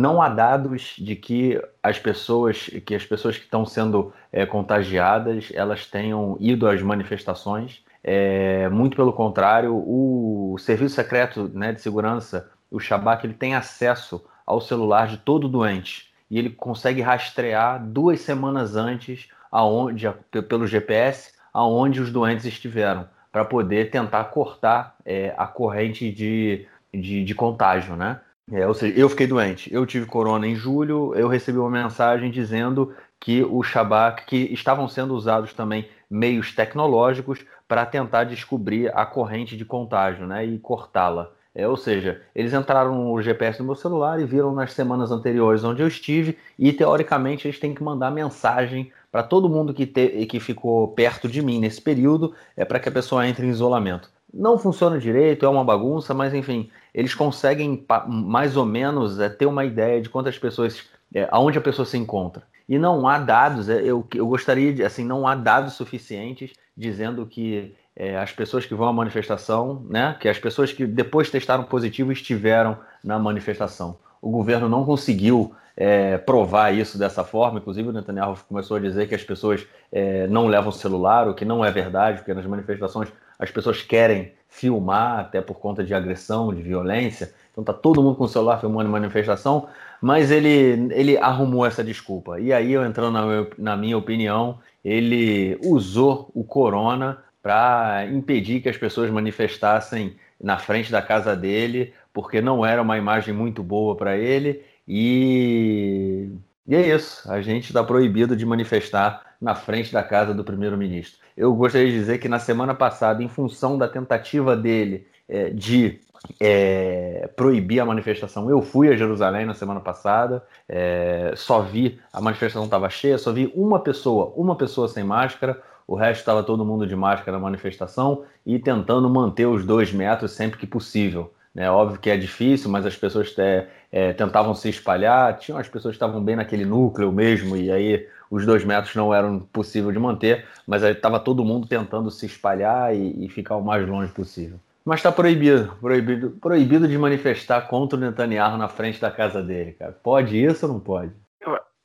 Não 0.00 0.22
há 0.22 0.28
dados 0.28 0.94
de 0.98 1.14
que 1.14 1.60
as 1.82 1.98
pessoas 1.98 2.70
que 2.86 2.94
as 2.94 3.04
pessoas 3.04 3.36
que 3.36 3.44
estão 3.44 3.66
sendo 3.66 4.12
é, 4.32 4.46
contagiadas 4.46 5.50
elas 5.52 5.84
tenham 5.84 6.36
ido 6.40 6.66
às 6.66 6.80
manifestações 6.80 7.82
é, 8.02 8.68
muito 8.68 8.96
pelo 8.96 9.12
contrário, 9.12 9.74
o 9.74 10.56
Serviço 10.58 10.94
Secreto 10.94 11.50
né, 11.52 11.72
de 11.72 11.80
Segurança, 11.80 12.50
o 12.70 12.80
Shabak, 12.80 13.26
ele 13.26 13.34
tem 13.34 13.54
acesso 13.54 14.24
ao 14.46 14.60
celular 14.60 15.06
de 15.06 15.18
todo 15.18 15.48
doente 15.48 16.10
e 16.30 16.38
ele 16.38 16.50
consegue 16.50 17.00
rastrear 17.00 17.84
duas 17.84 18.20
semanas 18.20 18.76
antes, 18.76 19.28
aonde, 19.50 20.08
pelo 20.48 20.66
GPS, 20.66 21.32
aonde 21.52 22.00
os 22.00 22.10
doentes 22.10 22.46
estiveram, 22.46 23.08
para 23.32 23.44
poder 23.44 23.90
tentar 23.90 24.24
cortar 24.24 24.96
é, 25.04 25.34
a 25.36 25.46
corrente 25.46 26.10
de, 26.10 26.66
de, 26.94 27.24
de 27.24 27.34
contágio, 27.34 27.96
né? 27.96 28.20
É, 28.52 28.66
ou 28.66 28.74
seja, 28.74 28.98
eu 28.98 29.08
fiquei 29.08 29.26
doente, 29.26 29.72
eu 29.72 29.86
tive 29.86 30.06
corona 30.06 30.46
em 30.46 30.56
julho, 30.56 31.14
eu 31.14 31.28
recebi 31.28 31.58
uma 31.58 31.70
mensagem 31.70 32.30
dizendo 32.30 32.92
que 33.20 33.44
o 33.44 33.62
Shabak, 33.62 34.26
que 34.26 34.52
estavam 34.52 34.88
sendo 34.88 35.14
usados 35.14 35.52
também 35.52 35.88
meios 36.10 36.52
tecnológicos 36.52 37.44
para 37.68 37.86
tentar 37.86 38.24
descobrir 38.24 38.90
a 38.96 39.06
corrente 39.06 39.56
de 39.56 39.64
contágio 39.64 40.26
né, 40.26 40.44
e 40.44 40.58
cortá-la. 40.58 41.32
É, 41.54 41.66
ou 41.68 41.76
seja, 41.76 42.22
eles 42.34 42.52
entraram 42.52 42.94
no 42.94 43.22
GPS 43.22 43.58
do 43.58 43.64
meu 43.64 43.74
celular 43.74 44.20
e 44.20 44.24
viram 44.24 44.52
nas 44.52 44.72
semanas 44.72 45.10
anteriores 45.10 45.62
onde 45.62 45.82
eu 45.82 45.88
estive, 45.88 46.36
e 46.58 46.72
teoricamente 46.72 47.46
eles 47.46 47.58
têm 47.58 47.74
que 47.74 47.82
mandar 47.82 48.10
mensagem 48.10 48.92
para 49.10 49.22
todo 49.22 49.48
mundo 49.48 49.74
que, 49.74 49.86
te, 49.86 50.26
que 50.26 50.40
ficou 50.40 50.88
perto 50.88 51.28
de 51.28 51.42
mim 51.42 51.58
nesse 51.60 51.80
período, 51.80 52.34
é 52.56 52.64
para 52.64 52.78
que 52.78 52.88
a 52.88 52.92
pessoa 52.92 53.26
entre 53.26 53.46
em 53.46 53.50
isolamento. 53.50 54.10
Não 54.32 54.58
funciona 54.58 54.98
direito, 54.98 55.44
é 55.44 55.48
uma 55.48 55.64
bagunça, 55.64 56.14
mas 56.14 56.32
enfim, 56.32 56.70
eles 56.94 57.14
conseguem 57.14 57.84
mais 58.06 58.56
ou 58.56 58.64
menos 58.64 59.18
é, 59.18 59.28
ter 59.28 59.46
uma 59.46 59.64
ideia 59.64 60.00
de 60.00 60.08
quantas 60.08 60.38
pessoas, 60.38 60.84
é, 61.14 61.28
aonde 61.30 61.58
a 61.58 61.60
pessoa 61.60 61.84
se 61.84 61.98
encontra. 61.98 62.42
E 62.68 62.78
não 62.78 63.08
há 63.08 63.18
dados, 63.18 63.68
é, 63.68 63.82
eu, 63.82 64.06
eu 64.14 64.26
gostaria 64.26 64.72
de, 64.72 64.84
assim, 64.84 65.04
não 65.04 65.26
há 65.26 65.34
dados 65.34 65.74
suficientes 65.74 66.52
dizendo 66.76 67.26
que 67.26 67.74
é, 67.96 68.16
as 68.16 68.32
pessoas 68.32 68.64
que 68.64 68.74
vão 68.74 68.88
à 68.88 68.92
manifestação, 68.92 69.84
né, 69.90 70.16
que 70.20 70.28
as 70.28 70.38
pessoas 70.38 70.72
que 70.72 70.86
depois 70.86 71.30
testaram 71.30 71.64
positivo 71.64 72.12
estiveram 72.12 72.78
na 73.02 73.18
manifestação. 73.18 73.98
O 74.22 74.30
governo 74.30 74.68
não 74.68 74.84
conseguiu 74.84 75.52
é, 75.76 76.18
provar 76.18 76.72
isso 76.72 76.98
dessa 76.98 77.24
forma. 77.24 77.58
Inclusive, 77.58 77.88
o 77.88 77.92
Netanyahu 77.92 78.36
começou 78.48 78.76
a 78.76 78.80
dizer 78.80 79.08
que 79.08 79.14
as 79.14 79.24
pessoas 79.24 79.66
é, 79.90 80.26
não 80.26 80.46
levam 80.46 80.70
celular, 80.70 81.28
o 81.28 81.34
que 81.34 81.44
não 81.44 81.64
é 81.64 81.70
verdade, 81.70 82.18
porque 82.18 82.34
nas 82.34 82.46
manifestações 82.46 83.10
as 83.40 83.50
pessoas 83.50 83.82
querem 83.82 84.32
filmar, 84.48 85.20
até 85.20 85.40
por 85.40 85.58
conta 85.58 85.82
de 85.82 85.94
agressão, 85.94 86.54
de 86.54 86.60
violência. 86.60 87.32
Então 87.50 87.64
tá 87.64 87.72
todo 87.72 88.02
mundo 88.02 88.16
com 88.16 88.24
o 88.24 88.28
celular 88.28 88.60
filmando 88.60 88.90
manifestação, 88.90 89.68
mas 90.00 90.30
ele, 90.30 90.92
ele 90.92 91.16
arrumou 91.16 91.64
essa 91.64 91.82
desculpa. 91.82 92.38
E 92.38 92.52
aí, 92.52 92.72
eu 92.72 92.84
entrando 92.84 93.12
na, 93.12 93.46
na 93.56 93.76
minha 93.76 93.96
opinião, 93.96 94.58
ele 94.84 95.58
usou 95.62 96.30
o 96.34 96.44
corona 96.44 97.18
para 97.42 98.06
impedir 98.12 98.60
que 98.60 98.68
as 98.68 98.76
pessoas 98.76 99.10
manifestassem 99.10 100.16
na 100.40 100.58
frente 100.58 100.90
da 100.90 101.00
casa 101.00 101.34
dele, 101.34 101.92
porque 102.12 102.40
não 102.40 102.64
era 102.64 102.82
uma 102.82 102.98
imagem 102.98 103.32
muito 103.32 103.62
boa 103.62 103.96
para 103.96 104.16
ele 104.16 104.62
e, 104.86 106.28
e 106.66 106.74
é 106.74 106.94
isso. 106.94 107.30
A 107.30 107.40
gente 107.40 107.66
está 107.66 107.84
proibido 107.84 108.36
de 108.36 108.44
manifestar 108.44 109.34
na 109.40 109.54
frente 109.54 109.92
da 109.92 110.02
casa 110.02 110.34
do 110.34 110.44
primeiro-ministro. 110.44 111.19
Eu 111.36 111.54
gostaria 111.54 111.88
de 111.88 111.94
dizer 111.94 112.18
que 112.18 112.28
na 112.28 112.38
semana 112.38 112.74
passada, 112.74 113.22
em 113.22 113.28
função 113.28 113.78
da 113.78 113.88
tentativa 113.88 114.56
dele 114.56 115.06
é, 115.28 115.50
de 115.50 116.00
é, 116.38 117.28
proibir 117.34 117.80
a 117.80 117.84
manifestação, 117.84 118.50
eu 118.50 118.60
fui 118.60 118.88
a 118.88 118.96
Jerusalém 118.96 119.46
na 119.46 119.54
semana 119.54 119.80
passada, 119.80 120.44
é, 120.68 121.32
só 121.36 121.62
vi 121.62 121.98
a 122.12 122.20
manifestação 122.20 122.64
estava 122.64 122.90
cheia, 122.90 123.16
só 123.16 123.32
vi 123.32 123.50
uma 123.54 123.80
pessoa, 123.80 124.32
uma 124.36 124.56
pessoa 124.56 124.88
sem 124.88 125.04
máscara. 125.04 125.60
O 125.86 125.96
resto 125.96 126.20
estava 126.20 126.42
todo 126.42 126.64
mundo 126.64 126.86
de 126.86 126.94
máscara 126.94 127.32
na 127.32 127.42
manifestação 127.42 128.24
e 128.46 128.60
tentando 128.60 129.10
manter 129.10 129.46
os 129.46 129.64
dois 129.64 129.92
metros 129.92 130.30
sempre 130.32 130.56
que 130.56 130.66
possível. 130.66 131.32
É 131.56 131.68
óbvio 131.68 131.98
que 131.98 132.08
é 132.08 132.16
difícil, 132.16 132.70
mas 132.70 132.86
as 132.86 132.94
pessoas 132.94 133.36
é, 133.36 133.66
é, 133.90 134.12
tentavam 134.12 134.54
se 134.54 134.68
espalhar. 134.68 135.36
Tinham 135.38 135.58
as 135.58 135.68
pessoas 135.68 135.96
estavam 135.96 136.22
bem 136.22 136.36
naquele 136.36 136.64
núcleo 136.64 137.10
mesmo, 137.10 137.56
e 137.56 137.72
aí 137.72 138.06
os 138.30 138.46
dois 138.46 138.64
metros 138.64 138.94
não 138.94 139.12
eram 139.12 139.40
possível 139.40 139.90
de 139.90 139.98
manter, 139.98 140.46
mas 140.66 140.84
aí 140.84 140.92
estava 140.92 141.18
todo 141.18 141.44
mundo 141.44 141.66
tentando 141.66 142.10
se 142.10 142.26
espalhar 142.26 142.94
e, 142.94 143.26
e 143.26 143.28
ficar 143.28 143.56
o 143.56 143.64
mais 143.64 143.86
longe 143.86 144.12
possível. 144.12 144.58
Mas 144.84 145.00
está 145.00 145.12
proibido, 145.12 145.76
proibido, 145.80 146.30
proibido 146.40 146.88
de 146.88 146.96
manifestar 146.96 147.62
contra 147.62 147.98
o 147.98 148.00
Netanyahu 148.00 148.56
na 148.56 148.68
frente 148.68 149.00
da 149.00 149.10
casa 149.10 149.42
dele, 149.42 149.72
cara. 149.72 149.92
Pode 149.92 150.42
isso 150.42 150.66
ou 150.66 150.72
não 150.72 150.80
pode? 150.80 151.12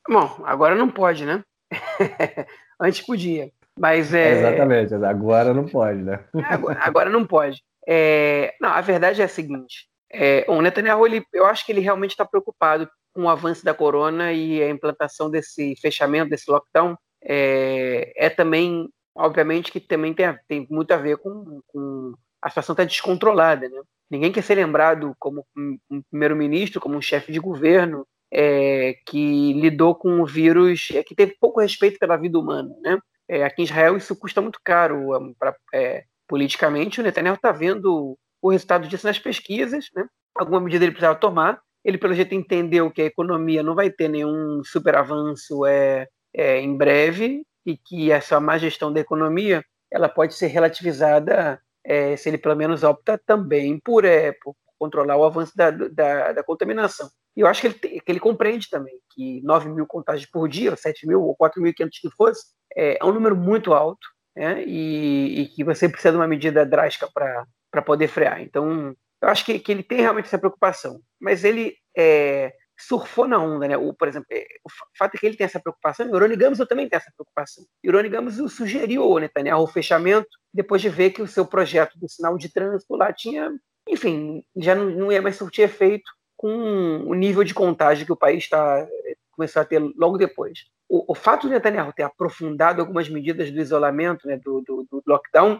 Bom, 0.07 0.43
agora 0.45 0.75
não 0.75 0.89
pode, 0.89 1.25
né? 1.25 1.43
Antes 2.79 3.01
podia. 3.01 3.49
Mas 3.77 4.13
é. 4.13 4.39
Exatamente, 4.39 4.93
agora 4.93 5.53
não 5.53 5.65
pode, 5.65 6.01
né? 6.01 6.19
agora, 6.47 6.79
agora 6.81 7.09
não 7.09 7.25
pode. 7.25 7.61
É, 7.87 8.53
não, 8.61 8.69
a 8.69 8.81
verdade 8.81 9.21
é 9.21 9.25
a 9.25 9.29
seguinte: 9.29 9.87
é, 10.11 10.45
o 10.47 10.61
Netanyahu, 10.61 11.05
ele, 11.05 11.25
eu 11.33 11.45
acho 11.45 11.65
que 11.65 11.71
ele 11.71 11.81
realmente 11.81 12.11
está 12.11 12.23
preocupado 12.23 12.89
com 13.15 13.23
o 13.23 13.29
avanço 13.29 13.63
da 13.63 13.73
corona 13.73 14.33
e 14.33 14.61
a 14.61 14.69
implantação 14.69 15.29
desse 15.29 15.75
fechamento, 15.77 16.29
desse 16.29 16.51
lockdown. 16.51 16.97
É, 17.23 18.13
é 18.17 18.29
também, 18.29 18.89
obviamente, 19.15 19.71
que 19.71 19.79
também 19.79 20.13
tem, 20.13 20.37
tem 20.47 20.67
muito 20.69 20.91
a 20.91 20.97
ver 20.97 21.17
com, 21.17 21.61
com 21.67 22.13
a 22.41 22.49
situação 22.49 22.73
está 22.73 22.83
descontrolada. 22.83 23.69
Né? 23.69 23.81
Ninguém 24.11 24.31
quer 24.33 24.43
ser 24.43 24.55
lembrado 24.55 25.15
como 25.17 25.45
um, 25.57 26.01
primeiro-ministro, 26.11 26.81
como 26.81 26.97
um 26.97 27.01
chefe 27.01 27.31
de 27.31 27.39
governo 27.39 28.05
é, 28.31 28.95
que 29.07 29.53
lidou 29.53 29.95
com 29.95 30.21
o 30.21 30.25
vírus, 30.25 30.89
é, 30.93 31.01
que 31.01 31.15
teve 31.15 31.37
pouco 31.39 31.61
respeito 31.61 31.97
pela 31.97 32.17
vida 32.17 32.37
humana. 32.37 32.69
Né? 32.83 32.99
É, 33.29 33.43
aqui 33.45 33.61
em 33.61 33.65
Israel 33.65 33.95
isso 33.95 34.15
custa 34.15 34.41
muito 34.41 34.59
caro 34.61 35.17
um, 35.17 35.33
pra, 35.33 35.55
é, 35.73 36.03
politicamente, 36.27 36.99
o 36.99 37.03
Netanyahu 37.03 37.35
está 37.35 37.51
vendo 37.53 38.17
o 38.41 38.51
resultado 38.51 38.87
disso 38.89 39.07
nas 39.07 39.17
pesquisas, 39.17 39.85
né? 39.95 40.05
Alguma 40.35 40.59
medida 40.59 40.83
ele 40.83 40.91
precisava 40.91 41.17
tomar. 41.17 41.59
Ele, 41.85 41.99
pelo 41.99 42.15
jeito, 42.15 42.33
entendeu 42.33 42.89
que 42.89 43.03
a 43.03 43.05
economia 43.05 43.61
não 43.61 43.75
vai 43.75 43.91
ter 43.91 44.09
nenhum 44.09 44.63
super 44.65 44.95
avanço 44.95 45.65
é, 45.67 46.07
é, 46.33 46.59
em 46.59 46.75
breve 46.75 47.45
e 47.63 47.77
que 47.77 48.11
essa 48.11 48.39
má 48.39 48.57
gestão 48.57 48.91
da 48.91 48.99
economia 48.99 49.63
ela 49.91 50.09
pode 50.09 50.33
ser 50.33 50.47
relativizada 50.47 51.61
é, 51.85 52.17
se 52.17 52.27
ele, 52.27 52.39
pelo 52.39 52.55
menos, 52.55 52.83
opta 52.83 53.21
também 53.23 53.79
por, 53.79 54.03
é, 54.03 54.31
por 54.43 54.55
controlar 54.79 55.15
o 55.15 55.23
avanço 55.23 55.55
da, 55.55 55.69
da, 55.69 56.33
da 56.33 56.43
contaminação. 56.43 57.07
E 57.37 57.41
eu 57.41 57.47
acho 57.47 57.61
que 57.61 57.67
ele, 57.67 58.01
que 58.01 58.11
ele 58.11 58.19
compreende 58.19 58.67
também 58.69 58.97
que 59.13 59.41
9 59.43 59.69
mil 59.69 59.85
contágios 59.85 60.29
por 60.29 60.49
dia, 60.49 60.75
7 60.75 61.07
mil 61.07 61.21
ou 61.21 61.37
4.500 61.37 61.89
que 62.01 62.09
fosse, 62.11 62.45
é, 62.75 62.97
é 62.99 63.05
um 63.05 63.13
número 63.13 63.35
muito 63.35 63.73
alto 63.73 64.07
né? 64.35 64.63
e, 64.65 65.41
e, 65.41 65.47
que 65.49 65.63
você 65.63 65.87
precisa 65.87 66.11
de 66.11 66.17
uma 66.17 66.27
medida 66.27 66.65
drástica 66.65 67.07
para 67.13 67.81
poder 67.81 68.07
frear. 68.07 68.41
Então, 68.41 68.95
eu 69.25 69.31
acho 69.31 69.43
que, 69.43 69.57
que 69.59 69.71
ele 69.71 69.83
tem 69.83 70.01
realmente 70.01 70.25
essa 70.25 70.37
preocupação, 70.37 70.99
mas 71.19 71.43
ele 71.43 71.75
é, 71.97 72.53
surfou 72.79 73.27
na 73.27 73.39
onda, 73.39 73.67
né? 73.67 73.75
O, 73.75 73.93
por 73.93 74.07
exemplo, 74.07 74.27
é, 74.31 74.45
o 74.63 74.69
fato 74.97 75.15
é 75.15 75.17
que 75.17 75.25
ele 75.25 75.35
tem 75.35 75.45
essa 75.45 75.59
preocupação, 75.59 76.05
e 76.05 76.09
o 76.09 76.19
Rony 76.19 76.35
Gamos 76.35 76.59
também 76.59 76.87
tem 76.87 76.97
essa 76.97 77.11
preocupação. 77.15 77.65
E 77.83 77.89
o 77.89 77.93
Rony 77.93 78.09
Gamos 78.09 78.35
sugeriu 78.53 79.03
ao 79.03 79.17
Netanyahu 79.17 79.63
o 79.63 79.67
fechamento 79.67 80.29
depois 80.53 80.81
de 80.81 80.89
ver 80.89 81.09
que 81.09 81.21
o 81.21 81.27
seu 81.27 81.45
projeto 81.45 81.97
do 81.97 82.07
sinal 82.07 82.37
de 82.37 82.49
trânsito 82.49 82.95
lá 82.95 83.11
tinha, 83.11 83.51
enfim, 83.89 84.43
já 84.55 84.75
não, 84.75 84.85
não 84.91 85.11
ia 85.11 85.21
mais 85.21 85.35
surtir 85.35 85.65
efeito 85.65 86.09
com 86.37 87.03
o 87.07 87.13
nível 87.15 87.43
de 87.43 87.53
contágio 87.53 88.05
que 88.05 88.13
o 88.13 88.17
país 88.17 88.43
está 88.43 88.87
começou 89.31 89.61
a 89.61 89.65
ter 89.65 89.79
logo 89.97 90.17
depois 90.17 90.59
o, 90.87 91.11
o 91.11 91.15
fato 91.15 91.47
de 91.47 91.53
Netanyahu 91.53 91.93
ter 91.93 92.03
aprofundado 92.03 92.81
algumas 92.81 93.09
medidas 93.09 93.51
do 93.51 93.59
isolamento, 93.59 94.27
né, 94.27 94.37
do, 94.37 94.61
do, 94.61 94.87
do 94.89 95.03
lockdown, 95.05 95.59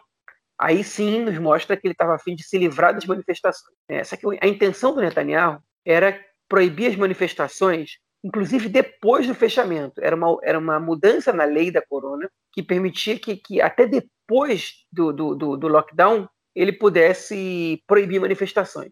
aí 0.58 0.84
sim 0.84 1.22
nos 1.22 1.38
mostra 1.38 1.76
que 1.76 1.86
ele 1.86 1.94
estava 1.94 2.16
a 2.16 2.20
fim 2.20 2.36
de 2.36 2.44
se 2.44 2.58
livrar 2.58 2.94
das 2.94 3.06
manifestações. 3.06 3.76
É, 3.90 4.04
só 4.04 4.16
que 4.16 4.26
a 4.42 4.48
intenção 4.48 4.94
do 4.94 5.02
Netanyahu 5.02 5.60
era 5.86 6.20
proibir 6.48 6.88
as 6.92 6.96
manifestações, 6.96 7.98
inclusive 8.24 8.70
depois 8.70 9.28
do 9.28 9.36
fechamento. 9.36 10.02
Era 10.02 10.16
uma, 10.16 10.38
era 10.44 10.58
uma 10.58 10.80
mudança 10.80 11.34
na 11.34 11.44
lei 11.44 11.72
da 11.72 11.82
corona 11.82 12.30
que 12.52 12.64
permitia 12.64 13.20
que, 13.20 13.38
que 13.38 13.62
até 13.62 13.86
depois 13.86 14.86
do, 14.92 15.12
do, 15.12 15.36
do, 15.36 15.58
do 15.58 15.68
lockdown 15.68 16.28
ele 16.56 16.72
pudesse 16.72 17.84
proibir 17.86 18.22
manifestações. 18.22 18.92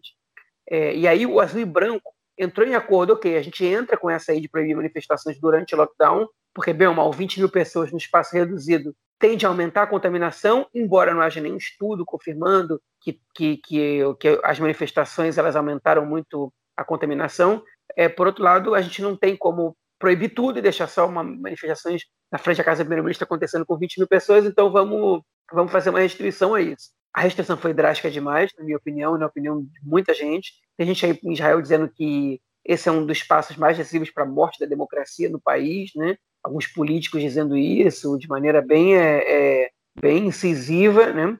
É, 0.68 0.94
e 0.94 1.08
aí 1.08 1.26
o 1.26 1.40
azul 1.40 1.60
e 1.60 1.64
branco 1.64 2.12
entrou 2.38 2.66
em 2.66 2.74
acordo, 2.74 3.12
ok, 3.14 3.36
a 3.36 3.42
gente 3.42 3.64
entra 3.64 3.96
com 3.96 4.10
essa 4.10 4.32
aí 4.32 4.40
de 4.40 4.48
proibir 4.48 4.76
manifestações 4.76 5.38
durante 5.40 5.74
o 5.74 5.78
lockdown, 5.78 6.28
porque, 6.52 6.72
bem 6.72 6.88
ou 6.88 6.94
mal, 6.94 7.12
20 7.12 7.38
mil 7.38 7.48
pessoas 7.48 7.90
no 7.90 7.98
espaço 7.98 8.34
reduzido 8.34 8.94
tende 9.18 9.46
a 9.46 9.48
aumentar 9.48 9.82
a 9.82 9.86
contaminação, 9.86 10.66
embora 10.74 11.14
não 11.14 11.20
haja 11.20 11.40
nenhum 11.40 11.56
estudo 11.56 12.04
confirmando 12.04 12.80
que, 13.00 13.20
que, 13.34 13.56
que, 13.58 14.00
que 14.18 14.40
as 14.42 14.58
manifestações 14.58 15.38
elas 15.38 15.56
aumentaram 15.56 16.04
muito 16.04 16.52
a 16.76 16.84
contaminação. 16.84 17.62
É, 17.96 18.08
por 18.08 18.26
outro 18.26 18.42
lado, 18.42 18.74
a 18.74 18.80
gente 18.80 19.00
não 19.02 19.16
tem 19.16 19.36
como 19.36 19.76
proibir 19.98 20.34
tudo 20.34 20.58
e 20.58 20.62
deixar 20.62 20.88
só 20.88 21.06
uma 21.06 21.22
manifestações 21.22 22.02
na 22.30 22.38
frente 22.38 22.58
da 22.58 22.64
casa 22.64 22.82
do 22.82 22.86
primeiro-ministro 22.86 23.24
acontecendo 23.24 23.64
com 23.64 23.78
20 23.78 23.98
mil 23.98 24.08
pessoas, 24.08 24.44
então 24.44 24.70
vamos, 24.70 25.22
vamos 25.52 25.70
fazer 25.70 25.90
uma 25.90 26.00
restrição 26.00 26.54
a 26.54 26.60
isso. 26.60 26.90
A 27.12 27.20
restrição 27.20 27.56
foi 27.56 27.72
drástica 27.72 28.10
demais, 28.10 28.50
na 28.58 28.64
minha 28.64 28.76
opinião, 28.76 29.16
na 29.16 29.26
opinião 29.26 29.62
de 29.62 29.80
muita 29.84 30.12
gente. 30.12 30.52
Tem 30.76 30.86
gente 30.86 31.06
aí 31.06 31.18
em 31.22 31.32
Israel 31.32 31.62
dizendo 31.62 31.88
que 31.88 32.40
esse 32.64 32.88
é 32.88 32.92
um 32.92 33.06
dos 33.06 33.22
passos 33.22 33.56
mais 33.56 33.76
decisivos 33.76 34.10
para 34.10 34.24
a 34.24 34.26
morte 34.26 34.58
da 34.58 34.66
democracia 34.66 35.30
no 35.30 35.40
país, 35.40 35.92
né? 35.94 36.16
Alguns 36.44 36.66
políticos 36.66 37.22
dizendo 37.22 37.56
isso 37.56 38.18
de 38.18 38.28
maneira 38.28 38.60
bem, 38.60 38.96
é, 38.96 39.62
é, 39.64 39.70
bem 39.98 40.26
incisiva, 40.26 41.12
né? 41.12 41.38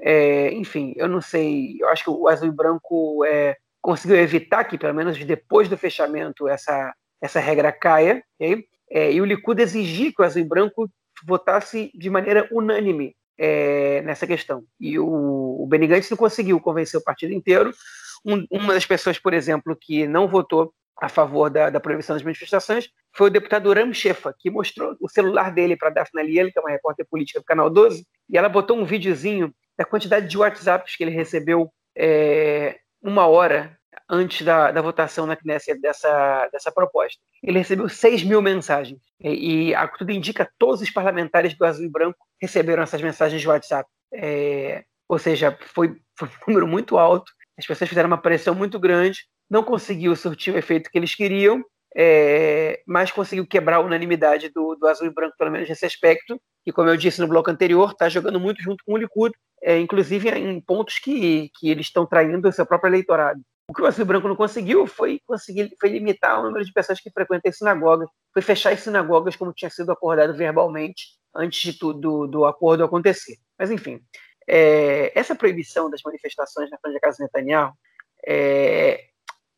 É, 0.00 0.52
enfim, 0.54 0.92
eu 0.96 1.06
não 1.06 1.20
sei. 1.20 1.76
Eu 1.78 1.88
acho 1.88 2.04
que 2.04 2.10
o 2.10 2.26
azul 2.26 2.48
e 2.48 2.52
branco 2.52 3.24
é, 3.24 3.56
conseguiu 3.80 4.16
evitar 4.16 4.64
que, 4.64 4.76
pelo 4.76 4.94
menos 4.94 5.22
depois 5.24 5.68
do 5.68 5.78
fechamento, 5.78 6.48
essa, 6.48 6.92
essa 7.22 7.38
regra 7.38 7.70
caia. 7.70 8.22
Okay? 8.34 8.64
É, 8.90 9.12
e 9.12 9.20
o 9.20 9.24
Likud 9.24 9.62
exigir 9.62 10.12
que 10.12 10.20
o 10.20 10.24
azul 10.24 10.42
e 10.42 10.44
branco 10.44 10.90
votasse 11.24 11.92
de 11.94 12.10
maneira 12.10 12.48
unânime 12.50 13.14
é, 13.38 14.02
nessa 14.02 14.26
questão. 14.26 14.64
E 14.78 14.98
o, 14.98 15.06
o 15.62 15.66
Benny 15.66 15.86
Gantz 15.86 16.10
não 16.10 16.16
conseguiu 16.16 16.58
convencer 16.60 16.98
o 16.98 17.04
partido 17.04 17.32
inteiro. 17.32 17.72
Um, 18.24 18.46
uma 18.50 18.74
das 18.74 18.84
pessoas, 18.84 19.18
por 19.18 19.32
exemplo, 19.32 19.76
que 19.80 20.06
não 20.06 20.28
votou 20.28 20.72
a 21.00 21.08
favor 21.08 21.48
da, 21.48 21.70
da, 21.70 21.80
proibição 21.80 22.14
das 22.14 22.22
manifestações 22.22 22.90
foi 23.12 23.28
o 23.28 23.32
deputado 23.32 23.72
Ram 23.72 23.92
Shefa, 23.92 24.34
que 24.38 24.50
mostrou 24.50 24.96
o 25.00 25.08
celular 25.08 25.52
dele 25.52 25.76
para 25.76 25.90
Daphne 25.90 26.22
Liel, 26.22 26.52
que 26.52 26.58
é 26.58 26.62
uma 26.62 26.70
repórter 26.70 27.06
política 27.08 27.40
do 27.40 27.44
Canal 27.44 27.70
12, 27.70 28.06
e 28.28 28.36
ela 28.36 28.48
botou 28.48 28.78
um 28.78 28.84
videozinho 28.84 29.52
da 29.78 29.84
quantidade 29.84 30.28
de 30.28 30.36
WhatsApps 30.36 30.94
que 30.94 31.02
ele 31.02 31.10
recebeu 31.10 31.72
é, 31.96 32.78
uma 33.02 33.26
hora 33.26 33.76
antes 34.08 34.44
da, 34.44 34.70
da 34.70 34.82
votação 34.82 35.24
na 35.24 35.36
Knesset 35.36 35.80
dessa, 35.80 36.48
dessa 36.52 36.70
proposta. 36.70 37.20
Ele 37.42 37.58
recebeu 37.58 37.88
6 37.88 38.24
mil 38.24 38.42
mensagens. 38.42 39.00
E, 39.20 39.68
e 39.68 39.74
a 39.74 39.88
tudo 39.88 40.10
indica 40.10 40.50
todos 40.58 40.82
os 40.82 40.90
parlamentares 40.90 41.54
do 41.54 41.64
Azul 41.64 41.86
e 41.86 41.88
Branco 41.88 42.18
receberam 42.40 42.82
essas 42.82 43.00
mensagens 43.00 43.40
de 43.40 43.48
WhatsApp. 43.48 43.88
É, 44.12 44.84
ou 45.08 45.18
seja, 45.18 45.56
foi, 45.74 45.96
foi 46.18 46.28
um 46.28 46.32
número 46.48 46.66
muito 46.66 46.98
alto. 46.98 47.32
As 47.56 47.66
pessoas 47.66 47.88
fizeram 47.88 48.08
uma 48.08 48.20
pressão 48.20 48.54
muito 48.54 48.78
grande 48.78 49.20
não 49.50 49.64
conseguiu 49.64 50.14
surtir 50.14 50.54
o 50.54 50.58
efeito 50.58 50.88
que 50.88 50.96
eles 50.96 51.14
queriam, 51.14 51.64
é, 51.96 52.80
mas 52.86 53.10
conseguiu 53.10 53.46
quebrar 53.46 53.76
a 53.76 53.80
unanimidade 53.80 54.48
do, 54.50 54.76
do, 54.76 54.86
azul 54.86 55.08
e 55.08 55.10
branco, 55.12 55.34
pelo 55.36 55.50
menos 55.50 55.68
nesse 55.68 55.84
aspecto, 55.84 56.40
que, 56.64 56.72
como 56.72 56.88
eu 56.88 56.96
disse 56.96 57.20
no 57.20 57.26
bloco 57.26 57.50
anterior, 57.50 57.90
está 57.90 58.08
jogando 58.08 58.38
muito 58.38 58.62
junto 58.62 58.84
com 58.84 58.92
o 58.92 58.96
Likud, 58.96 59.34
é, 59.62 59.78
inclusive 59.78 60.30
em 60.30 60.60
pontos 60.60 60.98
que, 60.98 61.50
que 61.58 61.68
eles 61.68 61.86
estão 61.86 62.06
traindo 62.06 62.48
o 62.48 62.52
seu 62.52 62.64
próprio 62.64 62.90
eleitorado. 62.90 63.40
O 63.68 63.74
que 63.74 63.82
o 63.82 63.86
azul 63.86 64.04
e 64.04 64.06
branco 64.06 64.28
não 64.28 64.36
conseguiu 64.36 64.86
foi 64.86 65.20
conseguir 65.26 65.70
foi 65.80 65.90
limitar 65.90 66.40
o 66.40 66.44
número 66.44 66.64
de 66.64 66.72
pessoas 66.72 67.00
que 67.00 67.10
frequentam 67.10 67.48
as 67.48 67.56
sinagogas, 67.56 68.08
foi 68.32 68.42
fechar 68.42 68.72
as 68.72 68.80
sinagogas 68.80 69.36
como 69.36 69.52
tinha 69.52 69.70
sido 69.70 69.92
acordado 69.92 70.34
verbalmente 70.34 71.04
antes 71.34 71.60
de 71.60 71.78
tudo 71.78 72.26
do 72.26 72.44
acordo 72.44 72.82
acontecer. 72.82 73.36
Mas 73.56 73.70
enfim, 73.70 74.00
é, 74.48 75.12
essa 75.16 75.36
proibição 75.36 75.88
das 75.88 76.02
manifestações 76.04 76.68
na 76.70 76.78
frente 76.78 76.94
da 76.94 77.00
casa 77.00 77.18
de 77.18 77.22
Netanyahu 77.24 77.72
é, 78.26 79.09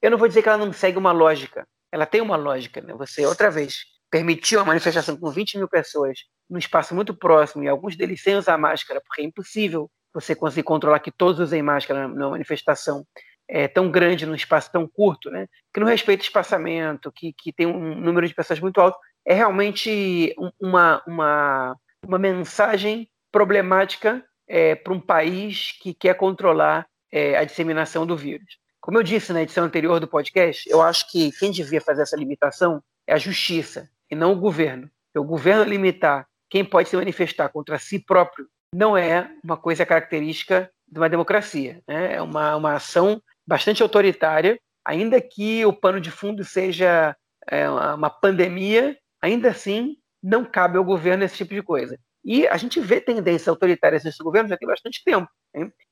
eu 0.02 0.10
não 0.10 0.18
vou 0.18 0.28
dizer 0.28 0.42
que 0.42 0.48
ela 0.48 0.58
não 0.58 0.72
segue 0.72 0.98
uma 0.98 1.12
lógica. 1.12 1.66
Ela 1.90 2.04
tem 2.04 2.20
uma 2.20 2.36
lógica. 2.36 2.80
Né? 2.80 2.92
Você, 2.94 3.24
outra 3.24 3.50
vez, 3.50 3.84
permitiu 4.10 4.60
a 4.60 4.64
manifestação 4.64 5.16
com 5.16 5.30
20 5.30 5.58
mil 5.58 5.68
pessoas 5.68 6.18
num 6.50 6.58
espaço 6.58 6.94
muito 6.94 7.14
próximo 7.14 7.62
e 7.62 7.68
alguns 7.68 7.96
deles 7.96 8.22
sem 8.22 8.36
usar 8.36 8.58
máscara, 8.58 9.00
porque 9.00 9.22
é 9.22 9.24
impossível 9.24 9.88
você 10.12 10.34
conseguir 10.34 10.64
controlar 10.64 11.00
que 11.00 11.10
todos 11.10 11.40
usem 11.40 11.62
máscara 11.62 12.06
numa 12.08 12.30
manifestação 12.30 13.06
é, 13.48 13.68
tão 13.68 13.90
grande 13.90 14.26
num 14.26 14.34
espaço 14.34 14.70
tão 14.70 14.86
curto, 14.86 15.30
né? 15.30 15.46
que 15.72 15.80
não 15.80 15.86
respeita 15.86 16.24
espaçamento, 16.24 17.12
que, 17.12 17.32
que 17.32 17.52
tem 17.52 17.66
um 17.66 17.94
número 17.94 18.26
de 18.26 18.34
pessoas 18.34 18.60
muito 18.60 18.80
alto, 18.80 18.98
é 19.24 19.34
realmente 19.34 20.34
uma, 20.60 21.02
uma, 21.06 21.76
uma 22.04 22.18
mensagem 22.18 23.08
problemática 23.30 24.24
é, 24.48 24.74
para 24.74 24.92
um 24.92 25.00
país 25.00 25.72
que 25.80 25.94
quer 25.94 26.14
controlar 26.14 26.86
é, 27.10 27.36
a 27.36 27.44
disseminação 27.44 28.06
do 28.06 28.16
vírus. 28.16 28.61
Como 28.82 28.98
eu 28.98 29.04
disse 29.04 29.32
na 29.32 29.40
edição 29.40 29.64
anterior 29.64 30.00
do 30.00 30.08
podcast, 30.08 30.68
eu 30.68 30.82
acho 30.82 31.08
que 31.08 31.30
quem 31.38 31.52
devia 31.52 31.80
fazer 31.80 32.02
essa 32.02 32.16
limitação 32.16 32.82
é 33.06 33.14
a 33.14 33.18
justiça 33.18 33.88
e 34.10 34.16
não 34.16 34.32
o 34.32 34.36
governo. 34.36 34.90
Porque 35.06 35.24
o 35.24 35.28
governo 35.28 35.62
limitar 35.62 36.26
quem 36.50 36.64
pode 36.64 36.88
se 36.88 36.96
manifestar 36.96 37.48
contra 37.50 37.78
si 37.78 38.00
próprio 38.00 38.44
não 38.74 38.96
é 38.96 39.30
uma 39.44 39.56
coisa 39.56 39.86
característica 39.86 40.68
de 40.88 40.98
uma 40.98 41.08
democracia. 41.08 41.80
Né? 41.86 42.16
É 42.16 42.20
uma, 42.22 42.56
uma 42.56 42.74
ação 42.74 43.22
bastante 43.46 43.84
autoritária, 43.84 44.58
ainda 44.84 45.20
que 45.20 45.64
o 45.64 45.72
pano 45.72 46.00
de 46.00 46.10
fundo 46.10 46.42
seja 46.42 47.16
é, 47.48 47.70
uma 47.70 48.10
pandemia, 48.10 48.98
ainda 49.22 49.50
assim 49.50 49.96
não 50.20 50.44
cabe 50.44 50.76
ao 50.76 50.84
governo 50.84 51.22
esse 51.22 51.36
tipo 51.36 51.54
de 51.54 51.62
coisa. 51.62 51.96
E 52.24 52.46
a 52.46 52.56
gente 52.56 52.78
vê 52.80 53.00
tendências 53.00 53.48
autoritárias 53.48 54.04
nesse 54.04 54.22
governo 54.22 54.48
já 54.48 54.56
tem 54.56 54.68
bastante 54.68 55.02
tempo. 55.04 55.28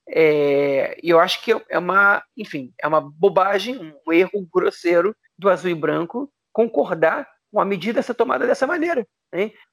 É, 0.07 0.97
e 1.03 1.09
eu 1.09 1.19
acho 1.19 1.43
que 1.43 1.51
é 1.69 1.77
uma, 1.77 2.23
enfim, 2.37 2.73
é 2.81 2.87
uma 2.87 3.01
bobagem, 3.01 3.93
um 4.07 4.13
erro 4.13 4.47
grosseiro 4.51 5.15
do 5.37 5.49
azul 5.49 5.69
e 5.69 5.75
branco 5.75 6.31
concordar 6.53 7.27
com 7.51 7.59
a 7.59 7.65
medida 7.65 8.01
ser 8.01 8.13
tomada 8.13 8.47
dessa 8.47 8.65
maneira. 8.65 9.05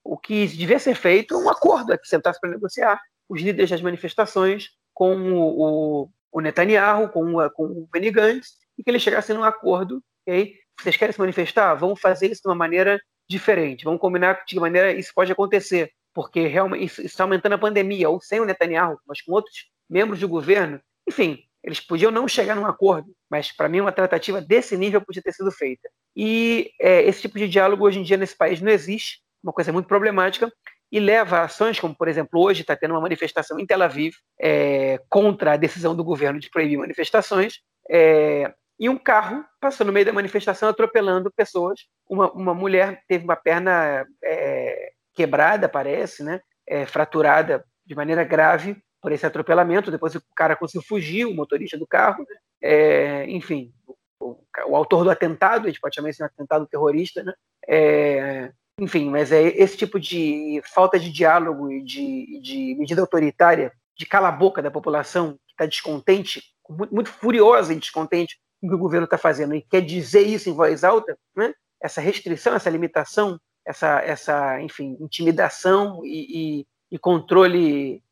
O 0.02 0.18
que 0.18 0.46
devia 0.46 0.78
ser 0.78 0.94
feito 0.94 1.34
é 1.34 1.38
um 1.38 1.48
acordo, 1.48 1.92
é 1.92 1.98
que 1.98 2.08
sentasse 2.08 2.40
para 2.40 2.50
negociar 2.50 3.00
os 3.28 3.40
líderes 3.40 3.70
das 3.70 3.82
manifestações 3.82 4.68
com 4.94 5.14
o, 5.14 6.02
o, 6.02 6.10
o 6.32 6.40
Netanyahu, 6.40 7.08
com, 7.08 7.36
o, 7.36 7.50
com 7.50 7.64
o 7.64 7.88
Benny 7.92 8.10
Gantz, 8.10 8.54
e 8.76 8.82
que 8.82 8.90
eles 8.90 9.02
chegassem 9.02 9.36
num 9.36 9.44
acordo. 9.44 10.02
Okay? 10.22 10.54
Vocês 10.80 10.96
querem 10.96 11.12
se 11.12 11.18
manifestar? 11.18 11.74
Vamos 11.74 12.00
fazer 12.00 12.30
isso 12.30 12.42
de 12.42 12.48
uma 12.48 12.54
maneira 12.54 13.00
diferente. 13.28 13.84
Vamos 13.84 14.00
combinar 14.00 14.44
de 14.44 14.54
que 14.54 14.60
maneira 14.60 14.92
isso 14.92 15.12
pode 15.14 15.30
acontecer 15.30 15.92
porque 16.14 16.46
realmente 16.46 16.84
isso 16.84 17.02
está 17.02 17.24
aumentando 17.24 17.54
a 17.54 17.58
pandemia, 17.58 18.08
ou 18.08 18.20
sem 18.20 18.40
o 18.40 18.44
Netanyahu, 18.44 18.98
mas 19.06 19.22
com 19.22 19.32
outros 19.32 19.66
membros 19.88 20.20
do 20.20 20.28
governo. 20.28 20.80
Enfim, 21.08 21.38
eles 21.62 21.80
podiam 21.80 22.10
não 22.10 22.28
chegar 22.28 22.54
num 22.54 22.66
acordo, 22.66 23.12
mas 23.30 23.52
para 23.52 23.68
mim 23.68 23.80
uma 23.80 23.92
tratativa 23.92 24.40
desse 24.40 24.76
nível 24.76 25.00
podia 25.00 25.22
ter 25.22 25.32
sido 25.32 25.50
feita. 25.50 25.88
E 26.16 26.70
é, 26.80 27.02
esse 27.02 27.22
tipo 27.22 27.38
de 27.38 27.48
diálogo 27.48 27.84
hoje 27.84 27.98
em 27.98 28.02
dia 28.02 28.16
nesse 28.16 28.36
país 28.36 28.60
não 28.60 28.70
existe, 28.70 29.20
uma 29.42 29.52
coisa 29.52 29.72
muito 29.72 29.86
problemática, 29.86 30.52
e 30.90 30.98
leva 30.98 31.38
a 31.38 31.44
ações 31.44 31.78
como, 31.78 31.94
por 31.94 32.08
exemplo, 32.08 32.40
hoje 32.40 32.62
está 32.62 32.74
tendo 32.74 32.92
uma 32.92 33.00
manifestação 33.00 33.58
em 33.58 33.66
Tel 33.66 33.82
Aviv 33.82 34.14
é, 34.40 34.98
contra 35.08 35.52
a 35.52 35.56
decisão 35.56 35.94
do 35.94 36.02
governo 36.02 36.40
de 36.40 36.48
proibir 36.48 36.78
manifestações, 36.78 37.60
é, 37.90 38.52
e 38.78 38.88
um 38.88 38.96
carro 38.96 39.44
passou 39.60 39.84
no 39.84 39.92
meio 39.92 40.06
da 40.06 40.12
manifestação 40.12 40.68
atropelando 40.68 41.32
pessoas. 41.32 41.80
Uma, 42.08 42.30
uma 42.32 42.54
mulher 42.54 43.02
teve 43.08 43.24
uma 43.24 43.34
perna 43.34 44.06
é, 44.22 44.92
quebrada, 45.18 45.68
parece, 45.68 46.22
né? 46.22 46.40
É, 46.64 46.86
fraturada 46.86 47.64
de 47.84 47.94
maneira 47.94 48.22
grave 48.22 48.80
por 49.02 49.10
esse 49.10 49.26
atropelamento. 49.26 49.90
Depois 49.90 50.14
o 50.14 50.22
cara 50.36 50.54
conseguiu 50.54 50.86
fugir, 50.86 51.24
o 51.24 51.34
motorista 51.34 51.76
do 51.76 51.86
carro. 51.86 52.24
É, 52.62 53.28
enfim, 53.28 53.72
o, 54.20 54.38
o, 54.68 54.76
autor 54.76 55.02
do 55.02 55.10
atentado, 55.10 55.64
a 55.64 55.68
gente 55.68 55.80
pode 55.80 55.96
chamar 55.96 56.10
isso 56.10 56.18
de 56.18 56.22
um 56.22 56.26
atentado 56.26 56.68
terrorista, 56.68 57.24
né? 57.24 57.34
É, 57.66 58.52
enfim, 58.80 59.10
mas 59.10 59.32
é 59.32 59.42
esse 59.42 59.76
tipo 59.76 59.98
de 59.98 60.62
falta 60.72 61.00
de 61.00 61.10
diálogo 61.10 61.72
e 61.72 61.82
de, 61.82 62.40
de 62.40 62.76
medida 62.78 63.00
autoritária, 63.00 63.72
de 63.96 64.06
cala 64.06 64.28
a 64.28 64.32
boca 64.32 64.62
da 64.62 64.70
população 64.70 65.32
que 65.32 65.52
está 65.52 65.66
descontente, 65.66 66.40
muito, 66.70 66.94
muito, 66.94 67.10
furiosa 67.10 67.72
e 67.72 67.76
descontente 67.76 68.38
com 68.60 68.68
o 68.68 68.70
que 68.70 68.76
o 68.76 68.78
governo 68.78 69.04
está 69.04 69.18
fazendo 69.18 69.54
e 69.56 69.62
quer 69.62 69.80
dizer 69.80 70.22
isso 70.22 70.48
em 70.48 70.52
voz 70.52 70.84
alta, 70.84 71.18
né? 71.34 71.52
essa 71.80 72.00
restrição, 72.00 72.54
essa 72.54 72.70
limitação 72.70 73.40
essa, 73.68 74.00
essa 74.00 74.60
enfim, 74.62 74.96
intimidação 74.98 76.00
e, 76.02 76.60
e, 76.60 76.66
e 76.90 76.98
controle, 76.98 78.02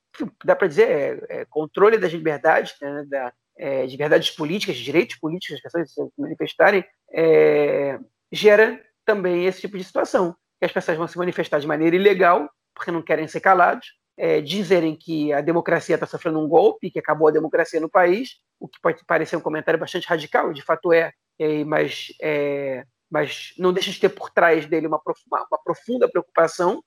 dá 0.45 0.55
para 0.55 0.69
dizer, 0.69 0.89
é, 1.31 1.41
é, 1.41 1.45
controle 1.47 1.97
das 1.97 2.13
liberdades, 2.13 2.75
né, 2.79 3.05
da, 3.09 3.33
é, 3.57 3.87
liberdades 3.87 4.31
políticas, 4.31 4.77
direitos 4.77 5.17
políticos 5.17 5.63
das 5.63 5.73
pessoas 5.73 6.13
se 6.13 6.21
manifestarem, 6.21 6.85
é, 7.11 7.99
gera 8.31 8.79
também 9.03 9.47
esse 9.47 9.63
tipo 9.63 9.79
de 9.79 9.85
situação, 9.85 10.37
que 10.61 10.67
as 10.67 10.73
pessoas 10.73 10.99
vão 10.99 11.09
se 11.09 11.17
manifestar 11.17 11.59
de 11.59 11.67
maneira 11.67 11.97
ilegal, 11.97 12.51
porque 12.75 12.91
não 12.91 13.01
querem 13.01 13.27
ser 13.27 13.41
calados, 13.41 13.87
é, 14.19 14.43
dizerem 14.43 14.95
que 14.95 15.33
a 15.33 15.41
democracia 15.41 15.95
está 15.95 16.07
sofrendo 16.07 16.39
um 16.39 16.49
golpe, 16.49 16.91
que 16.91 16.99
acabou 16.99 17.29
a 17.29 17.33
democracia 17.33 17.81
no 17.81 17.89
país, 17.89 18.41
o 18.61 18.69
que 18.69 18.79
pode 18.81 19.03
parecer 19.07 19.37
um 19.37 19.41
comentário 19.41 19.81
bastante 19.81 20.07
radical, 20.07 20.53
de 20.53 20.61
fato 20.61 20.93
é, 20.93 21.13
é 21.39 21.65
mas 21.65 22.09
é, 22.21 22.85
mas 23.11 23.53
não 23.59 23.73
deixa 23.73 23.91
de 23.91 24.01
ter 24.01 24.09
por 24.09 24.31
trás 24.31 24.67
dele 24.67 24.87
uma, 24.87 25.01
uma, 25.31 25.47
uma 25.51 25.59
profunda 25.63 26.09
preocupação 26.09 26.83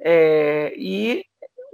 é, 0.00 0.72
e 0.76 1.24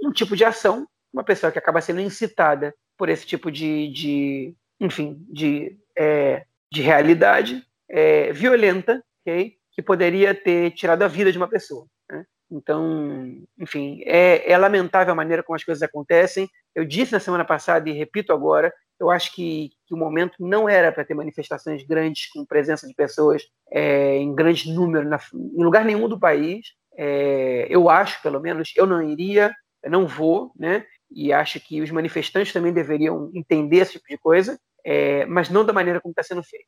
um 0.01 0.11
tipo 0.11 0.35
de 0.35 0.43
ação, 0.43 0.87
uma 1.13 1.23
pessoa 1.23 1.51
que 1.51 1.59
acaba 1.59 1.81
sendo 1.81 2.01
incitada 2.01 2.73
por 2.97 3.09
esse 3.09 3.25
tipo 3.25 3.51
de, 3.51 3.89
de 3.91 4.55
enfim, 4.79 5.17
de, 5.29 5.77
é, 5.97 6.45
de 6.71 6.81
realidade 6.81 7.63
é, 7.89 8.31
violenta, 8.31 9.03
okay? 9.21 9.57
que 9.71 9.81
poderia 9.81 10.33
ter 10.33 10.71
tirado 10.71 11.03
a 11.03 11.07
vida 11.07 11.31
de 11.31 11.37
uma 11.37 11.47
pessoa. 11.47 11.85
Né? 12.09 12.25
Então, 12.49 13.45
enfim, 13.57 14.01
é, 14.05 14.49
é 14.49 14.57
lamentável 14.57 15.11
a 15.11 15.15
maneira 15.15 15.43
como 15.43 15.55
as 15.55 15.63
coisas 15.63 15.83
acontecem. 15.83 16.49
Eu 16.73 16.85
disse 16.85 17.11
na 17.11 17.19
semana 17.19 17.43
passada 17.43 17.89
e 17.89 17.93
repito 17.93 18.31
agora, 18.31 18.73
eu 18.99 19.09
acho 19.09 19.33
que, 19.33 19.71
que 19.85 19.93
o 19.93 19.97
momento 19.97 20.35
não 20.39 20.69
era 20.69 20.91
para 20.91 21.03
ter 21.03 21.13
manifestações 21.13 21.83
grandes 21.83 22.29
com 22.31 22.45
presença 22.45 22.87
de 22.87 22.93
pessoas 22.93 23.43
é, 23.71 24.17
em 24.17 24.33
grande 24.33 24.71
número 24.71 25.07
na, 25.07 25.19
em 25.33 25.63
lugar 25.63 25.83
nenhum 25.83 26.07
do 26.07 26.19
país. 26.19 26.67
É, 26.97 27.67
eu 27.69 27.89
acho, 27.89 28.21
pelo 28.21 28.39
menos, 28.39 28.71
eu 28.75 28.85
não 28.85 29.01
iria, 29.01 29.53
eu 29.83 29.91
não 29.91 30.07
vou, 30.07 30.51
né? 30.57 30.85
E 31.11 31.31
acho 31.33 31.59
que 31.59 31.81
os 31.81 31.91
manifestantes 31.91 32.53
também 32.53 32.73
deveriam 32.73 33.29
entender 33.33 33.77
esse 33.77 33.93
tipo 33.93 34.07
de 34.09 34.17
coisa, 34.17 34.59
é, 34.83 35.25
mas 35.25 35.49
não 35.49 35.65
da 35.65 35.73
maneira 35.73 35.99
como 35.99 36.11
está 36.11 36.23
sendo 36.23 36.43
feito. 36.43 36.67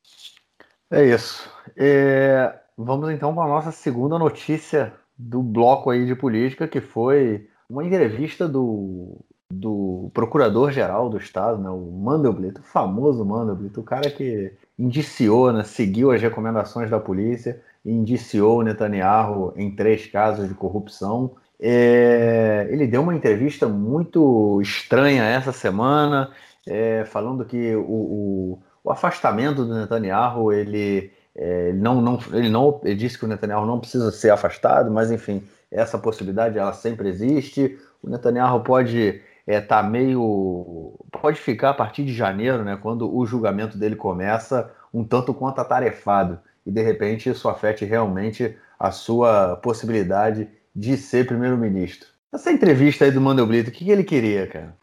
É 0.90 1.04
isso. 1.04 1.50
É, 1.76 2.58
vamos 2.76 3.10
então 3.10 3.34
para 3.34 3.44
a 3.44 3.48
nossa 3.48 3.72
segunda 3.72 4.18
notícia 4.18 4.94
do 5.16 5.42
bloco 5.42 5.90
aí 5.90 6.06
de 6.06 6.14
política, 6.14 6.68
que 6.68 6.80
foi 6.80 7.48
uma 7.68 7.84
entrevista 7.84 8.48
do 8.48 9.24
do 9.50 10.10
procurador-geral 10.12 11.08
do 11.08 11.16
Estado, 11.16 11.62
né, 11.62 11.70
o 11.70 11.90
Mandelblit, 11.90 12.60
o 12.60 12.62
famoso 12.62 13.24
Mandelblit, 13.24 13.78
o 13.78 13.82
cara 13.82 14.10
que 14.10 14.52
indiciou, 14.78 15.52
né, 15.52 15.64
seguiu 15.64 16.10
as 16.10 16.20
recomendações 16.20 16.90
da 16.90 17.00
polícia 17.00 17.60
e 17.84 17.90
indiciou 17.90 18.62
Netanyahu 18.62 19.54
em 19.56 19.74
três 19.74 20.06
casos 20.06 20.48
de 20.48 20.54
corrupção. 20.54 21.32
É, 21.58 22.68
ele 22.70 22.86
deu 22.86 23.02
uma 23.02 23.14
entrevista 23.14 23.66
muito 23.66 24.60
estranha 24.60 25.24
essa 25.24 25.50
semana, 25.50 26.30
é, 26.66 27.04
falando 27.06 27.44
que 27.44 27.74
o, 27.74 27.80
o, 27.80 28.62
o, 28.84 28.90
afastamento 28.90 29.64
do 29.64 29.74
Netanyahu 29.74 30.52
ele 30.52 31.10
É, 31.40 31.72
não, 31.72 32.02
não, 32.02 32.18
ele 32.32 32.48
não 32.48 32.80
ele 32.82 32.96
disse 32.96 33.16
que 33.16 33.24
o 33.24 33.28
Netanyahu 33.28 33.64
não 33.64 33.78
precisa 33.78 34.10
ser 34.10 34.30
afastado, 34.30 34.90
mas 34.90 35.10
enfim, 35.10 35.42
essa 35.70 35.96
possibilidade 35.96 36.58
ela 36.58 36.72
sempre 36.72 37.08
existe. 37.08 37.78
O 38.02 38.10
Netanyahu 38.10 38.60
pode 38.64 39.20
é, 39.48 39.62
tá 39.62 39.82
meio. 39.82 40.94
pode 41.10 41.40
ficar 41.40 41.70
a 41.70 41.74
partir 41.74 42.04
de 42.04 42.12
janeiro, 42.12 42.62
né, 42.62 42.78
quando 42.80 43.10
o 43.12 43.24
julgamento 43.24 43.78
dele 43.78 43.96
começa, 43.96 44.70
um 44.92 45.02
tanto 45.02 45.32
quanto 45.32 45.58
atarefado. 45.58 46.38
E 46.66 46.70
de 46.70 46.82
repente 46.82 47.30
isso 47.30 47.48
afete 47.48 47.86
realmente 47.86 48.54
a 48.78 48.90
sua 48.90 49.56
possibilidade 49.56 50.46
de 50.76 50.98
ser 50.98 51.26
primeiro-ministro. 51.26 52.10
Essa 52.30 52.52
entrevista 52.52 53.06
aí 53.06 53.10
do 53.10 53.22
Mandelblit, 53.22 53.70
o 53.70 53.72
que, 53.72 53.86
que 53.86 53.90
ele 53.90 54.04
queria, 54.04 54.46
cara? 54.46 54.76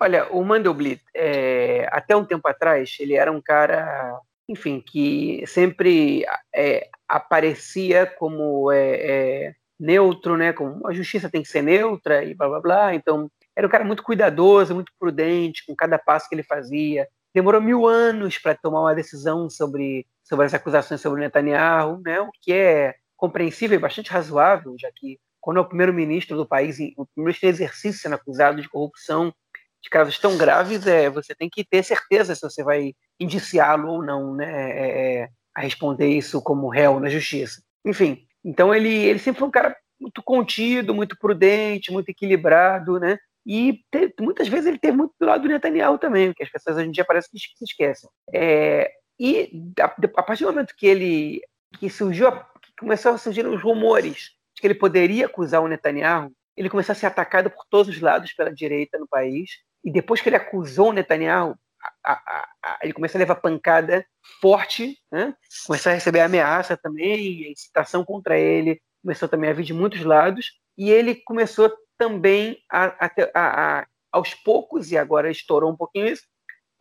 Olha, 0.00 0.26
o 0.32 0.44
Mandelblit, 0.44 1.00
é, 1.14 1.88
até 1.92 2.16
um 2.16 2.24
tempo 2.24 2.48
atrás, 2.48 2.96
ele 2.98 3.14
era 3.14 3.30
um 3.30 3.40
cara, 3.40 4.18
enfim, 4.48 4.82
que 4.84 5.44
sempre 5.46 6.26
é, 6.52 6.88
aparecia 7.08 8.04
como 8.04 8.72
é, 8.72 8.94
é, 8.94 9.54
neutro, 9.78 10.36
né? 10.36 10.52
Como 10.52 10.88
a 10.88 10.92
justiça 10.92 11.30
tem 11.30 11.42
que 11.42 11.48
ser 11.48 11.62
neutra 11.62 12.24
e 12.24 12.34
blá 12.34 12.48
blá 12.48 12.60
blá. 12.60 12.94
Então, 12.94 13.30
era 13.58 13.66
um 13.66 13.70
cara 13.70 13.84
muito 13.84 14.04
cuidadoso, 14.04 14.72
muito 14.72 14.92
prudente 14.96 15.66
com 15.66 15.74
cada 15.74 15.98
passo 15.98 16.28
que 16.28 16.34
ele 16.36 16.44
fazia. 16.44 17.08
Demorou 17.34 17.60
mil 17.60 17.88
anos 17.88 18.38
para 18.38 18.54
tomar 18.54 18.82
uma 18.82 18.94
decisão 18.94 19.50
sobre, 19.50 20.06
sobre 20.22 20.46
as 20.46 20.54
acusações 20.54 21.00
sobre 21.00 21.20
Netanyahu, 21.20 22.00
né? 22.04 22.20
O 22.20 22.30
que 22.40 22.52
é 22.52 22.94
compreensível 23.16 23.76
e 23.76 23.80
bastante 23.80 24.12
razoável, 24.12 24.76
já 24.78 24.88
que 24.94 25.18
quando 25.40 25.56
é 25.56 25.60
o 25.60 25.64
primeiro-ministro 25.64 26.36
do 26.36 26.46
país, 26.46 26.76
o 26.96 27.04
primeiro-ministro 27.06 27.48
em 27.48 27.50
exercício 27.50 28.00
sendo 28.00 28.14
acusado 28.14 28.62
de 28.62 28.68
corrupção, 28.68 29.34
de 29.82 29.90
casos 29.90 30.16
tão 30.20 30.38
graves, 30.38 30.86
é, 30.86 31.10
você 31.10 31.34
tem 31.34 31.50
que 31.50 31.64
ter 31.64 31.82
certeza 31.82 32.36
se 32.36 32.42
você 32.42 32.62
vai 32.62 32.94
indiciá-lo 33.18 33.88
ou 33.88 34.04
não, 34.04 34.36
né, 34.36 34.70
é, 34.70 35.22
é, 35.22 35.28
a 35.52 35.60
responder 35.60 36.06
isso 36.06 36.40
como 36.42 36.68
réu 36.68 37.00
na 37.00 37.08
justiça. 37.08 37.60
Enfim, 37.84 38.24
então 38.44 38.72
ele, 38.72 38.88
ele 38.88 39.18
sempre 39.18 39.40
foi 39.40 39.48
um 39.48 39.52
cara 39.52 39.76
muito 40.00 40.22
contido, 40.22 40.94
muito 40.94 41.18
prudente, 41.18 41.90
muito 41.90 42.08
equilibrado, 42.08 43.00
né? 43.00 43.18
E 43.48 43.82
muitas 44.20 44.46
vezes 44.46 44.66
ele 44.66 44.78
teve 44.78 44.94
muito 44.94 45.14
do 45.18 45.26
lado 45.26 45.40
do 45.40 45.48
Netanyahu 45.48 45.96
também, 45.96 46.34
que 46.34 46.42
as 46.42 46.50
pessoas 46.50 46.76
hoje 46.76 46.86
em 46.86 46.90
dia 46.90 47.02
parece 47.02 47.30
que 47.30 47.38
se 47.38 47.64
esquecem. 47.64 48.10
É, 48.30 48.92
e 49.18 49.50
a, 49.80 49.86
a, 49.86 50.22
partir 50.22 50.44
do 50.44 50.52
momento 50.52 50.74
que 50.76 50.86
ele 50.86 51.40
que 51.78 51.88
surgiu, 51.88 52.30
que 52.30 52.72
começou 52.78 53.12
a 53.12 53.18
surgir 53.18 53.46
os 53.46 53.62
rumores 53.62 54.32
de 54.54 54.60
que 54.60 54.66
ele 54.66 54.74
poderia 54.74 55.24
acusar 55.24 55.62
o 55.62 55.68
Netanyahu, 55.68 56.30
ele 56.54 56.68
começou 56.68 56.92
a 56.92 56.96
ser 56.96 57.06
atacado 57.06 57.48
por 57.48 57.64
todos 57.70 57.94
os 57.94 58.00
lados 58.02 58.34
pela 58.34 58.52
direita 58.52 58.98
no 58.98 59.08
país. 59.08 59.50
E 59.82 59.90
depois 59.90 60.20
que 60.20 60.28
ele 60.28 60.36
acusou 60.36 60.90
o 60.90 60.92
Netanyahu, 60.92 61.56
a, 62.04 62.12
a, 62.12 62.48
a, 62.62 62.78
ele 62.82 62.92
começou 62.92 63.18
a 63.18 63.20
levar 63.20 63.36
pancada 63.36 64.04
forte, 64.42 64.98
né? 65.10 65.34
começou 65.66 65.90
a 65.90 65.94
receber 65.94 66.20
ameaça 66.20 66.76
também, 66.76 67.50
incitação 67.50 68.04
contra 68.04 68.38
ele, 68.38 68.78
começou 69.02 69.26
também 69.26 69.48
a 69.48 69.54
vir 69.54 69.64
de 69.64 69.72
muitos 69.72 70.04
lados, 70.04 70.52
e 70.76 70.90
ele 70.90 71.14
começou 71.14 71.72
também 71.98 72.58
a, 72.70 73.86
aos 74.10 74.34
poucos, 74.34 74.90
e 74.90 74.96
agora 74.96 75.30
estourou 75.30 75.70
um 75.70 75.76
pouquinho 75.76 76.06
isso, 76.06 76.22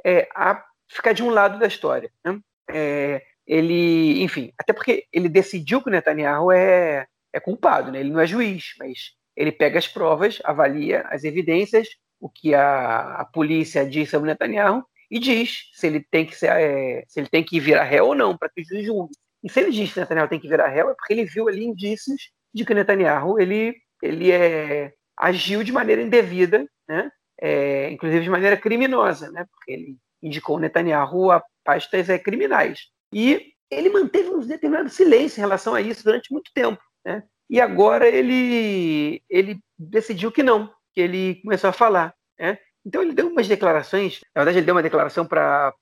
é, 0.06 0.30
a 0.34 0.64
ficar 0.90 1.14
de 1.14 1.24
um 1.24 1.30
lado 1.30 1.60
da 1.60 1.68
história. 1.68 2.12
Né? 2.24 2.40
É, 2.70 3.24
ele, 3.46 4.22
enfim, 4.22 4.54
até 4.58 4.72
porque 4.72 5.06
ele 5.12 5.28
decidiu 5.28 5.82
que 5.82 5.90
o 5.90 5.92
Netanyahu 5.92 6.52
é, 6.52 7.08
é 7.34 7.40
culpado, 7.40 7.92
né? 7.92 8.00
ele 8.00 8.12
não 8.12 8.20
é 8.20 8.28
juiz, 8.28 8.76
mas 8.80 9.12
ele 9.36 9.52
pega 9.52 9.80
as 9.80 9.88
provas, 9.88 10.40
avalia 10.44 11.02
as 11.10 11.24
evidências, 11.24 11.88
o 12.20 12.30
que 12.30 12.54
a, 12.54 13.22
a 13.22 13.26
polícia 13.26 13.86
diz 13.86 14.10
sobre 14.10 14.30
o 14.30 14.32
Netanyahu 14.32 14.84
e 15.10 15.20
diz 15.20 15.70
se 15.74 15.88
ele 15.88 16.02
tem 16.02 16.26
que 16.26 16.36
ser, 16.36 16.50
é, 16.50 17.04
se 17.08 17.20
ele 17.20 17.30
tem 17.30 17.44
que 17.44 17.60
virar 17.60 17.84
réu 17.84 18.08
ou 18.08 18.16
não 18.16 18.38
para 18.38 18.50
que 18.50 18.62
o 18.62 18.66
juiz 18.66 18.86
julgue. 18.86 19.14
E 19.44 19.50
se 19.50 19.60
ele 19.60 19.72
diz 19.72 19.94
que 19.94 20.00
Netanyahu 20.00 20.28
tem 20.28 20.40
que 20.40 20.50
virar 20.50 20.68
réu 20.68 20.90
é 20.90 20.96
porque 20.96 21.14
ele 21.14 21.26
viu 21.26 21.48
ali 21.48 21.64
indícios 21.64 22.32
de 22.54 22.66
que 22.66 22.74
Netanyahu 22.74 23.40
ele 23.40 23.76
ele 24.02 24.32
é 24.32 24.94
agiu 25.18 25.64
de 25.64 25.72
maneira 25.72 26.02
indevida, 26.02 26.68
né? 26.88 27.12
É, 27.40 27.90
inclusive 27.92 28.24
de 28.24 28.30
maneira 28.30 28.58
criminosa, 28.58 29.32
né? 29.32 29.46
Porque 29.52 29.72
ele 29.72 29.98
indicou 30.22 30.60
Netanyahu 30.60 31.32
a 31.32 31.44
pastas 31.64 32.10
é, 32.10 32.18
criminais. 32.18 32.88
E 33.14 33.54
ele 33.70 33.90
manteve 33.90 34.30
um 34.30 34.40
determinado 34.40 34.90
silêncio 34.90 35.40
em 35.40 35.42
relação 35.42 35.76
a 35.76 35.82
isso 35.82 36.04
durante 36.04 36.32
muito 36.32 36.52
tempo, 36.54 36.82
né? 37.06 37.24
E 37.50 37.62
agora 37.62 38.08
ele 38.08 39.22
ele 39.30 39.60
decidiu 39.78 40.32
que 40.32 40.44
não, 40.44 40.70
que 40.94 41.02
ele 41.02 41.36
começou 41.44 41.70
a 41.70 41.74
falar. 41.74 42.14
Né? 42.40 42.58
Então 42.86 43.02
ele 43.02 43.14
deu 43.14 43.28
umas 43.28 43.48
declarações, 43.48 44.22
na 44.36 44.42
verdade 44.42 44.60
ele 44.60 44.66
deu 44.66 44.76
uma 44.76 44.84
declaração 44.84 45.26
para 45.26 45.74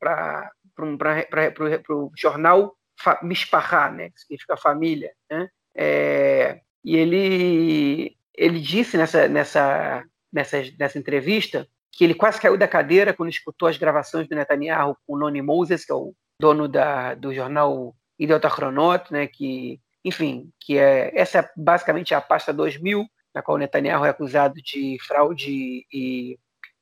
o 1.90 2.12
jornal 2.16 2.76
Mishpahá, 3.24 3.92
né? 3.92 4.10
que 4.10 4.20
significa 4.20 4.58
família. 4.58 5.12
Né? 5.30 5.50
É, 5.76 6.62
e 6.84 6.96
ele, 6.96 8.18
ele 8.38 8.60
disse 8.60 8.98
nessa, 8.98 9.28
nessa, 9.28 10.04
nessa, 10.32 10.58
nessa 10.78 10.98
entrevista 11.00 11.68
que 11.92 12.04
ele 12.04 12.14
quase 12.14 12.40
caiu 12.40 12.58
da 12.58 12.68
cadeira 12.68 13.14
quando 13.14 13.30
escutou 13.30 13.68
as 13.68 13.78
gravações 13.78 14.28
do 14.28 14.36
Netanyahu 14.36 14.98
com 15.06 15.14
o 15.14 15.18
Noni 15.18 15.42
Moses, 15.42 15.86
que 15.86 15.92
é 15.92 15.96
o 15.96 16.14
dono 16.40 16.68
da, 16.68 17.16
do 17.16 17.34
jornal 17.34 17.96
Idiota 18.20 18.50
Chronot, 18.50 19.12
né, 19.12 19.28
que, 19.28 19.80
enfim, 20.04 20.52
que 20.60 20.78
é 20.78 21.12
essa 21.16 21.40
é 21.40 21.50
basicamente 21.56 22.14
a 22.14 22.20
pasta 22.20 22.54
2000, 22.54 23.06
na 23.34 23.42
qual 23.42 23.58
Netanyahu 23.58 24.06
é 24.06 24.10
acusado 24.10 24.56
de 24.56 24.98
fraude 25.06 25.86
e, 25.92 26.38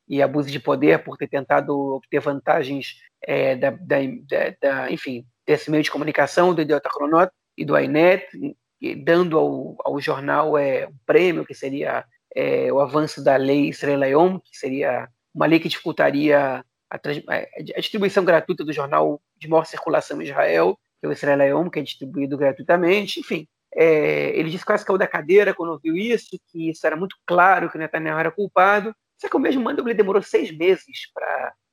e 0.08 0.22
abuso 0.22 0.50
de 0.50 0.60
poder 0.60 1.04
por 1.04 1.18
ter 1.18 1.28
tentado 1.28 1.78
obter 1.78 2.20
vantagens 2.20 2.96
é, 3.22 3.56
da, 3.56 3.70
da, 3.70 3.98
da, 4.62 4.92
enfim, 4.92 5.26
desse 5.46 5.70
meio 5.70 5.84
de 5.84 5.92
comunicação 5.92 6.54
do 6.54 6.62
Idiota 6.62 6.90
Chronot 6.90 7.32
e 7.58 7.64
do 7.64 7.76
Ainet, 7.76 8.28
dando 8.96 9.38
ao, 9.38 9.76
ao 9.84 10.02
jornal 10.02 10.58
é, 10.58 10.88
um 10.88 10.96
prêmio 11.06 11.46
que 11.46 11.54
seria 11.54 12.04
é, 12.36 12.72
o 12.72 12.80
avanço 12.80 13.24
da 13.24 13.36
lei 13.36 13.70
Israel 13.70 14.42
que 14.44 14.58
seria 14.58 15.08
uma 15.34 15.46
lei 15.46 15.60
que 15.60 15.70
dificultaria 15.70 16.64
a, 16.90 16.96
a, 16.96 17.64
distribuição 17.80 18.24
gratuita 18.24 18.64
do 18.64 18.74
jornal 18.74 19.22
de 19.38 19.48
maior 19.48 19.66
circulação 19.66 20.22
em 20.22 20.26
Israel, 20.26 20.78
que 21.00 21.06
é 21.06 21.10
o 21.10 21.12
Israel 21.12 21.70
que 21.72 21.80
é 21.80 21.84
distribuído 21.84 22.38
gratuitamente, 22.38 23.20
enfim. 23.20 23.48
É, 23.76 24.38
ele 24.38 24.52
disse 24.52 24.64
que 24.64 24.68
quase 24.68 24.86
caiu 24.86 25.00
da 25.00 25.08
cadeira 25.08 25.54
quando 25.54 25.72
ouviu 25.72 25.96
isso, 25.96 26.38
que 26.52 26.70
isso 26.70 26.86
era 26.86 26.96
muito 26.96 27.16
claro 27.26 27.70
que 27.70 27.78
o 27.78 27.80
Netanyahu 27.80 28.20
era 28.20 28.32
culpado. 28.32 28.96
Só 29.18 29.28
que 29.28 29.36
o 29.36 29.40
mesmo 29.40 29.64
Mandelblit 29.64 29.98
demorou 29.98 30.22
seis 30.22 30.56
meses 30.56 31.10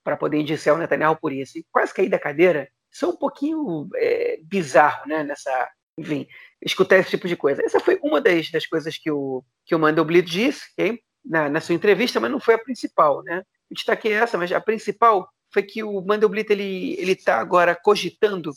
para 0.02 0.16
poder 0.16 0.38
indiciar 0.38 0.74
o 0.74 0.78
Netanyahu 0.78 1.16
por 1.16 1.32
isso. 1.32 1.58
E 1.58 1.66
quase 1.70 1.92
cair 1.92 2.08
da 2.08 2.18
cadeira, 2.18 2.68
isso 2.90 3.04
é 3.04 3.08
um 3.08 3.16
pouquinho 3.16 3.88
é, 3.96 4.38
bizarro, 4.42 5.06
né? 5.06 5.22
Nessa, 5.22 5.68
enfim, 6.00 6.26
escutar 6.62 6.96
esse 6.98 7.10
tipo 7.10 7.28
de 7.28 7.36
coisa. 7.36 7.62
Essa 7.62 7.78
foi 7.78 7.98
uma 8.02 8.20
das, 8.20 8.50
das 8.50 8.66
coisas 8.66 8.96
que 8.96 9.10
o, 9.10 9.44
que 9.66 9.74
o 9.74 9.78
Mandelblit 9.78 10.28
disse 10.28 10.62
okay? 10.72 11.00
na, 11.24 11.48
na 11.48 11.60
sua 11.60 11.74
entrevista, 11.74 12.18
mas 12.18 12.30
não 12.30 12.40
foi 12.40 12.54
a 12.54 12.58
principal, 12.58 13.22
né? 13.22 13.44
Eu 13.70 13.74
destaquei 13.74 14.12
essa, 14.12 14.38
mas 14.38 14.50
a 14.50 14.60
principal 14.60 15.28
foi 15.52 15.62
que 15.62 15.82
o 15.82 16.00
Mandelblit 16.00 16.50
ele 16.50 16.94
ele 16.98 17.12
está 17.12 17.38
agora 17.38 17.74
cogitando 17.74 18.52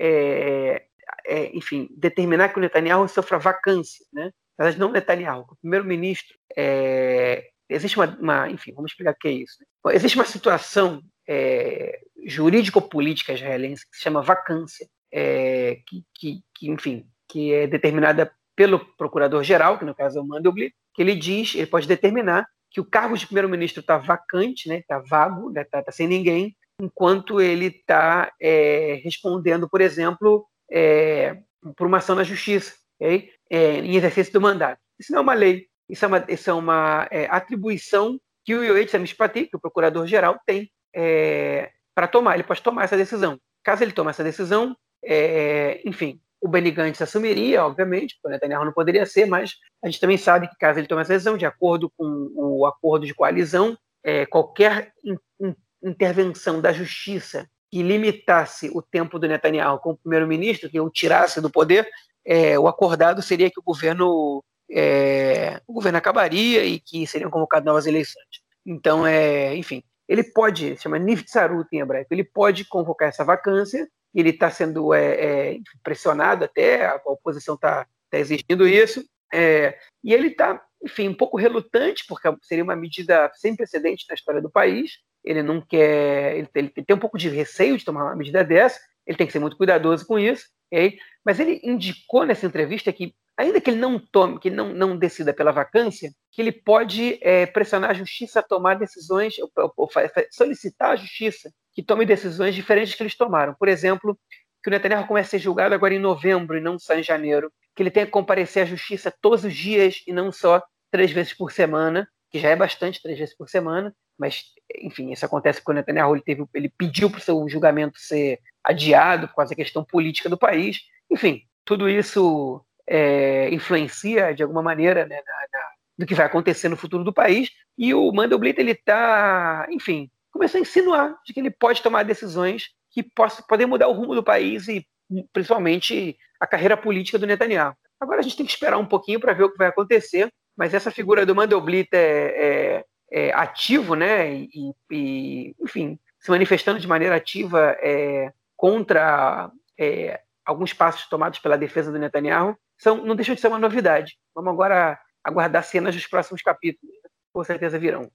é, 0.00 0.84
é, 1.26 1.56
enfim, 1.56 1.88
determinar 1.96 2.48
que 2.48 2.58
o 2.58 2.60
Netanyahu 2.60 3.08
sofra 3.08 3.38
vacância, 3.38 4.04
né? 4.12 4.30
Mas 4.58 4.76
não 4.76 4.90
Netanyahu, 4.90 5.46
o 5.50 5.56
primeiro-ministro. 5.56 6.36
É, 6.56 7.48
existe 7.68 7.96
uma, 7.96 8.06
uma, 8.20 8.50
enfim, 8.50 8.72
vamos 8.72 8.90
explicar 8.90 9.12
o 9.12 9.18
que 9.18 9.28
é 9.28 9.32
isso. 9.32 9.56
Né? 9.60 9.94
Existe 9.94 10.16
uma 10.16 10.24
situação 10.24 11.00
é, 11.28 12.00
jurídico-política 12.26 13.34
israelense 13.34 13.88
que 13.88 13.96
se 13.96 14.02
chama 14.02 14.22
vacância, 14.22 14.88
é, 15.12 15.78
que, 15.86 16.04
que, 16.14 16.40
que, 16.54 16.70
enfim, 16.70 17.06
que 17.28 17.52
é 17.52 17.66
determinada 17.66 18.32
pelo 18.56 18.80
procurador-geral, 18.96 19.78
que 19.78 19.84
no 19.84 19.94
caso 19.94 20.18
é 20.18 20.22
o 20.22 20.26
Mandelblit, 20.26 20.74
que 20.94 21.02
ele 21.02 21.14
diz, 21.14 21.54
ele 21.54 21.66
pode 21.66 21.86
determinar 21.86 22.46
que 22.70 22.80
o 22.80 22.84
cargo 22.84 23.16
de 23.16 23.26
primeiro-ministro 23.26 23.80
está 23.80 23.96
vacante, 23.96 24.68
né, 24.68 24.78
está 24.78 24.98
vago, 24.98 25.48
está 25.48 25.60
né, 25.60 25.66
tá, 25.70 25.82
tá 25.82 25.92
sem 25.92 26.06
ninguém, 26.06 26.56
enquanto 26.80 27.40
ele 27.40 27.66
está 27.66 28.32
é, 28.40 29.00
respondendo, 29.02 29.68
por 29.68 29.80
exemplo, 29.80 30.46
é, 30.70 31.38
por 31.76 31.86
uma 31.86 31.98
ação 31.98 32.14
na 32.14 32.24
justiça, 32.24 32.74
okay? 33.00 33.30
é, 33.50 33.78
em 33.78 33.96
exercício 33.96 34.32
do 34.32 34.40
mandato. 34.40 34.80
Isso 34.98 35.12
não 35.12 35.20
é 35.20 35.22
uma 35.22 35.34
lei, 35.34 35.66
isso 35.88 36.04
é 36.04 36.08
uma, 36.08 36.24
isso 36.28 36.50
é 36.50 36.52
uma 36.52 37.08
é, 37.10 37.26
atribuição 37.30 38.18
que 38.44 38.54
o 38.54 38.62
Yoichi 38.62 38.90
Samishpati, 38.90 39.46
que 39.46 39.56
o 39.56 39.60
procurador-geral, 39.60 40.38
tem 40.46 40.70
é, 40.94 41.70
para 41.94 42.08
tomar. 42.08 42.34
Ele 42.34 42.44
pode 42.44 42.62
tomar 42.62 42.84
essa 42.84 42.96
decisão. 42.96 43.38
Caso 43.62 43.82
ele 43.82 43.92
tome 43.92 44.10
essa 44.10 44.24
decisão, 44.24 44.76
é, 45.04 45.80
enfim, 45.84 46.20
o 46.40 46.48
Benny 46.48 46.70
Gantz 46.70 47.02
assumiria, 47.02 47.64
obviamente, 47.64 48.18
o 48.24 48.28
Netanyahu 48.28 48.64
não 48.64 48.72
poderia 48.72 49.04
ser, 49.06 49.26
mas 49.26 49.56
a 49.82 49.88
gente 49.88 50.00
também 50.00 50.16
sabe 50.16 50.48
que 50.48 50.56
caso 50.56 50.78
ele 50.78 50.86
tome 50.86 51.02
essa 51.02 51.12
decisão, 51.12 51.36
de 51.36 51.46
acordo 51.46 51.90
com 51.96 52.30
o 52.34 52.66
acordo 52.66 53.06
de 53.06 53.14
coalizão, 53.14 53.76
é, 54.04 54.24
qualquer 54.26 54.92
in, 55.04 55.16
in, 55.40 55.54
intervenção 55.82 56.60
da 56.60 56.72
justiça 56.72 57.48
que 57.70 57.82
limitasse 57.82 58.70
o 58.72 58.80
tempo 58.80 59.18
do 59.18 59.28
Netanyahu 59.28 59.78
como 59.80 59.98
primeiro-ministro, 59.98 60.70
que 60.70 60.80
o 60.80 60.90
tirasse 60.90 61.40
do 61.40 61.50
poder, 61.50 61.88
é, 62.24 62.58
o 62.58 62.68
acordado 62.68 63.20
seria 63.20 63.50
que 63.50 63.60
o 63.60 63.62
governo 63.62 64.42
é, 64.70 65.60
o 65.66 65.72
governo 65.72 65.98
acabaria 65.98 66.64
e 66.64 66.78
que 66.78 67.06
seriam 67.06 67.30
convocadas 67.30 67.64
novas 67.64 67.86
eleições. 67.86 68.26
Então, 68.66 69.06
é, 69.06 69.56
enfim, 69.56 69.82
ele 70.08 70.24
pode, 70.24 70.76
se 70.76 70.82
chama 70.82 70.98
Nivtsarut 70.98 71.68
em 71.72 71.80
hebraico, 71.80 72.12
ele 72.12 72.24
pode 72.24 72.64
convocar 72.64 73.08
essa 73.08 73.24
vacância, 73.24 73.88
ele 74.14 74.30
está 74.30 74.50
sendo 74.50 74.94
é, 74.94 75.54
é, 75.54 75.58
pressionado 75.82 76.44
até, 76.44 76.86
a 76.86 77.00
oposição 77.04 77.54
está 77.54 77.86
tá 78.10 78.18
exigindo 78.18 78.66
isso, 78.66 79.04
é, 79.32 79.78
e 80.02 80.14
ele 80.14 80.28
está, 80.28 80.62
enfim, 80.82 81.08
um 81.08 81.14
pouco 81.14 81.36
relutante, 81.36 82.04
porque 82.08 82.28
seria 82.42 82.64
uma 82.64 82.74
medida 82.74 83.30
sem 83.34 83.54
precedente 83.54 84.06
na 84.08 84.14
história 84.14 84.40
do 84.40 84.50
país, 84.50 84.92
ele 85.22 85.42
não 85.42 85.60
quer, 85.60 86.36
ele, 86.36 86.48
ele 86.54 86.70
tem 86.70 86.96
um 86.96 87.00
pouco 87.00 87.18
de 87.18 87.28
receio 87.28 87.76
de 87.76 87.84
tomar 87.84 88.04
uma 88.04 88.16
medida 88.16 88.42
dessa, 88.42 88.80
ele 89.06 89.16
tem 89.16 89.26
que 89.26 89.32
ser 89.32 89.38
muito 89.38 89.56
cuidadoso 89.56 90.06
com 90.06 90.18
isso, 90.18 90.46
okay? 90.72 90.98
mas 91.24 91.38
ele 91.38 91.60
indicou 91.62 92.24
nessa 92.24 92.46
entrevista 92.46 92.92
que, 92.92 93.14
ainda 93.38 93.60
que 93.60 93.70
ele 93.70 93.78
não 93.78 94.00
tome, 94.00 94.40
que 94.40 94.50
não, 94.50 94.74
não 94.74 94.96
decida 94.96 95.32
pela 95.32 95.52
vacância, 95.52 96.10
que 96.32 96.42
ele 96.42 96.50
pode 96.50 97.18
é, 97.22 97.46
pressionar 97.46 97.90
a 97.90 97.94
justiça 97.94 98.40
a 98.40 98.42
tomar 98.42 98.74
decisões, 98.74 99.38
ou, 99.38 99.50
ou, 99.56 99.72
ou, 99.76 99.88
solicitar 100.32 100.90
a 100.90 100.96
justiça 100.96 101.52
que 101.72 101.82
tome 101.82 102.04
decisões 102.04 102.54
diferentes 102.54 102.94
que 102.94 103.02
eles 103.02 103.16
tomaram. 103.16 103.54
Por 103.54 103.68
exemplo, 103.68 104.18
que 104.60 104.68
o 104.68 104.72
Netanyahu 104.72 105.06
comece 105.06 105.28
a 105.28 105.30
ser 105.38 105.38
julgado 105.38 105.72
agora 105.72 105.94
em 105.94 106.00
novembro 106.00 106.58
e 106.58 106.60
não 106.60 106.78
só 106.80 106.94
em 106.94 107.02
janeiro, 107.02 107.52
que 107.76 107.82
ele 107.82 107.92
tenha 107.92 108.06
que 108.06 108.12
comparecer 108.12 108.64
à 108.64 108.66
justiça 108.66 109.14
todos 109.22 109.44
os 109.44 109.54
dias 109.54 110.02
e 110.04 110.12
não 110.12 110.32
só 110.32 110.60
três 110.90 111.12
vezes 111.12 111.32
por 111.32 111.52
semana, 111.52 112.08
que 112.30 112.40
já 112.40 112.48
é 112.48 112.56
bastante, 112.56 113.00
três 113.00 113.16
vezes 113.16 113.36
por 113.36 113.48
semana, 113.48 113.94
mas, 114.18 114.46
enfim, 114.82 115.12
isso 115.12 115.24
acontece 115.24 115.60
porque 115.60 115.70
o 115.70 115.74
Netanyahu 115.74 116.16
ele, 116.16 116.22
teve, 116.22 116.44
ele 116.52 116.72
pediu 116.76 117.08
para 117.08 117.18
o 117.18 117.22
seu 117.22 117.48
julgamento 117.48 118.00
ser 118.00 118.40
adiado 118.64 119.28
por 119.28 119.36
causa 119.36 119.50
da 119.50 119.56
questão 119.56 119.84
política 119.84 120.28
do 120.28 120.36
país. 120.36 120.80
Enfim, 121.08 121.42
tudo 121.64 121.88
isso 121.88 122.64
é, 122.88 123.52
influencia 123.52 124.34
de 124.34 124.42
alguma 124.42 124.62
maneira 124.62 125.06
né, 125.06 125.16
na, 125.16 125.32
na, 125.58 125.68
do 125.98 126.06
que 126.06 126.14
vai 126.14 126.26
acontecer 126.26 126.68
no 126.68 126.76
futuro 126.76 127.04
do 127.04 127.12
país. 127.12 127.50
E 127.76 127.92
o 127.92 128.10
Mandelblit 128.10 128.58
ele 128.58 128.72
está, 128.72 129.66
enfim, 129.70 130.10
começou 130.32 130.58
a 130.58 130.62
insinuar 130.62 131.14
de 131.24 131.32
que 131.32 131.40
ele 131.40 131.50
pode 131.50 131.82
tomar 131.82 132.02
decisões 132.02 132.70
que 132.90 133.02
possam 133.02 133.44
poder 133.46 133.66
mudar 133.66 133.88
o 133.88 133.92
rumo 133.92 134.14
do 134.14 134.22
país 134.22 134.66
e 134.68 134.86
principalmente 135.32 136.16
a 136.40 136.46
carreira 136.46 136.76
política 136.76 137.18
do 137.18 137.26
Netanyahu. 137.26 137.74
Agora 138.00 138.20
a 138.20 138.22
gente 138.22 138.36
tem 138.36 138.46
que 138.46 138.52
esperar 138.52 138.78
um 138.78 138.86
pouquinho 138.86 139.20
para 139.20 139.32
ver 139.32 139.44
o 139.44 139.50
que 139.50 139.58
vai 139.58 139.68
acontecer, 139.68 140.32
mas 140.56 140.72
essa 140.72 140.90
figura 140.90 141.26
do 141.26 141.34
Mandelblit 141.34 141.88
é, 141.92 142.84
é, 143.12 143.28
é 143.28 143.32
ativo, 143.34 143.94
né? 143.94 144.32
E, 144.34 144.72
e, 144.90 145.54
enfim, 145.60 145.98
se 146.18 146.30
manifestando 146.30 146.80
de 146.80 146.86
maneira 146.86 147.16
ativa 147.16 147.76
é, 147.80 148.32
contra 148.56 149.50
é, 149.78 150.20
alguns 150.44 150.72
passos 150.72 151.08
tomados 151.08 151.38
pela 151.38 151.58
defesa 151.58 151.92
do 151.92 151.98
Netanyahu, 151.98 152.56
são, 152.78 153.04
não 153.04 153.16
deixam 153.16 153.34
de 153.34 153.40
ser 153.40 153.48
uma 153.48 153.58
novidade. 153.58 154.16
Vamos 154.34 154.52
agora 154.52 154.98
aguardar 155.22 155.64
cenas 155.64 155.94
dos 155.94 156.06
próximos 156.06 156.40
capítulos. 156.42 156.94
Com 157.32 157.44
certeza 157.44 157.78
virão. 157.78 158.10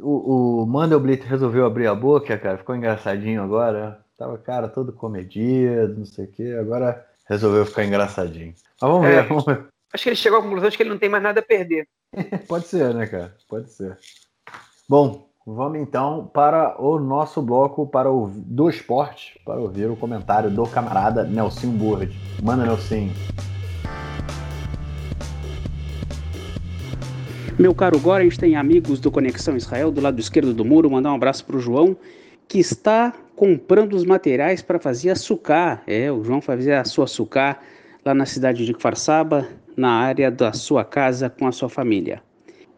O, 0.00 0.62
o 0.62 0.66
Mandelblit 0.66 1.24
resolveu 1.24 1.66
abrir 1.66 1.86
a 1.86 1.94
boca, 1.94 2.38
cara. 2.38 2.58
Ficou 2.58 2.74
engraçadinho 2.74 3.42
agora. 3.42 4.00
Tava, 4.16 4.38
cara, 4.38 4.68
todo 4.68 4.92
comedido, 4.92 5.98
não 5.98 6.06
sei 6.06 6.24
o 6.24 6.30
quê. 6.30 6.56
Agora 6.58 7.04
resolveu 7.28 7.66
ficar 7.66 7.84
engraçadinho. 7.84 8.54
Mas 8.80 8.90
vamos 8.90 9.06
é, 9.06 9.10
ver, 9.10 9.28
vamos 9.28 9.44
ver. 9.44 9.66
Acho 9.92 10.02
que 10.04 10.08
ele 10.08 10.16
chegou 10.16 10.38
à 10.38 10.42
conclusão 10.42 10.68
de 10.68 10.76
que 10.76 10.82
ele 10.82 10.90
não 10.90 10.98
tem 10.98 11.08
mais 11.08 11.22
nada 11.22 11.40
a 11.40 11.42
perder. 11.42 11.86
Pode 12.48 12.66
ser, 12.66 12.94
né, 12.94 13.06
cara? 13.06 13.34
Pode 13.48 13.70
ser. 13.70 13.98
Bom, 14.88 15.28
vamos 15.46 15.78
então 15.80 16.30
para 16.32 16.80
o 16.80 16.98
nosso 16.98 17.42
bloco 17.42 17.86
para 17.86 18.10
o, 18.10 18.30
do 18.34 18.70
esporte, 18.70 19.40
para 19.44 19.60
ouvir 19.60 19.90
o 19.90 19.96
comentário 19.96 20.50
do 20.50 20.66
camarada 20.66 21.24
Nelson 21.24 21.70
Burd. 21.70 22.16
Manda, 22.42 22.64
Nelson. 22.64 23.10
Meu 27.58 27.74
caro 27.74 27.98
Gora, 27.98 28.20
a 28.20 28.24
gente 28.24 28.38
tem 28.38 28.54
amigos 28.54 29.00
do 29.00 29.10
Conexão 29.10 29.56
Israel 29.56 29.90
do 29.90 29.98
lado 29.98 30.20
esquerdo 30.20 30.52
do 30.52 30.62
muro. 30.62 30.90
Mandar 30.90 31.10
um 31.10 31.14
abraço 31.14 31.42
para 31.42 31.56
o 31.56 31.58
João, 31.58 31.96
que 32.46 32.58
está 32.58 33.14
comprando 33.34 33.94
os 33.94 34.04
materiais 34.04 34.60
para 34.60 34.78
fazer 34.78 35.08
açúcar. 35.08 35.82
É, 35.86 36.12
o 36.12 36.22
João 36.22 36.40
vai 36.40 36.58
fazer 36.58 36.74
a 36.74 36.84
sua 36.84 37.04
açúcar 37.04 37.58
lá 38.04 38.12
na 38.12 38.26
cidade 38.26 38.66
de 38.66 38.74
Kfarsaba, 38.74 39.48
na 39.74 39.90
área 39.90 40.30
da 40.30 40.52
sua 40.52 40.84
casa 40.84 41.30
com 41.30 41.46
a 41.46 41.52
sua 41.52 41.70
família. 41.70 42.22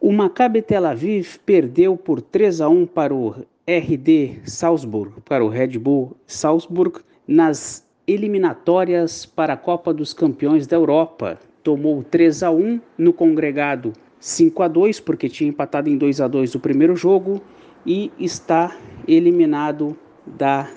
O 0.00 0.12
Maccabi 0.12 0.62
Tel 0.62 0.86
Aviv 0.86 1.38
perdeu 1.44 1.96
por 1.96 2.20
3 2.20 2.60
a 2.60 2.68
1 2.68 2.86
para 2.86 3.12
o 3.12 3.34
RD 3.66 4.42
Salzburg, 4.44 5.20
para 5.24 5.44
o 5.44 5.48
Red 5.48 5.76
Bull 5.76 6.16
Salzburg, 6.24 7.00
nas 7.26 7.84
eliminatórias 8.06 9.26
para 9.26 9.54
a 9.54 9.56
Copa 9.56 9.92
dos 9.92 10.14
Campeões 10.14 10.68
da 10.68 10.76
Europa. 10.76 11.36
Tomou 11.64 12.04
3 12.04 12.44
a 12.44 12.52
1 12.52 12.80
no 12.96 13.12
congregado 13.12 13.92
5 14.20 14.62
a 14.62 14.68
2 14.68 15.00
porque 15.00 15.28
tinha 15.28 15.48
empatado 15.48 15.88
em 15.88 15.96
2 15.96 16.20
a 16.20 16.28
2 16.28 16.54
o 16.54 16.60
primeiro 16.60 16.96
jogo 16.96 17.40
e 17.86 18.10
está 18.18 18.76
eliminado 19.06 19.96
da 20.26 20.68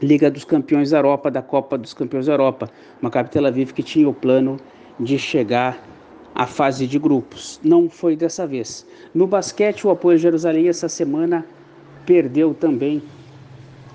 Liga 0.00 0.30
dos 0.30 0.44
Campeões 0.44 0.90
da 0.90 0.98
Europa, 0.98 1.30
da 1.30 1.42
Copa 1.42 1.76
dos 1.76 1.92
Campeões 1.92 2.26
da 2.26 2.32
Europa. 2.32 2.70
Maccabi 3.00 3.30
Tel 3.30 3.46
Aviv 3.46 3.72
que 3.72 3.82
tinha 3.82 4.08
o 4.08 4.14
plano 4.14 4.56
de 4.98 5.18
chegar 5.18 5.82
a 6.34 6.46
fase 6.46 6.86
de 6.86 6.98
grupos. 6.98 7.60
Não 7.64 7.90
foi 7.90 8.14
dessa 8.14 8.46
vez. 8.46 8.86
No 9.12 9.26
basquete, 9.26 9.86
o 9.86 9.90
Apoio 9.90 10.18
Jerusalém 10.18 10.68
essa 10.68 10.88
semana 10.88 11.44
perdeu 12.06 12.54
também, 12.54 13.02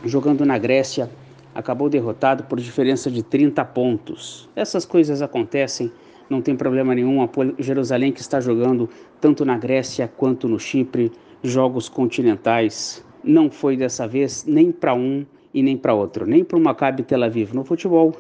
jogando 0.04 0.45
na 0.45 0.58
Grécia, 0.58 1.10
acabou 1.56 1.89
derrotado 1.89 2.43
por 2.43 2.60
diferença 2.60 3.10
de 3.10 3.24
30 3.24 3.64
pontos. 3.66 4.49
Essas 4.56 4.86
coisas 4.86 5.22
acontecem, 5.22 5.91
não 6.34 6.41
tem 6.41 6.55
problema 6.55 6.95
nenhum. 6.95 7.21
Apoio 7.21 7.55
Jerusalém 7.59 8.11
que 8.11 8.19
está 8.19 8.41
jogando 8.41 8.89
tanto 9.21 9.45
na 9.45 9.57
Grécia 9.57 10.07
quanto 10.07 10.49
no 10.49 10.59
Chipre, 10.59 11.11
jogos 11.43 11.88
continentais. 11.88 13.05
Não 13.23 13.51
foi 13.51 13.77
dessa 13.77 14.07
vez 14.07 14.43
nem 14.45 14.71
para 14.71 14.93
um 14.93 15.25
e 15.53 15.61
nem 15.61 15.77
para 15.77 15.93
outro, 15.93 16.25
nem 16.25 16.43
para 16.43 16.57
o 16.57 16.61
Maccabi 16.61 17.03
Tel 17.03 17.23
Aviv 17.23 17.53
no 17.53 17.63
futebol, 17.63 18.13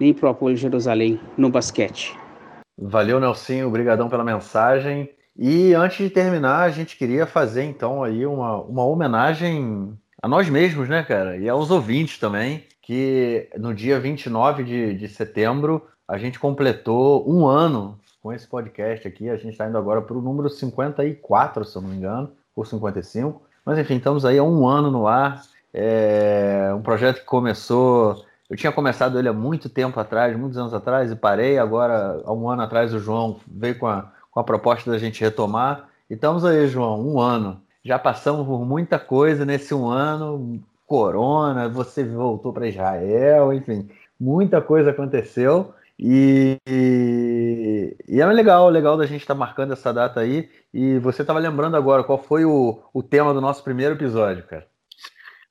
nem 0.00 0.12
para 0.12 0.26
o 0.26 0.30
Apoio 0.30 0.56
Jerusalém 0.56 1.20
no 1.38 1.48
basquete. 1.48 2.18
Valeu, 2.76 3.20
Nelsinho, 3.20 3.68
obrigadão 3.68 4.08
pela 4.08 4.24
mensagem. 4.24 5.08
E 5.38 5.72
antes 5.72 5.98
de 5.98 6.10
terminar, 6.10 6.62
a 6.62 6.70
gente 6.70 6.96
queria 6.96 7.26
fazer 7.26 7.62
então 7.62 8.02
aí 8.02 8.26
uma, 8.26 8.60
uma 8.62 8.84
homenagem 8.84 9.96
a 10.20 10.26
nós 10.26 10.50
mesmos, 10.50 10.88
né, 10.88 11.04
cara? 11.04 11.36
E 11.36 11.48
aos 11.48 11.70
ouvintes 11.70 12.18
também, 12.18 12.64
que 12.82 13.48
no 13.56 13.72
dia 13.72 14.00
29 14.00 14.64
de, 14.64 14.94
de 14.94 15.08
setembro 15.08 15.86
a 16.10 16.18
gente 16.18 16.38
completou 16.38 17.28
um 17.30 17.46
ano 17.46 17.98
com 18.22 18.32
esse 18.32 18.46
podcast 18.46 19.06
aqui. 19.06 19.30
A 19.30 19.36
gente 19.36 19.52
está 19.52 19.68
indo 19.68 19.78
agora 19.78 20.02
para 20.02 20.16
o 20.16 20.20
número 20.20 20.50
54, 20.50 21.64
se 21.64 21.76
eu 21.76 21.82
não 21.82 21.88
me 21.88 21.96
engano, 21.96 22.30
ou 22.54 22.64
55. 22.64 23.42
Mas 23.64 23.78
enfim, 23.78 23.96
estamos 23.96 24.24
aí 24.24 24.38
há 24.38 24.42
um 24.42 24.66
ano 24.66 24.90
no 24.90 25.06
ar. 25.06 25.42
É 25.72 26.72
um 26.76 26.82
projeto 26.82 27.20
que 27.20 27.24
começou 27.24 28.24
eu 28.50 28.56
tinha 28.56 28.72
começado 28.72 29.16
ele 29.16 29.28
há 29.28 29.32
muito 29.32 29.68
tempo 29.68 30.00
atrás, 30.00 30.36
muitos 30.36 30.58
anos 30.58 30.74
atrás, 30.74 31.12
e 31.12 31.14
parei. 31.14 31.56
Agora, 31.56 32.20
há 32.24 32.32
um 32.32 32.50
ano 32.50 32.62
atrás, 32.62 32.92
o 32.92 32.98
João 32.98 33.38
veio 33.46 33.78
com 33.78 33.86
a, 33.86 34.10
com 34.28 34.40
a 34.40 34.44
proposta 34.44 34.90
da 34.90 34.98
gente 34.98 35.20
retomar. 35.20 35.88
E 36.10 36.14
estamos 36.14 36.44
aí, 36.44 36.66
João, 36.66 37.00
um 37.00 37.20
ano. 37.20 37.60
Já 37.84 37.96
passamos 37.96 38.44
por 38.44 38.66
muita 38.66 38.98
coisa 38.98 39.44
nesse 39.44 39.72
um 39.72 39.88
ano. 39.88 40.60
Corona, 40.84 41.68
você 41.68 42.02
voltou 42.02 42.52
para 42.52 42.66
Israel, 42.66 43.52
enfim, 43.52 43.88
muita 44.18 44.60
coisa 44.60 44.90
aconteceu. 44.90 45.72
E, 46.02 46.56
e, 46.66 47.96
e, 48.08 48.20
é 48.22 48.26
legal, 48.26 48.70
legal 48.70 48.96
da 48.96 49.04
gente 49.04 49.20
estar 49.20 49.34
tá 49.34 49.38
marcando 49.38 49.74
essa 49.74 49.92
data 49.92 50.20
aí. 50.20 50.50
E 50.72 50.98
você 50.98 51.20
estava 51.20 51.38
lembrando 51.38 51.76
agora 51.76 52.02
qual 52.02 52.16
foi 52.16 52.42
o, 52.46 52.82
o 52.94 53.02
tema 53.02 53.34
do 53.34 53.40
nosso 53.40 53.62
primeiro 53.62 53.94
episódio, 53.94 54.46
cara? 54.46 54.66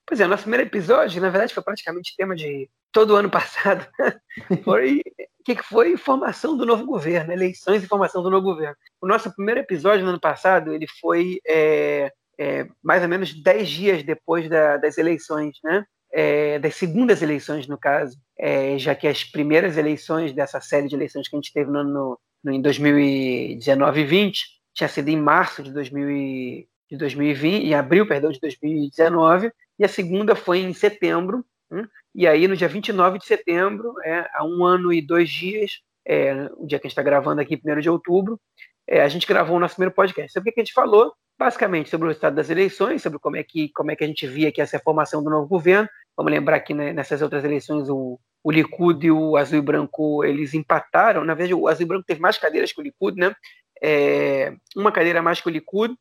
Pois 0.07 0.19
é, 0.19 0.25
nosso 0.25 0.43
primeiro 0.43 0.65
episódio, 0.65 1.21
na 1.21 1.29
verdade, 1.29 1.53
foi 1.53 1.61
praticamente 1.61 2.15
tema 2.17 2.35
de 2.35 2.67
todo 2.91 3.11
o 3.11 3.15
ano 3.15 3.29
passado. 3.29 3.85
foi 4.65 5.03
o 5.39 5.43
que, 5.43 5.55
que 5.55 5.63
foi 5.63 5.95
formação 5.97 6.57
do 6.57 6.65
novo 6.65 6.83
governo, 6.83 7.31
eleições 7.31 7.83
e 7.83 7.87
formação 7.87 8.23
do 8.23 8.31
novo 8.31 8.43
governo. 8.43 8.75
O 8.99 9.07
nosso 9.07 9.31
primeiro 9.35 9.59
episódio 9.59 10.03
no 10.03 10.09
ano 10.09 10.19
passado, 10.19 10.73
ele 10.73 10.87
foi 10.99 11.39
é, 11.47 12.11
é, 12.39 12.67
mais 12.81 13.03
ou 13.03 13.07
menos 13.07 13.39
dez 13.39 13.69
dias 13.69 14.01
depois 14.01 14.49
da, 14.49 14.77
das 14.77 14.97
eleições, 14.97 15.59
né? 15.63 15.85
É, 16.11 16.57
das 16.59 16.75
segundas 16.75 17.21
eleições, 17.21 17.67
no 17.67 17.77
caso, 17.77 18.17
é, 18.37 18.77
já 18.79 18.95
que 18.95 19.07
as 19.07 19.23
primeiras 19.23 19.77
eleições 19.77 20.33
dessa 20.33 20.59
série 20.59 20.87
de 20.87 20.95
eleições 20.95 21.27
que 21.27 21.35
a 21.35 21.39
gente 21.39 21.53
teve 21.53 21.69
no, 21.69 21.83
no, 21.83 22.19
no 22.43 22.51
em 22.51 22.61
2019 22.61 24.01
e 24.01 24.05
20 24.05 24.59
tinha 24.73 24.87
sido 24.87 25.09
em 25.09 25.17
março 25.17 25.61
de, 25.61 25.71
2000 25.71 26.09
e, 26.09 26.67
de 26.89 26.97
2020, 26.97 27.63
em 27.65 27.73
abril, 27.73 28.07
perdão, 28.07 28.31
de 28.31 28.39
2019, 28.39 29.51
e 29.77 29.85
a 29.85 29.87
segunda 29.87 30.35
foi 30.35 30.59
em 30.59 30.73
setembro. 30.73 31.45
Hein? 31.71 31.87
E 32.15 32.27
aí, 32.27 32.47
no 32.47 32.55
dia 32.55 32.67
29 32.67 33.19
de 33.19 33.25
setembro, 33.25 33.93
é, 34.03 34.27
há 34.33 34.43
um 34.43 34.65
ano 34.65 34.91
e 34.91 35.01
dois 35.01 35.29
dias, 35.29 35.81
é, 36.05 36.49
o 36.57 36.65
dia 36.65 36.79
que 36.79 36.87
a 36.87 36.89
gente 36.89 36.93
está 36.93 37.03
gravando 37.03 37.41
aqui, 37.41 37.59
1 37.63 37.79
de 37.79 37.89
outubro, 37.89 38.39
é, 38.87 39.01
a 39.01 39.07
gente 39.07 39.27
gravou 39.27 39.57
o 39.57 39.59
nosso 39.59 39.75
primeiro 39.75 39.93
podcast. 39.93 40.31
Sobre 40.31 40.49
o 40.49 40.53
que 40.53 40.61
a 40.61 40.63
gente 40.63 40.73
falou? 40.73 41.13
Basicamente 41.39 41.89
sobre 41.89 42.09
o 42.09 42.11
estado 42.11 42.35
das 42.35 42.49
eleições, 42.49 43.01
sobre 43.01 43.17
como 43.17 43.37
é 43.37 43.43
que, 43.43 43.69
como 43.69 43.91
é 43.91 43.95
que 43.95 44.03
a 44.03 44.07
gente 44.07 44.27
via 44.27 44.51
que 44.51 44.61
essa 44.61 44.77
formação 44.77 45.23
do 45.23 45.29
novo 45.29 45.47
governo. 45.47 45.87
Vamos 46.17 46.31
lembrar 46.31 46.59
que 46.59 46.73
né, 46.73 46.91
nessas 46.91 47.21
outras 47.21 47.45
eleições 47.45 47.87
o, 47.87 48.19
o 48.43 48.51
Likud 48.51 49.05
e 49.05 49.11
o 49.11 49.37
Azul 49.37 49.59
e 49.59 49.61
Branco 49.61 50.25
eles 50.25 50.53
empataram. 50.53 51.23
Na 51.23 51.33
verdade, 51.33 51.53
o 51.53 51.67
Azul 51.67 51.83
e 51.83 51.87
Branco 51.87 52.05
teve 52.05 52.19
mais 52.19 52.37
cadeiras 52.37 52.73
que 52.73 52.81
o 52.81 52.83
Likud, 52.83 53.17
né? 53.17 53.33
É, 53.81 54.53
uma 54.75 54.91
cadeira 54.91 55.19
a 55.19 55.21
mais 55.21 55.39
que 55.39 55.47
o 55.47 55.51
Likud. 55.51 55.95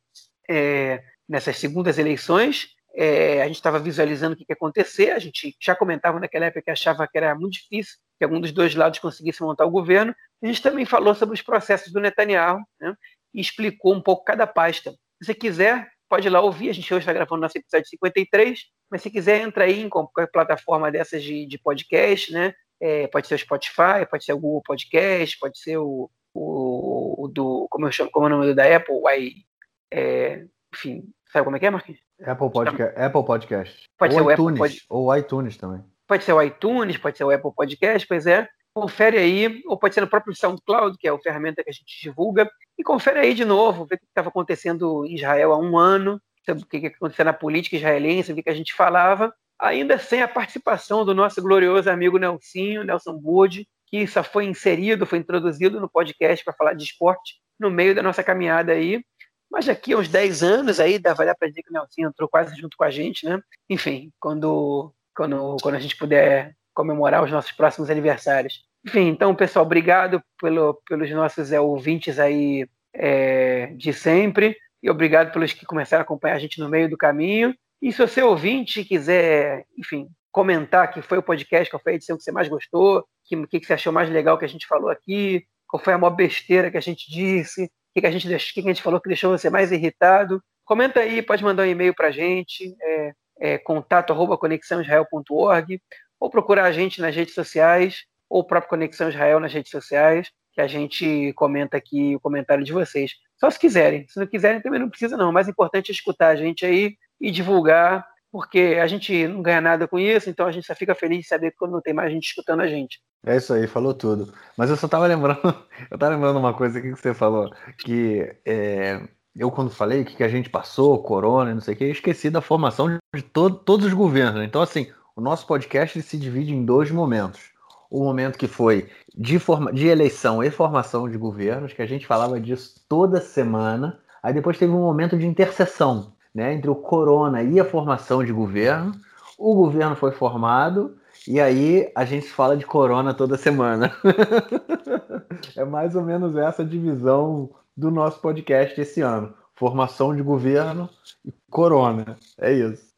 É, 0.49 1.01
nessas 1.29 1.57
segundas 1.57 1.99
eleições. 1.99 2.69
É, 2.95 3.43
a 3.43 3.45
gente 3.45 3.55
estava 3.55 3.79
visualizando 3.79 4.33
o 4.33 4.35
que 4.35 4.43
ia 4.49 4.55
acontecer, 4.55 5.11
a 5.11 5.19
gente 5.19 5.55
já 5.61 5.75
comentava 5.75 6.19
naquela 6.19 6.45
época 6.45 6.63
que 6.63 6.71
achava 6.71 7.07
que 7.07 7.17
era 7.17 7.35
muito 7.35 7.53
difícil 7.53 7.97
que 8.17 8.25
algum 8.25 8.41
dos 8.41 8.51
dois 8.51 8.75
lados 8.75 8.99
conseguisse 8.99 9.41
montar 9.41 9.65
o 9.65 9.71
governo. 9.71 10.13
A 10.43 10.47
gente 10.47 10.61
também 10.61 10.85
falou 10.85 11.13
sobre 11.15 11.35
os 11.35 11.41
processos 11.41 11.93
do 11.93 12.01
Netanyahu 12.01 12.59
né, 12.81 12.93
e 13.33 13.39
explicou 13.39 13.93
um 13.93 14.01
pouco 14.01 14.25
cada 14.25 14.45
pasta. 14.45 14.93
Se 15.19 15.25
você 15.25 15.33
quiser, 15.33 15.87
pode 16.09 16.27
ir 16.27 16.29
lá 16.29 16.41
ouvir. 16.41 16.69
A 16.69 16.73
gente 16.73 16.91
hoje 16.93 17.01
está 17.01 17.13
gravando 17.13 17.41
nosso 17.41 17.57
episódio 17.57 17.87
53, 17.87 18.59
mas 18.89 19.01
se 19.01 19.11
quiser, 19.11 19.41
entra 19.41 19.65
aí 19.65 19.81
em 19.81 19.89
qualquer 19.89 20.29
plataforma 20.31 20.91
dessas 20.91 21.23
de, 21.23 21.45
de 21.45 21.59
podcast, 21.59 22.31
né? 22.33 22.53
É, 22.81 23.07
pode 23.07 23.27
ser 23.27 23.35
o 23.35 23.39
Spotify, 23.39 24.05
pode 24.09 24.23
ser 24.23 24.33
o 24.33 24.39
Google 24.39 24.63
Podcast, 24.63 25.37
pode 25.37 25.59
ser 25.59 25.77
o, 25.77 26.09
o, 26.33 27.25
o 27.25 27.27
do. 27.27 27.67
Como 27.69 27.85
eu 27.85 27.91
chamo, 27.91 28.09
como 28.09 28.27
é 28.27 28.33
o 28.33 28.37
nome 28.37 28.53
da 28.53 28.75
Apple? 28.75 28.95
I, 29.17 29.45
é, 29.91 30.45
enfim, 30.73 31.03
sabe 31.31 31.43
como 31.43 31.57
é 31.57 31.59
que 31.59 31.65
é, 31.65 31.69
Marquinhos? 31.69 32.01
Apple 32.21 32.49
Podcast. 32.49 32.99
Apple 32.99 33.25
Podcast. 33.25 33.83
Pode 33.97 34.15
ou 34.15 34.25
ser 34.25 34.33
iTunes, 34.33 34.59
o 34.59 34.63
Apple 34.63 34.75
Pod... 34.75 34.85
ou 34.89 35.17
iTunes 35.17 35.57
também. 35.57 35.83
Pode 36.07 36.23
ser 36.23 36.33
o 36.33 36.41
iTunes, 36.41 36.97
pode 36.97 37.17
ser 37.17 37.23
o 37.25 37.31
Apple 37.31 37.53
Podcast, 37.53 38.07
pois 38.07 38.25
é. 38.25 38.47
Confere 38.79 39.17
aí, 39.17 39.61
ou 39.65 39.77
pode 39.77 39.93
ser 39.93 39.99
no 39.99 40.07
próprio 40.07 40.33
SoundCloud, 40.33 40.97
que 40.97 41.05
é 41.05 41.11
a 41.11 41.19
ferramenta 41.19 41.61
que 41.61 41.69
a 41.69 41.73
gente 41.73 42.01
divulga, 42.01 42.49
e 42.77 42.83
confere 42.83 43.19
aí 43.19 43.33
de 43.33 43.43
novo, 43.43 43.85
vê 43.85 43.95
o 43.95 43.99
que 43.99 44.05
estava 44.05 44.29
acontecendo 44.29 45.05
em 45.05 45.15
Israel 45.15 45.51
há 45.51 45.57
um 45.57 45.77
ano, 45.77 46.21
sobre 46.45 46.63
o 46.63 46.65
que 46.65 46.87
aconteceu 46.87 47.25
na 47.25 47.33
política 47.33 47.75
israelense, 47.75 48.31
o 48.31 48.35
que 48.41 48.49
a 48.49 48.53
gente 48.53 48.73
falava, 48.73 49.33
ainda 49.59 49.99
sem 49.99 50.21
a 50.21 50.29
participação 50.29 51.03
do 51.03 51.13
nosso 51.13 51.41
glorioso 51.41 51.89
amigo 51.89 52.17
Nelsinho, 52.17 52.85
Nelson 52.85 53.17
Bud, 53.17 53.67
que 53.87 54.07
só 54.07 54.23
foi 54.23 54.45
inserido, 54.45 55.05
foi 55.05 55.17
introduzido 55.17 55.81
no 55.81 55.89
podcast 55.89 56.45
para 56.45 56.53
falar 56.53 56.73
de 56.73 56.85
esporte 56.85 57.35
no 57.59 57.69
meio 57.69 57.93
da 57.93 58.01
nossa 58.01 58.23
caminhada 58.23 58.71
aí. 58.71 59.03
Mas 59.51 59.65
daqui 59.65 59.91
a 59.91 59.97
uns 59.97 60.07
10 60.07 60.41
anos 60.41 60.79
aí, 60.79 60.97
dá 60.97 61.13
para 61.13 61.49
dizer 61.49 61.63
que 61.63 61.69
o 61.69 61.73
Nelson 61.73 62.07
entrou 62.07 62.29
quase 62.29 62.55
junto 62.55 62.77
com 62.77 62.85
a 62.85 62.89
gente, 62.89 63.25
né? 63.25 63.41
Enfim, 63.69 64.09
quando, 64.21 64.93
quando, 65.13 65.57
quando 65.61 65.75
a 65.75 65.79
gente 65.79 65.97
puder 65.97 66.55
comemorar 66.79 67.21
os 67.21 67.29
nossos 67.29 67.51
próximos 67.51 67.89
aniversários. 67.89 68.63
Enfim, 68.85 69.07
então, 69.07 69.35
pessoal, 69.35 69.65
obrigado 69.65 70.21
pelo, 70.39 70.81
pelos 70.87 71.09
nossos 71.11 71.51
é, 71.51 71.59
ouvintes 71.59 72.17
aí 72.19 72.67
é, 72.93 73.67
de 73.75 73.91
sempre 73.93 74.55
e 74.81 74.89
obrigado 74.89 75.31
pelos 75.31 75.53
que 75.53 75.65
começaram 75.65 76.01
a 76.01 76.03
acompanhar 76.03 76.35
a 76.35 76.39
gente 76.39 76.59
no 76.59 76.69
meio 76.69 76.89
do 76.89 76.97
caminho. 76.97 77.53
E 77.81 77.91
se 77.91 77.99
você 77.99 78.21
ouvinte 78.21 78.83
quiser, 78.83 79.65
enfim, 79.77 80.07
comentar 80.31 80.91
que 80.91 81.01
foi 81.01 81.17
o 81.17 81.23
podcast, 81.23 81.69
qual 81.69 81.81
foi 81.81 81.93
a 81.93 81.95
edição 81.95 82.17
que 82.17 82.23
você 82.23 82.31
mais 82.31 82.47
gostou, 82.47 82.99
o 83.31 83.47
que, 83.47 83.59
que 83.59 83.65
você 83.65 83.73
achou 83.73 83.93
mais 83.93 84.09
legal 84.09 84.37
que 84.37 84.45
a 84.45 84.49
gente 84.49 84.67
falou 84.67 84.89
aqui, 84.89 85.45
qual 85.67 85.81
foi 85.81 85.93
a 85.93 85.97
maior 85.97 86.15
besteira 86.15 86.71
que 86.71 86.77
a 86.77 86.81
gente 86.81 87.09
disse, 87.11 87.65
o 87.65 87.69
que, 87.93 88.01
que, 88.01 88.07
a 88.07 88.11
gente, 88.11 88.27
que, 88.27 88.61
que 88.61 88.67
a 88.67 88.73
gente 88.73 88.81
falou 88.81 88.99
que 88.99 89.07
deixou 89.07 89.37
você 89.37 89.49
mais 89.49 89.71
irritado. 89.71 90.41
Comenta 90.65 90.99
aí, 90.99 91.21
pode 91.21 91.43
mandar 91.43 91.63
um 91.63 91.67
e-mail 91.67 91.93
para 91.93 92.07
a 92.07 92.11
gente, 92.11 92.75
é, 92.81 93.13
é, 93.39 93.57
contato 93.57 94.11
arroba 94.11 94.37
conexãoisrael.org, 94.37 95.81
ou 96.19 96.29
procurar 96.29 96.65
a 96.65 96.71
gente 96.71 97.01
nas 97.01 97.15
redes 97.15 97.33
sociais, 97.33 98.03
ou 98.29 98.41
o 98.41 98.43
próprio 98.43 98.69
Conexão 98.69 99.09
Israel 99.09 99.39
nas 99.39 99.53
redes 99.53 99.71
sociais, 99.71 100.29
que 100.53 100.61
a 100.61 100.67
gente 100.67 101.33
comenta 101.33 101.77
aqui 101.77 102.15
o 102.15 102.19
comentário 102.19 102.63
de 102.63 102.73
vocês. 102.73 103.13
Só 103.39 103.49
se 103.49 103.59
quiserem. 103.59 104.05
Se 104.07 104.19
não 104.19 104.27
quiserem, 104.27 104.61
também 104.61 104.79
não 104.79 104.89
precisa, 104.89 105.17
não. 105.17 105.29
O 105.29 105.33
mais 105.33 105.47
importante 105.47 105.89
é 105.89 105.93
escutar 105.93 106.29
a 106.29 106.35
gente 106.35 106.65
aí 106.65 106.95
e 107.19 107.31
divulgar, 107.31 108.05
porque 108.31 108.77
a 108.81 108.87
gente 108.87 109.27
não 109.27 109.41
ganha 109.41 109.61
nada 109.61 109.87
com 109.87 109.97
isso, 109.97 110.29
então 110.29 110.45
a 110.45 110.51
gente 110.51 110.67
só 110.67 110.75
fica 110.75 110.93
feliz 110.93 111.21
de 111.21 111.27
saber 111.27 111.53
quando 111.57 111.71
não 111.71 111.81
tem 111.81 111.93
mais 111.93 112.11
gente 112.11 112.27
escutando 112.27 112.61
a 112.61 112.67
gente. 112.67 112.99
É 113.25 113.35
isso 113.35 113.53
aí, 113.53 113.67
falou 113.67 113.93
tudo. 113.93 114.33
Mas 114.57 114.69
eu 114.69 114.77
só 114.77 114.87
tava 114.87 115.07
lembrando, 115.07 115.41
eu 115.89 115.97
tava 115.97 116.13
lembrando 116.15 116.39
uma 116.39 116.53
coisa 116.53 116.79
que 116.79 116.91
você 116.91 117.13
falou, 117.13 117.49
que 117.79 118.33
é, 118.45 119.01
eu 119.35 119.51
quando 119.51 119.71
falei 119.71 120.05
que, 120.05 120.15
que 120.15 120.23
a 120.23 120.29
gente 120.29 120.49
passou, 120.49 121.01
corona, 121.01 121.53
não 121.53 121.61
sei 121.61 121.73
o 121.73 121.77
que, 121.77 121.85
esqueci 121.85 122.29
da 122.29 122.41
formação 122.41 122.99
de 123.15 123.21
todo, 123.21 123.57
todos 123.57 123.85
os 123.85 123.93
governos. 123.93 124.43
Então, 124.43 124.61
assim, 124.61 124.91
o 125.15 125.21
nosso 125.21 125.45
podcast 125.47 126.01
se 126.01 126.17
divide 126.17 126.53
em 126.53 126.63
dois 126.63 126.91
momentos. 126.91 127.51
O 127.89 128.03
momento 128.03 128.37
que 128.37 128.47
foi 128.47 128.87
de, 129.15 129.39
forma, 129.39 129.73
de 129.73 129.87
eleição 129.87 130.43
e 130.43 130.51
formação 130.51 131.09
de 131.09 131.17
governos, 131.17 131.73
que 131.73 131.81
a 131.81 131.85
gente 131.85 132.05
falava 132.05 132.39
disso 132.39 132.81
toda 132.87 133.19
semana. 133.19 133.99
Aí 134.21 134.33
depois 134.33 134.57
teve 134.57 134.71
um 134.71 134.81
momento 134.81 135.17
de 135.17 135.25
interseção 135.25 136.13
né, 136.33 136.53
entre 136.53 136.69
o 136.69 136.75
corona 136.75 137.41
e 137.41 137.59
a 137.59 137.65
formação 137.65 138.23
de 138.23 138.31
governo. 138.31 138.93
O 139.37 139.55
governo 139.55 139.95
foi 139.95 140.11
formado 140.11 140.95
e 141.27 141.39
aí 141.39 141.91
a 141.95 142.05
gente 142.05 142.27
fala 142.27 142.55
de 142.55 142.65
corona 142.65 143.13
toda 143.13 143.37
semana. 143.37 143.91
é 145.55 145.65
mais 145.65 145.95
ou 145.95 146.03
menos 146.03 146.35
essa 146.35 146.63
divisão 146.63 147.49
do 147.75 147.89
nosso 147.89 148.19
podcast 148.19 148.79
esse 148.79 149.01
ano. 149.01 149.33
Formação 149.55 150.15
de 150.15 150.21
governo 150.21 150.89
e 151.25 151.33
corona. 151.49 152.17
É 152.37 152.53
isso. 152.53 152.88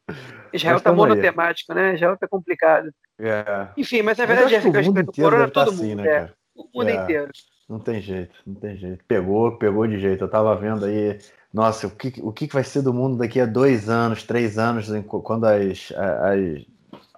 Israel 0.52 0.80
tá 0.80 0.92
monotemático, 0.92 1.72
né? 1.74 1.94
Israel 1.94 2.16
tá 2.16 2.28
complicado. 2.28 2.90
É. 3.18 3.68
Enfim, 3.76 4.02
mas 4.02 4.18
na 4.18 4.26
verdade 4.26 4.54
é 4.54 4.60
o 4.60 4.64
mundo 4.64 5.00
inteiro 5.00 5.30
corona 5.30 5.48
todo 5.50 5.70
assim, 5.70 5.90
mundo, 5.90 6.02
né, 6.02 6.08
é. 6.08 6.14
cara? 6.14 6.34
O 6.54 6.68
mundo 6.74 6.88
É. 6.90 6.94
inteiro. 6.94 7.32
Não 7.68 7.78
tem 7.78 8.00
jeito, 8.02 8.34
não 8.46 8.54
tem 8.54 8.76
jeito. 8.76 9.02
Pegou, 9.08 9.56
pegou 9.56 9.86
de 9.86 9.98
jeito. 9.98 10.24
Eu 10.24 10.28
tava 10.28 10.54
vendo 10.56 10.84
aí, 10.84 11.18
nossa, 11.52 11.86
o 11.86 11.90
que, 11.90 12.12
o 12.22 12.30
que 12.32 12.46
vai 12.48 12.64
ser 12.64 12.82
do 12.82 12.92
mundo 12.92 13.16
daqui 13.16 13.40
a 13.40 13.46
dois 13.46 13.88
anos, 13.88 14.22
três 14.24 14.58
anos, 14.58 14.88
quando 15.24 15.46
as, 15.46 15.90
as 15.96 16.66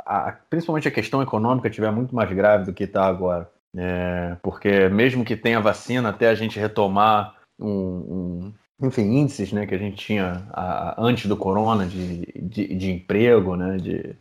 a- 0.07 0.37
principalmente 0.49 0.87
a 0.87 0.93
questão 0.93 1.23
econômica 1.23 1.69
estiver 1.69 1.91
muito 1.91 2.15
mais 2.15 2.31
grave 2.31 2.67
do 2.67 2.73
que 2.73 2.85
está 2.85 3.07
agora. 3.07 3.51
É, 3.77 4.37
porque 4.43 4.89
mesmo 4.89 5.25
que 5.25 5.35
tenha 5.37 5.61
vacina, 5.61 6.11
até 6.11 6.29
a 6.29 6.35
gente 6.35 6.59
retomar 6.61 7.35
um, 7.59 7.69
um- 7.69 8.55
enfim, 8.81 9.03
índices 9.03 9.53
né, 9.53 9.67
que 9.67 9.75
a 9.75 9.79
gente 9.79 9.97
tinha 9.97 10.47
a- 10.53 10.95
antes 10.99 11.27
do 11.27 11.37
corona 11.37 11.87
de, 11.87 12.27
de, 12.41 12.75
de 12.75 12.91
emprego, 12.91 13.57
né? 13.57 13.77
De, 13.77 14.17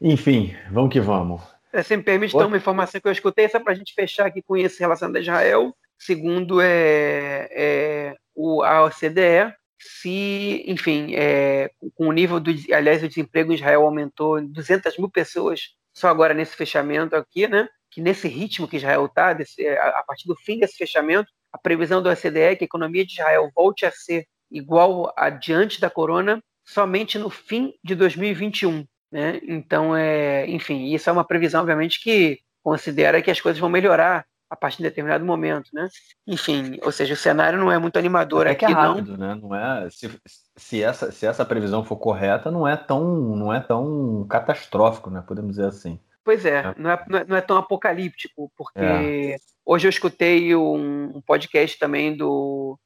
enfim, 0.00 0.54
vamos 0.70 0.92
que 0.92 1.00
vamos. 1.00 1.40
É, 1.72 1.82
se 1.82 1.96
me 1.96 2.02
permite, 2.02 2.34
então, 2.34 2.48
uma 2.48 2.56
informação 2.56 3.00
que 3.00 3.08
eu 3.08 3.12
escutei, 3.12 3.48
só 3.48 3.58
para 3.58 3.72
a 3.72 3.76
gente 3.76 3.94
fechar 3.94 4.26
aqui 4.26 4.42
com 4.42 4.56
isso 4.56 4.78
relacionado 4.80 5.16
a 5.16 5.20
Israel. 5.20 5.74
Segundo 5.96 6.60
é, 6.60 7.48
é, 7.50 8.16
o, 8.34 8.62
a 8.62 8.84
OCDE, 8.84 9.54
se, 9.78 10.64
enfim, 10.66 11.14
é, 11.14 11.70
com 11.94 12.08
o 12.08 12.12
nível 12.12 12.38
do, 12.40 12.50
aliás, 12.72 13.02
o 13.02 13.08
desemprego 13.08 13.52
em 13.52 13.54
Israel 13.54 13.82
aumentou 13.82 14.38
em 14.38 14.46
200 14.46 14.98
mil 14.98 15.08
pessoas 15.10 15.70
só 15.94 16.08
agora 16.08 16.34
nesse 16.34 16.56
fechamento 16.56 17.14
aqui, 17.16 17.46
né? 17.46 17.68
Que 17.90 18.00
nesse 18.00 18.26
ritmo 18.26 18.66
que 18.66 18.76
Israel 18.76 19.06
está, 19.06 19.30
a 19.30 20.02
partir 20.06 20.26
do 20.26 20.36
fim 20.36 20.58
desse 20.58 20.76
fechamento, 20.76 21.30
a 21.52 21.58
previsão 21.58 22.02
do 22.02 22.08
OCDE 22.08 22.40
é 22.40 22.56
que 22.56 22.64
a 22.64 22.66
economia 22.66 23.04
de 23.04 23.12
Israel 23.12 23.50
volte 23.54 23.84
a 23.84 23.90
ser 23.90 24.26
igual 24.50 25.12
a 25.16 25.30
diante 25.30 25.80
da 25.80 25.90
corona 25.90 26.42
somente 26.64 27.18
no 27.18 27.28
fim 27.30 27.74
de 27.82 27.94
2021 27.94 28.86
né? 29.12 29.38
Então, 29.46 29.94
é, 29.94 30.48
enfim, 30.48 30.86
isso 30.86 31.10
é 31.10 31.12
uma 31.12 31.24
previsão, 31.24 31.60
obviamente, 31.60 32.02
que 32.02 32.40
considera 32.62 33.20
que 33.20 33.30
as 33.30 33.40
coisas 33.40 33.60
vão 33.60 33.68
melhorar 33.68 34.24
a 34.48 34.56
partir 34.56 34.78
de 34.78 34.84
determinado 34.84 35.24
momento, 35.24 35.68
né? 35.72 35.88
Enfim, 36.26 36.78
ou 36.82 36.90
seja, 36.90 37.12
o 37.12 37.16
cenário 37.16 37.58
não 37.58 37.70
é 37.70 37.78
muito 37.78 37.98
animador 37.98 38.46
É 38.46 38.54
que 38.54 38.64
é 38.64 38.68
aqui, 38.68 38.74
não. 38.74 38.94
rápido, 38.94 39.18
né? 39.18 39.34
Não 39.34 39.54
é 39.54 39.88
se, 39.90 40.10
se 40.56 40.82
essa 40.82 41.10
se 41.10 41.26
essa 41.26 41.44
previsão 41.44 41.84
for 41.84 41.96
correta, 41.96 42.50
não 42.50 42.66
é 42.66 42.76
tão 42.76 43.02
não 43.36 43.52
é 43.52 43.60
tão 43.60 44.26
catastrófico, 44.28 45.10
né? 45.10 45.22
Podemos 45.26 45.52
dizer 45.52 45.66
assim. 45.66 45.98
Pois 46.24 46.44
é, 46.44 46.58
É. 46.58 46.74
não 46.76 46.90
é, 46.90 47.04
não 47.08 47.18
é, 47.18 47.24
não 47.24 47.36
é 47.36 47.40
tão 47.40 47.56
apocalíptico, 47.56 48.50
porque 48.56 48.78
É. 48.78 49.36
hoje 49.64 49.86
eu 49.86 49.90
escutei 49.90 50.54
um, 50.54 51.16
um 51.16 51.20
podcast 51.20 51.78
também 51.78 52.16
do, 52.16 52.78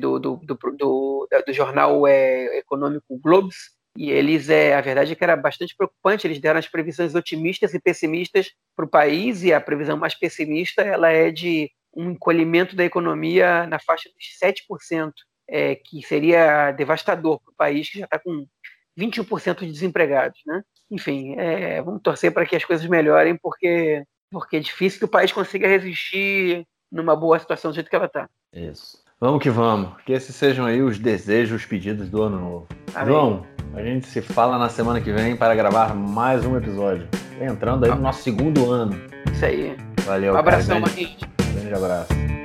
do, 0.00 0.18
do, 0.18 0.36
do, 0.36 0.58
do, 0.76 1.28
do 1.46 1.52
jornal 1.52 2.06
econômico 2.08 3.18
Globes, 3.18 3.74
e 3.96 4.10
eles, 4.10 4.48
é, 4.50 4.74
a 4.74 4.80
verdade 4.80 5.12
é 5.12 5.14
que 5.14 5.22
era 5.22 5.36
bastante 5.36 5.76
preocupante, 5.76 6.26
eles 6.26 6.40
deram 6.40 6.58
as 6.58 6.66
previsões 6.66 7.14
otimistas 7.14 7.74
e 7.74 7.80
pessimistas 7.80 8.50
para 8.74 8.84
o 8.84 8.88
país, 8.88 9.44
e 9.44 9.52
a 9.52 9.60
previsão 9.60 9.96
mais 9.96 10.14
pessimista 10.14 10.82
ela 10.82 11.10
é 11.10 11.30
de 11.30 11.70
um 11.96 12.10
encolhimento 12.10 12.74
da 12.74 12.84
economia 12.84 13.66
na 13.68 13.78
faixa 13.78 14.08
dos 14.08 14.24
7%, 14.42 15.12
é, 15.46 15.76
que 15.76 16.02
seria 16.02 16.72
devastador 16.72 17.38
para 17.40 17.52
o 17.52 17.56
país, 17.56 17.88
que 17.88 18.00
já 18.00 18.06
está 18.06 18.18
com 18.18 18.44
21% 18.98 19.60
de 19.60 19.72
desempregados, 19.72 20.40
né? 20.46 20.62
Enfim, 20.90 21.34
é, 21.36 21.82
vamos 21.82 22.02
torcer 22.02 22.32
para 22.32 22.46
que 22.46 22.56
as 22.56 22.64
coisas 22.64 22.86
melhorem, 22.86 23.36
porque, 23.36 24.04
porque 24.30 24.56
é 24.56 24.60
difícil 24.60 24.98
que 24.98 25.04
o 25.04 25.08
país 25.08 25.32
consiga 25.32 25.66
resistir 25.66 26.66
numa 26.90 27.16
boa 27.16 27.38
situação 27.38 27.70
do 27.70 27.74
jeito 27.74 27.90
que 27.90 27.96
ela 27.96 28.06
está. 28.06 28.28
Isso. 28.52 29.02
Vamos 29.20 29.42
que 29.42 29.50
vamos. 29.50 30.00
Que 30.04 30.12
esses 30.12 30.34
sejam 30.34 30.66
aí 30.66 30.82
os 30.82 30.98
desejos, 30.98 31.62
os 31.62 31.66
pedidos 31.66 32.08
do 32.08 32.22
ano 32.22 32.38
novo. 32.38 32.68
Amém. 32.94 33.08
João, 33.08 33.46
a 33.74 33.82
gente 33.82 34.06
se 34.06 34.20
fala 34.20 34.58
na 34.58 34.68
semana 34.68 35.00
que 35.00 35.12
vem 35.12 35.36
para 35.36 35.54
gravar 35.54 35.94
mais 35.94 36.44
um 36.44 36.56
episódio. 36.56 37.08
Entrando 37.40 37.84
aí 37.84 37.90
no 37.90 38.00
nosso 38.00 38.22
segundo 38.22 38.70
ano. 38.70 38.94
Isso 39.32 39.44
aí. 39.44 39.76
Valeu. 40.04 40.34
Um 40.34 40.36
abração, 40.36 40.80
Marquinhos. 40.80 41.16
grande 41.54 41.74
abraço. 41.74 42.43